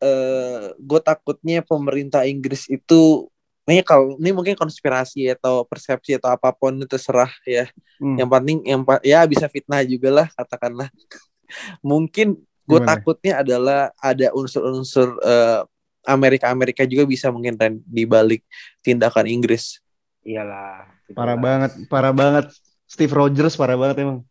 eh 0.00 0.72
gue 0.80 1.00
takutnya 1.04 1.62
pemerintah 1.62 2.24
Inggris 2.26 2.66
itu 2.66 3.30
ini 3.70 3.86
kalau 3.86 4.18
ini 4.18 4.34
mungkin 4.34 4.58
konspirasi 4.58 5.30
atau 5.30 5.62
persepsi 5.62 6.18
atau 6.18 6.34
apa 6.34 6.50
pun 6.50 6.74
itu 6.74 6.88
terserah 6.90 7.30
ya. 7.46 7.70
Hmm. 8.02 8.18
Yang 8.18 8.28
penting 8.34 8.58
yang 8.66 8.82
ya 9.06 9.22
bisa 9.30 9.46
fitnah 9.46 9.86
juga 9.86 10.10
lah 10.10 10.26
katakanlah. 10.34 10.90
mungkin 11.84 12.38
gue 12.66 12.80
takutnya 12.86 13.42
adalah 13.42 13.90
ada 13.98 14.30
unsur-unsur 14.34 15.18
eh, 15.22 15.60
Amerika-Amerika 16.06 16.86
juga 16.86 17.04
bisa 17.04 17.28
mungkin 17.28 17.58
Ren 17.58 17.74
di 17.84 18.06
balik 18.08 18.42
tindakan 18.80 19.26
Inggris. 19.28 19.82
Iyalah. 20.24 20.88
Parah 21.12 21.36
banget, 21.36 21.70
parah 21.90 22.14
banget. 22.14 22.50
Steve 22.86 23.12
Rogers 23.12 23.54
parah 23.54 23.78
banget 23.78 24.02
emang. 24.02 24.26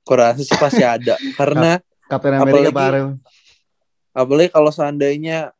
kurasa 0.00 0.40
sih 0.40 0.56
pasti 0.56 0.80
ada 0.80 1.20
karena 1.38 1.76
Kapten 2.08 2.32
Amerika 2.34 2.44
Apalagi- 2.64 2.74
Pak 2.74 2.86
Arel. 2.86 3.08
apalagi 4.10 4.50
kalau 4.50 4.70
seandainya 4.70 5.52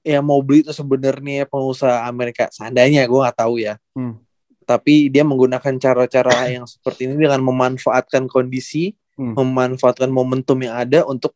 yang 0.00 0.22
mau 0.22 0.40
beli 0.40 0.62
itu 0.62 0.72
sebenarnya 0.72 1.44
pengusaha 1.44 2.06
Amerika 2.06 2.48
seandainya 2.48 3.04
gue 3.04 3.18
nggak 3.18 3.36
tahu 3.36 3.58
ya 3.58 3.76
Hmm. 3.92 4.16
tapi 4.62 5.08
dia 5.08 5.20
menggunakan 5.20 5.74
cara-cara 5.76 6.48
yang 6.48 6.64
seperti 6.64 7.04
ini 7.04 7.20
dengan 7.20 7.42
memanfaatkan 7.42 8.24
kondisi 8.26 8.94
Hmm. 9.14 9.34
memanfaatkan 9.34 10.08
momentum 10.08 10.56
yang 10.58 10.78
ada 10.78 11.02
untuk 11.02 11.34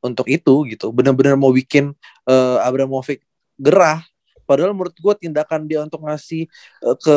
untuk 0.00 0.26
itu 0.26 0.66
gitu 0.66 0.90
benar-benar 0.90 1.32
mau 1.34 1.48
bikin 1.50 1.94
eh, 2.24 2.56
Abramovich 2.60 3.22
gerah 3.54 4.02
padahal 4.42 4.74
menurut 4.74 4.92
gue 4.92 5.14
tindakan 5.16 5.64
dia 5.64 5.80
untuk 5.80 6.02
ngasih 6.02 6.50
eh, 6.82 6.96
ke 6.98 7.16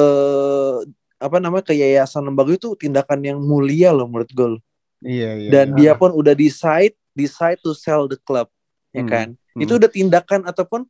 apa 1.17 1.37
namanya 1.39 1.65
ke 1.65 1.73
yayasan 1.73 2.21
lembaga 2.23 2.53
itu 2.53 2.77
tindakan 2.77 3.19
yang 3.19 3.39
mulia 3.39 3.89
loh 3.89 4.05
menurut 4.05 4.29
gue 4.29 4.47
loh. 4.53 4.61
Iya, 4.99 5.29
iya. 5.37 5.49
dan 5.49 5.67
iya. 5.71 5.75
dia 5.75 5.93
pun 5.93 6.09
udah 6.09 6.31
decide 6.31 6.95
decide 7.11 7.59
to 7.59 7.71
sell 7.71 8.05
the 8.05 8.17
club 8.17 8.47
ya 8.89 9.01
Hmm. 9.01 9.09
kan 9.09 9.27
Hmm. 9.51 9.61
itu 9.61 9.75
udah 9.75 9.87
tindakan 9.87 10.43
ataupun 10.43 10.83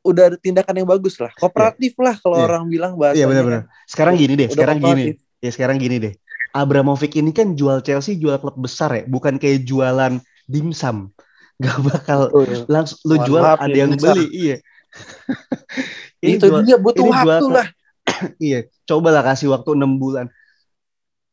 udah 0.00 0.24
ada 0.26 0.36
tindakan 0.36 0.74
yang 0.74 0.88
bagus 0.88 1.14
lah 1.16 1.28
kooperatif 1.32 1.92
lah 1.96 2.14
kalau 2.16 2.36
Iya. 2.36 2.46
orang 2.46 2.62
bilang 2.66 2.92
Iya 2.92 3.00
bahasanya 3.00 3.26
benar-benar. 3.28 3.62
Sekarang 3.84 4.14
gini 4.16 4.32
deh, 4.34 4.46
Udah 4.46 4.54
sekarang 4.56 4.78
gini. 4.80 5.02
Ya 5.38 5.50
sekarang 5.50 5.76
gini 5.76 5.96
deh. 5.98 6.14
Abramovich 6.50 7.14
ini 7.14 7.30
kan 7.30 7.52
jual 7.52 7.78
Chelsea 7.80 8.16
jual 8.16 8.34
klub 8.36 8.56
besar 8.56 8.90
ya, 8.92 9.02
bukan 9.04 9.36
kayak 9.36 9.62
jualan 9.62 10.18
dimsum. 10.44 11.12
Gak 11.60 11.76
bakal 11.84 12.26
Betul. 12.26 12.64
langsung 12.66 12.98
lu 13.04 13.14
Mohon 13.14 13.26
jual 13.28 13.42
maaf 13.44 13.58
ada 13.60 13.68
ya, 13.68 13.76
yang 13.76 13.90
dimsum. 13.92 14.08
beli, 14.08 14.26
iya. 14.32 14.56
Ini 16.20 16.30
itu 16.36 16.46
jual- 16.48 16.64
dia 16.64 16.76
butuh 16.76 17.04
jual 17.04 17.20
waktu 17.20 17.44
ke- 17.44 17.54
lah 17.54 17.66
iya, 18.42 18.58
cobalah 18.82 19.22
kasih 19.22 19.52
waktu 19.52 19.70
enam 19.72 19.96
bulan. 19.96 20.26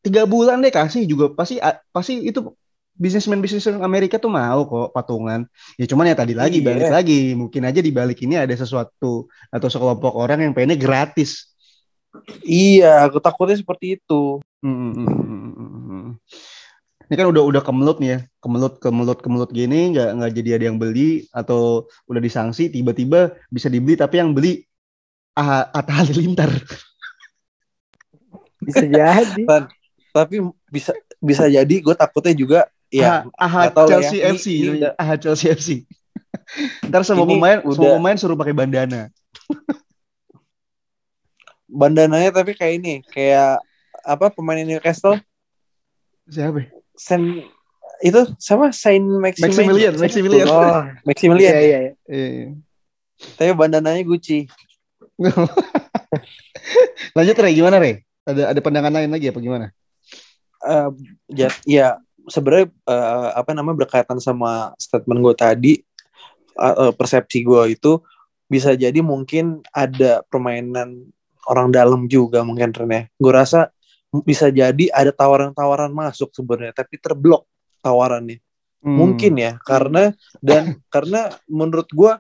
Tiga 0.05 0.23
bulan 0.29 0.61
deh 0.63 0.71
kasih 0.71 1.03
juga 1.09 1.33
pasti 1.33 1.57
pasti 1.91 2.21
itu 2.23 2.53
bisnismen 2.97 3.37
bisnismen 3.37 3.81
Amerika 3.85 4.17
tuh 4.17 4.31
mau 4.33 4.65
kok 4.65 4.89
patungan. 4.93 5.45
Ya 5.77 5.85
cuman 5.85 6.09
ya 6.09 6.15
tadi 6.17 6.33
lagi 6.33 6.59
Iya. 6.61 6.65
balik 6.65 6.89
lagi, 6.89 7.19
mungkin 7.37 7.61
aja 7.69 7.79
di 7.81 7.91
balik 7.93 8.17
ini 8.25 8.37
ada 8.41 8.53
sesuatu 8.57 9.29
atau 9.53 9.67
sekelompok 9.69 10.13
orang 10.17 10.49
yang 10.49 10.53
pengennya 10.57 10.77
gratis. 10.81 11.53
iya 12.41 13.05
aku 13.05 13.21
takutnya 13.21 13.53
seperti 13.61 14.01
itu 14.01 14.41
Hmm, 14.65 14.73
hmm, 14.73 15.05
hmm. 15.05 16.05
Ini 17.07 17.13
kan 17.13 17.29
udah 17.29 17.43
udah 17.45 17.61
kemelut 17.61 18.01
nih 18.01 18.09
ya, 18.09 18.19
kemelut 18.41 18.81
kemelut 18.81 19.19
kemelut 19.21 19.51
gini 19.53 19.93
nggak 19.93 20.17
nggak 20.17 20.31
jadi 20.33 20.49
ada 20.57 20.65
yang 20.73 20.81
beli 20.81 21.29
atau 21.29 21.85
udah 22.09 22.17
disangsi 22.17 22.73
tiba-tiba 22.73 23.37
bisa 23.53 23.69
dibeli 23.69 23.93
tapi 23.93 24.17
yang 24.17 24.33
beli 24.33 24.65
ah, 25.37 25.69
Atta 25.71 26.01
Halilintar. 26.01 26.49
Bisa 28.65 28.83
jadi. 28.89 29.43
tapi 30.17 30.35
bisa 30.67 30.91
bisa 31.17 31.45
jadi 31.45 31.75
gue 31.77 31.93
takutnya 31.93 32.33
juga 32.33 32.59
ya 32.87 33.27
Ah, 33.35 33.45
ah, 33.47 33.69
tahu 33.69 33.85
lah 33.85 33.99
ya. 33.99 34.01
Chelsea 34.01 34.17
Ini- 34.17 34.31
FC, 34.33 34.45
ini 34.47 34.57
namanya. 34.63 34.79
udah- 34.79 34.93
ah 34.97 35.15
Chelsea 35.15 35.47
FC. 35.49 35.69
Ntar 36.89 37.01
semua 37.03 37.25
pemain 37.25 37.57
semua 37.59 37.73
udah- 37.75 37.95
pemain 37.95 38.15
suruh 38.15 38.35
pakai 38.35 38.53
bandana. 38.53 39.01
bandananya 41.67 42.31
tapi 42.31 42.55
kayak 42.55 42.73
ini 42.79 42.93
kayak 43.05 43.59
apa 44.01 44.31
pemain 44.31 44.63
Newcastle 44.63 45.19
Siapa? 46.25 46.63
ya? 46.63 46.67
Sen 46.95 47.43
itu 47.99 48.21
sama 48.37 48.71
Saint 48.71 49.03
Maximilian 49.03 49.51
Maximilian, 49.51 49.93
Maximilian. 49.97 50.45
Oh, 50.47 50.83
Maximilian 51.03 51.51
iya 51.51 51.59
iya. 51.59 51.79
iya. 51.81 51.93
Iya. 52.07 52.47
tapi 53.35 53.51
bandananya 53.51 53.99
Gucci 54.01 54.47
Lanjut 57.17 57.35
Re, 57.35 57.49
gimana 57.51 57.77
Re? 57.77 58.05
Ada 58.21 58.53
ada 58.53 58.59
pandangan 58.59 58.93
lain 58.93 59.09
lagi 59.09 59.27
apa 59.27 59.39
gimana? 59.39 59.73
Ya, 61.31 61.49
ya 61.63 61.87
sebenarnya 62.27 62.67
eh, 62.87 63.29
apa 63.35 63.51
namanya 63.55 63.87
berkaitan 63.87 64.19
sama 64.19 64.75
statement 64.75 65.19
gue 65.23 65.35
tadi 65.35 65.73
eh, 66.59 66.93
persepsi 66.93 67.43
gue 67.43 67.75
itu 67.75 68.03
bisa 68.47 68.75
jadi 68.75 68.99
mungkin 69.03 69.63
ada 69.75 70.23
permainan 70.27 71.07
orang 71.47 71.71
dalam 71.71 72.07
juga 72.11 72.43
mungkin 72.43 72.71
Ren 72.75 73.07
gue 73.11 73.31
rasa 73.31 73.71
bisa 74.23 74.47
jadi 74.47 74.87
ada 74.91 75.11
tawaran-tawaran 75.11 75.91
masuk 75.91 76.31
sebenarnya 76.31 76.75
tapi 76.75 76.95
terblok 76.99 77.47
tawarannya. 77.83 78.39
Hmm. 78.77 78.93
mungkin 78.93 79.33
ya 79.41 79.57
karena 79.65 80.13
dan 80.37 80.77
karena 80.93 81.33
menurut 81.49 81.89
gue 81.89 82.13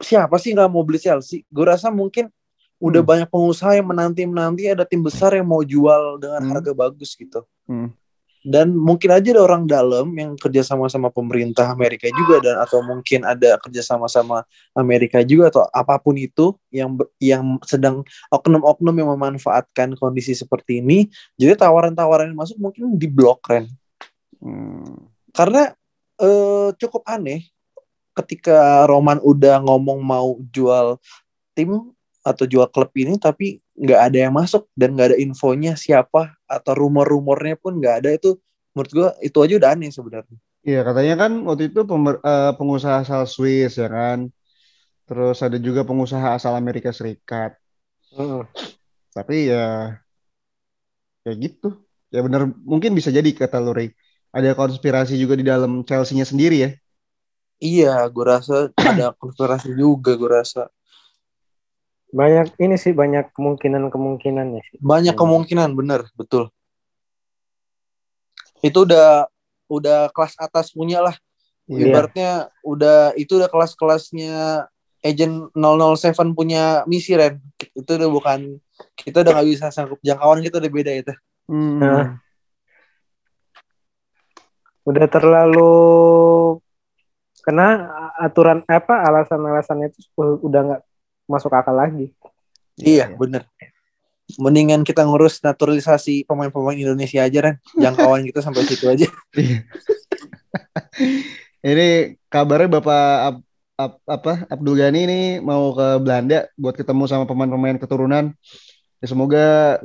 siapa 0.00 0.38
sih 0.40 0.56
nggak 0.56 0.70
mau 0.72 0.86
beli 0.86 1.02
Chelsea? 1.02 1.44
Gue 1.52 1.68
rasa 1.68 1.92
mungkin 1.92 2.32
udah 2.80 3.04
Hmm. 3.04 3.10
banyak 3.12 3.28
pengusaha 3.28 3.76
yang 3.76 3.86
menanti 3.86 4.24
menanti 4.24 4.64
ada 4.66 4.88
tim 4.88 5.04
besar 5.04 5.36
yang 5.36 5.44
mau 5.44 5.60
jual 5.60 6.16
dengan 6.16 6.40
Hmm. 6.40 6.50
harga 6.56 6.72
bagus 6.72 7.12
gitu 7.12 7.44
Hmm. 7.68 7.92
dan 8.40 8.72
mungkin 8.72 9.12
aja 9.12 9.36
ada 9.36 9.44
orang 9.44 9.68
dalam 9.68 10.08
yang 10.16 10.32
kerja 10.32 10.64
sama 10.64 10.88
sama 10.88 11.12
pemerintah 11.12 11.76
Amerika 11.76 12.08
juga 12.08 12.40
dan 12.40 12.56
atau 12.56 12.80
mungkin 12.80 13.20
ada 13.28 13.60
kerja 13.60 13.84
sama 13.84 14.08
sama 14.08 14.48
Amerika 14.72 15.20
juga 15.20 15.52
atau 15.52 15.68
apa 15.68 16.00
pun 16.00 16.16
itu 16.16 16.56
yang 16.72 16.96
yang 17.20 17.60
sedang 17.68 18.00
oknum-oknum 18.32 18.96
yang 18.96 19.12
memanfaatkan 19.12 19.92
kondisi 20.00 20.32
seperti 20.32 20.80
ini 20.80 21.04
jadi 21.36 21.52
tawaran-tawaran 21.52 22.32
yang 22.32 22.40
masuk 22.40 22.56
mungkin 22.56 22.96
diblok 22.96 23.44
Ren 23.44 23.68
Hmm. 24.40 25.04
karena 25.36 25.76
eh, 26.16 26.68
cukup 26.80 27.04
aneh 27.04 27.44
ketika 28.16 28.88
Roman 28.88 29.20
udah 29.20 29.60
ngomong 29.60 30.00
mau 30.00 30.40
jual 30.48 30.96
tim 31.52 31.92
atau 32.32 32.44
jual 32.52 32.66
klub 32.74 32.90
ini 32.96 33.14
tapi 33.20 33.58
nggak 33.78 34.00
ada 34.10 34.18
yang 34.28 34.34
masuk 34.36 34.62
dan 34.78 34.94
nggak 34.94 35.08
ada 35.14 35.18
infonya 35.24 35.72
siapa 35.84 36.22
atau 36.46 36.72
rumor-rumornya 36.78 37.56
pun 37.62 37.72
nggak 37.80 37.94
ada 38.04 38.10
itu 38.18 38.30
menurut 38.74 38.90
gua 38.94 39.08
itu 39.24 39.38
aja 39.44 39.54
udah 39.60 39.70
aneh 39.74 39.90
sebenarnya 39.92 40.38
Iya 40.68 40.78
katanya 40.88 41.14
kan 41.22 41.32
waktu 41.48 41.62
itu 41.68 41.80
pemer- 41.90 42.20
eh, 42.28 42.50
pengusaha 42.58 42.96
asal 43.02 43.22
Swiss 43.34 43.72
ya 43.82 43.86
kan. 43.96 44.18
Terus 45.06 45.36
ada 45.46 45.58
juga 45.66 45.82
pengusaha 45.88 46.28
asal 46.38 46.52
Amerika 46.62 46.90
Serikat. 46.98 47.50
Heeh. 48.16 48.46
Tapi 49.14 49.34
ya 49.50 49.58
kayak 51.24 51.38
gitu. 51.44 51.66
Ya 52.14 52.18
bener 52.26 52.42
mungkin 52.72 52.90
bisa 52.98 53.10
jadi 53.18 53.28
kata 53.40 53.56
lu 53.64 53.70
Ray. 53.78 53.88
Ada 54.36 54.54
konspirasi 54.58 55.14
juga 55.22 55.34
di 55.40 55.44
dalam 55.46 55.82
Chelsea-nya 55.88 56.26
sendiri 56.26 56.56
ya. 56.64 56.70
iya 57.68 57.88
gua 58.14 58.24
rasa 58.36 58.54
ada 58.90 59.04
konspirasi 59.20 59.68
juga 59.82 60.10
gua 60.20 60.30
rasa 60.40 60.60
Banyak 62.10 62.58
ini 62.58 62.74
sih 62.74 62.90
banyak 62.90 63.30
kemungkinan-kemungkinannya 63.30 64.60
sih. 64.64 64.76
banyak 64.78 65.14
Hmm. 65.14 65.22
kemungkinan 65.22 65.70
bener 65.72 66.10
betul 66.14 66.50
itu 68.60 68.82
udah 68.82 69.30
udah 69.66 70.10
kelas 70.10 70.34
atas 70.36 70.70
punya 70.70 71.00
lah 71.00 71.16
Iya. 71.64 71.86
ibaratnya 71.86 72.30
udah 72.60 73.14
itu 73.14 73.38
udah 73.38 73.46
kelas-kelasnya 73.46 74.66
agent 75.00 75.54
007 75.54 76.34
punya 76.34 76.82
misi 76.84 77.14
Ren 77.14 77.38
itu 77.56 77.88
udah 77.88 78.10
bukan 78.10 78.58
kita 78.98 79.22
udah 79.22 79.32
nggak 79.32 79.48
bisa 79.48 79.70
sanggup 79.70 80.02
jangkauan 80.02 80.42
kita 80.42 80.58
udah 80.58 80.68
beda 80.68 80.92
itu 80.92 81.14
Hmm. 81.46 81.78
Nah. 81.78 82.06
Udah 84.82 85.06
terlalu 85.06 85.72
kena 87.40 87.86
aturan 88.16 88.62
apa 88.66 89.02
alasan-alasannya 89.02 89.90
itu 89.90 90.00
udah 90.16 90.60
nggak 90.66 90.82
masuk 91.30 91.54
akal 91.54 91.72
lagi. 91.72 92.10
iya 92.76 93.06
bener 93.14 93.46
mendingan 94.38 94.86
kita 94.86 95.02
ngurus 95.02 95.42
naturalisasi 95.42 96.22
pemain-pemain 96.22 96.78
Indonesia 96.78 97.22
aja 97.22 97.38
Ren 97.42 97.56
jangkauan 97.74 98.22
kita 98.26 98.42
sampai 98.42 98.62
situ 98.66 98.86
aja 98.86 99.06
Iya. 99.34 99.62
Ini 101.60 101.88
kabarnya 102.32 102.80
Bapak 102.80 103.04
Ab- 103.28 103.46
Ab- 103.76 104.04
apa 104.04 104.32
Abdul 104.48 104.76
Ghani 104.76 105.00
ini 105.04 105.20
mau 105.40 105.72
ke 105.72 106.00
Belanda 106.00 106.48
buat 106.56 106.76
ketemu 106.76 107.04
sama 107.08 107.24
pemain-pemain 107.24 107.76
keturunan. 107.80 108.32
Ya, 109.00 109.06
semoga 109.08 109.76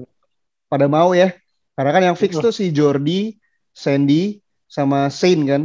pada 0.68 0.88
mau 0.88 1.16
ya. 1.16 1.32
Karena 1.76 1.92
kan 1.92 2.04
yang 2.04 2.18
fix 2.20 2.36
tuh 2.36 2.52
si 2.52 2.72
Jordi, 2.72 3.36
Sandy, 3.72 4.40
sama 4.68 5.08
Sain 5.12 5.44
kan. 5.48 5.62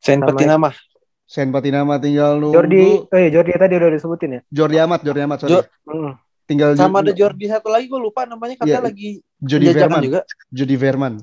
Saint 0.00 0.20
Sama- 0.20 0.76
Sain 1.24 1.48
Patinama 1.48 1.96
tinggal 1.96 2.36
nunggu. 2.36 2.54
Jordi, 2.54 2.80
oh 3.02 3.16
iya 3.16 3.28
Jordi 3.30 3.50
tadi 3.54 3.74
udah 3.74 3.90
disebutin 3.90 4.30
ya. 4.30 4.40
Jordi 4.46 4.76
Amat, 4.76 5.00
Jordi 5.00 5.20
Amat, 5.22 5.38
sorry. 5.40 5.52
Jo- 5.54 5.66
Hmm. 5.84 6.12
tinggal 6.44 6.76
sama 6.76 7.00
ada 7.00 7.10
Jo- 7.10 7.24
Jordi 7.24 7.48
satu 7.48 7.68
lagi 7.68 7.86
gue 7.86 7.96
lupa 7.98 8.24
namanya 8.24 8.54
katanya 8.54 8.76
Iya. 8.76 8.84
lagi 8.84 9.08
jajakan 9.40 9.72
Verman. 9.88 10.02
juga 10.02 10.20
Jody 10.50 10.76
Verman. 10.76 11.14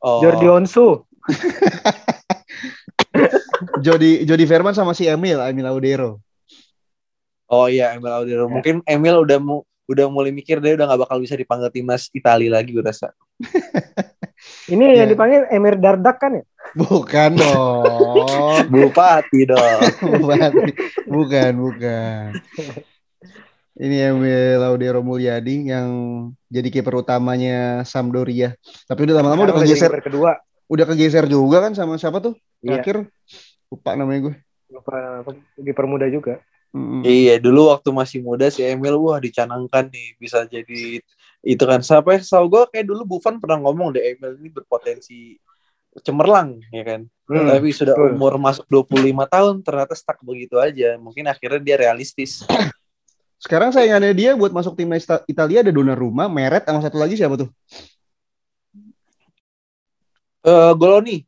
oh. 0.00 0.18
Jordi 0.20 0.46
Onsu. 0.48 1.06
Jody 3.80 4.24
Jody 4.24 4.44
Verman 4.44 4.74
sama 4.74 4.90
si 4.90 5.06
Emil, 5.06 5.38
Emil 5.40 5.66
Audero. 5.66 6.18
Oh 7.46 7.66
iya 7.66 7.94
Emil 7.94 8.10
Audero. 8.10 8.50
Mungkin 8.50 8.82
Emil 8.84 9.22
udah 9.22 9.38
mu 9.38 9.62
udah 9.84 10.06
mulai 10.08 10.30
mikir 10.30 10.58
dia 10.58 10.74
udah 10.74 10.86
nggak 10.88 11.00
bakal 11.00 11.18
bisa 11.18 11.34
dipanggil 11.34 11.70
timnas 11.70 12.10
Italia 12.10 12.50
lagi 12.50 12.72
gue 12.72 12.82
rasa. 12.82 13.14
Ini 14.68 14.84
Iya. 14.84 14.94
yang 15.02 15.08
dipanggil 15.10 15.42
Emir 15.50 15.74
Dardak 15.78 16.16
kan 16.18 16.38
ya? 16.38 16.44
Bukan 16.72 17.30
dong. 17.36 18.64
Bupati 18.72 19.40
dong. 19.44 19.80
bukan, 20.22 20.50
bukan, 21.06 21.52
bukan. 21.58 22.26
Ini 23.72 24.12
Emil 24.12 24.60
Laudero 24.60 25.00
Mulyadi 25.00 25.72
yang 25.72 25.88
jadi 26.46 26.68
kiper 26.68 27.02
utamanya 27.02 27.82
Sampdoria. 27.82 28.52
Tapi 28.84 29.00
udah 29.08 29.14
lama-lama 29.18 29.48
udah 29.48 29.56
kegeser, 29.64 29.90
kedua. 30.04 30.38
udah 30.68 30.84
kegeser 30.86 31.24
juga 31.26 31.64
kan 31.64 31.72
sama 31.72 31.96
siapa 31.96 32.20
tuh? 32.20 32.36
Iya. 32.60 32.78
Terakhir 32.84 32.96
lupa 33.72 33.90
namanya 33.96 34.20
gue. 34.30 34.34
Lupa 34.68 35.24
apa, 35.24 35.30
kiper 35.56 35.86
muda 35.88 36.06
juga. 36.12 36.38
Mm-mm. 36.72 37.04
Iya, 37.04 37.36
dulu 37.36 37.68
waktu 37.68 37.92
masih 37.92 38.24
muda 38.24 38.48
si 38.48 38.64
Emil 38.64 38.96
wah 38.96 39.20
dicanangkan 39.20 39.92
nih 39.92 40.16
bisa 40.16 40.44
jadi 40.48 41.04
itu 41.42 41.64
kan 41.66 41.82
sampai 41.82 42.22
setahu 42.22 42.46
gue 42.46 42.62
kayak 42.70 42.86
dulu 42.86 43.02
Buffon 43.18 43.42
pernah 43.42 43.58
ngomong 43.58 43.98
deh 43.98 44.14
Emil 44.14 44.38
ini 44.38 44.48
berpotensi 44.48 45.36
cemerlang 46.00 46.62
ya 46.70 46.82
kan. 46.86 47.00
Hmm, 47.28 47.48
Tapi 47.50 47.68
sudah 47.74 47.98
betul. 47.98 48.14
umur 48.16 48.38
masuk 48.38 48.64
25 48.70 49.26
tahun 49.28 49.54
ternyata 49.60 49.92
stuck 49.98 50.22
begitu 50.22 50.56
aja. 50.56 50.96
Mungkin 50.96 51.26
akhirnya 51.26 51.60
dia 51.60 51.76
realistis. 51.76 52.46
Sekarang 53.42 53.74
saingannya 53.74 54.14
dia 54.14 54.38
buat 54.38 54.54
masuk 54.54 54.78
timnas 54.78 55.02
Ita- 55.02 55.26
Italia 55.26 55.66
ada 55.66 55.74
Donnarumma, 55.74 56.30
Meret, 56.30 56.62
sama 56.62 56.78
satu 56.78 56.94
lagi 56.96 57.18
siapa 57.18 57.34
tuh? 57.34 57.50
Eh 60.42 60.72
Goloni. 60.78 61.26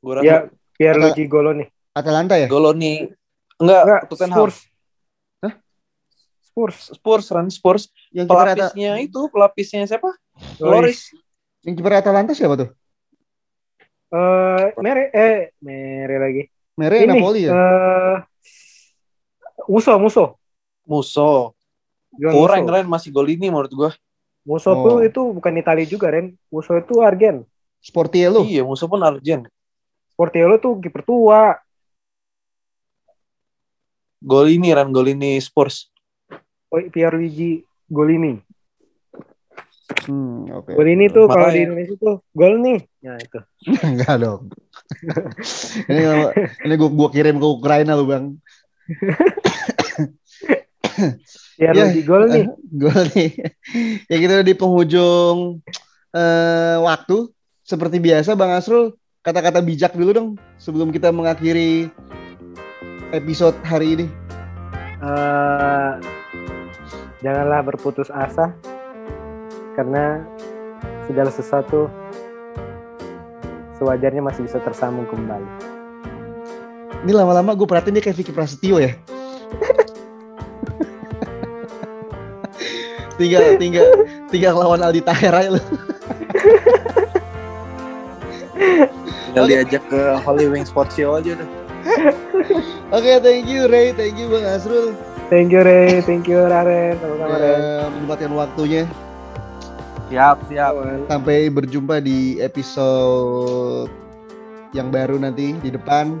Gue 0.00 0.12
rasa 0.20 0.24
Ya, 0.24 0.38
Pierluigi 0.76 1.24
Goloni. 1.28 1.64
Atalanta 1.96 2.36
ya? 2.36 2.48
Goloni 2.48 3.08
enggak, 3.60 3.82
Enggak, 3.84 4.02
Tottenham. 4.08 4.36
Spurs. 4.36 4.56
Spurs. 6.50 6.78
Spurs, 6.92 7.26
Ran 7.30 7.46
Spurs. 7.48 7.82
Yang 8.10 8.26
Ata- 8.26 8.34
Pelapisnya 8.34 8.92
itu, 8.98 9.20
pelapisnya 9.30 9.86
siapa? 9.86 10.10
Loris. 10.58 10.58
Loris. 10.58 11.00
yang 11.60 11.76
kiper 11.76 11.92
Atalanta 11.94 12.32
siapa 12.32 12.56
tuh? 12.56 12.68
Eh, 14.10 14.64
Mere, 14.80 15.12
eh, 15.14 15.54
Mere 15.62 16.16
lagi. 16.18 16.42
Mere 16.74 17.04
Napoli 17.06 17.46
ya? 17.46 17.52
eh, 17.52 18.16
Muso, 19.68 19.92
Muso. 20.00 20.24
Muso. 20.82 21.54
Kurang. 22.10 22.66
Ren 22.66 22.88
masih 22.90 23.14
Golini 23.14 23.46
menurut 23.46 23.70
gua. 23.70 23.90
Muso 24.42 24.72
Oh. 24.72 24.82
tuh 24.82 24.96
itu 25.04 25.20
bukan 25.30 25.52
Italia 25.54 25.84
juga, 25.86 26.10
Ren. 26.10 26.34
Muso 26.50 26.74
itu 26.74 27.04
Argen. 27.04 27.44
Sportiello. 27.78 28.42
Iya, 28.42 28.64
Muso 28.66 28.88
pun 28.88 28.98
Arjen. 29.04 29.46
Portiello 30.18 30.56
tuh 30.58 30.80
kiper 30.80 31.04
tua. 31.04 31.60
Golini 34.20 34.72
Ran 34.72 34.90
Golini 34.90 35.36
Spurs. 35.40 35.89
Oh, 36.70 36.82
Pierluigi 36.90 37.66
Golini. 37.90 38.38
Hmm, 40.06 40.46
oke. 40.54 40.78
Golini 40.78 41.10
tuh 41.10 41.26
kalau 41.26 41.50
di 41.50 41.66
Indonesia 41.66 41.94
tuh 41.98 42.22
gol 42.30 42.62
nih. 42.62 42.78
Nah, 43.02 43.18
itu. 43.18 43.38
Enggak 43.90 44.16
dong. 44.22 44.42
ini 45.90 46.00
kalau- 46.06 46.32
ini 46.38 46.74
gua, 46.78 46.90
gua 46.94 47.08
kirim 47.10 47.42
ke 47.42 47.46
Ukraina 47.46 47.98
lu, 47.98 48.06
Bang. 48.06 48.38
Pierluigi 51.58 52.02
gol 52.06 52.24
nih. 52.30 52.46
Gue 52.70 52.98
nih. 53.14 53.30
ya 54.06 54.16
kita 54.16 54.32
udah 54.40 54.46
di 54.46 54.56
penghujung 54.56 55.38
eh, 56.14 56.76
waktu. 56.80 57.28
Seperti 57.66 58.02
biasa 58.02 58.34
Bang 58.34 58.50
Asrul, 58.50 58.98
kata-kata 59.22 59.62
bijak 59.62 59.94
dulu 59.94 60.10
dong 60.10 60.28
sebelum 60.58 60.90
kita 60.90 61.14
mengakhiri 61.14 61.86
episode 63.14 63.54
hari 63.62 63.94
ini. 63.94 64.06
Eh, 65.00 65.92
janganlah 67.20 67.60
berputus 67.64 68.08
asa 68.12 68.52
karena 69.76 70.24
segala 71.04 71.30
sesuatu 71.32 71.88
sewajarnya 73.80 74.20
masih 74.24 74.44
bisa 74.44 74.60
tersambung 74.60 75.08
kembali. 75.08 75.48
Ini 77.00 77.12
lama-lama 77.16 77.56
gue 77.56 77.64
perhatiin 77.64 77.96
dia 77.96 78.04
kayak 78.04 78.16
Vicky 78.20 78.32
Prasetyo 78.32 78.76
ya. 78.76 78.92
tinggal 83.20 83.56
tinggal 83.56 83.84
tinggal 84.28 84.52
lawan 84.56 84.84
Aldi 84.84 85.00
Taher 85.00 85.32
aja 85.32 85.50
lu. 85.56 85.62
Tinggal 89.32 89.46
diajak 89.48 89.82
ke 89.88 90.00
Holy 90.26 90.50
Wing 90.52 90.68
Sports 90.68 90.96
Show 90.96 91.16
aja 91.16 91.32
udah. 91.36 91.48
Oke, 92.92 93.16
thank 93.24 93.48
you 93.48 93.64
Ray, 93.70 93.96
thank 93.96 94.20
you 94.20 94.28
Bang 94.28 94.44
Asrul. 94.44 94.92
Thank 95.30 95.54
you 95.54 95.62
Ray, 95.62 96.02
thank 96.02 96.26
you 96.26 96.42
Raren, 96.42 96.98
sama-sama. 96.98 97.38
Eh, 97.38 97.86
menyempatkan 97.94 98.32
waktunya. 98.34 98.82
Siap, 100.10 100.42
siap. 100.50 100.74
Sampai 101.06 101.46
berjumpa 101.46 102.02
di 102.02 102.42
episode 102.42 103.86
yang 104.74 104.90
baru 104.90 105.22
nanti 105.22 105.54
di 105.62 105.70
depan. 105.70 106.18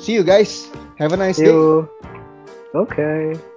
See 0.00 0.16
you 0.16 0.24
guys. 0.24 0.72
Have 0.96 1.12
a 1.12 1.20
nice 1.20 1.36
See 1.36 1.44
day. 1.44 1.52
you. 1.52 1.84
Oke. 2.72 3.53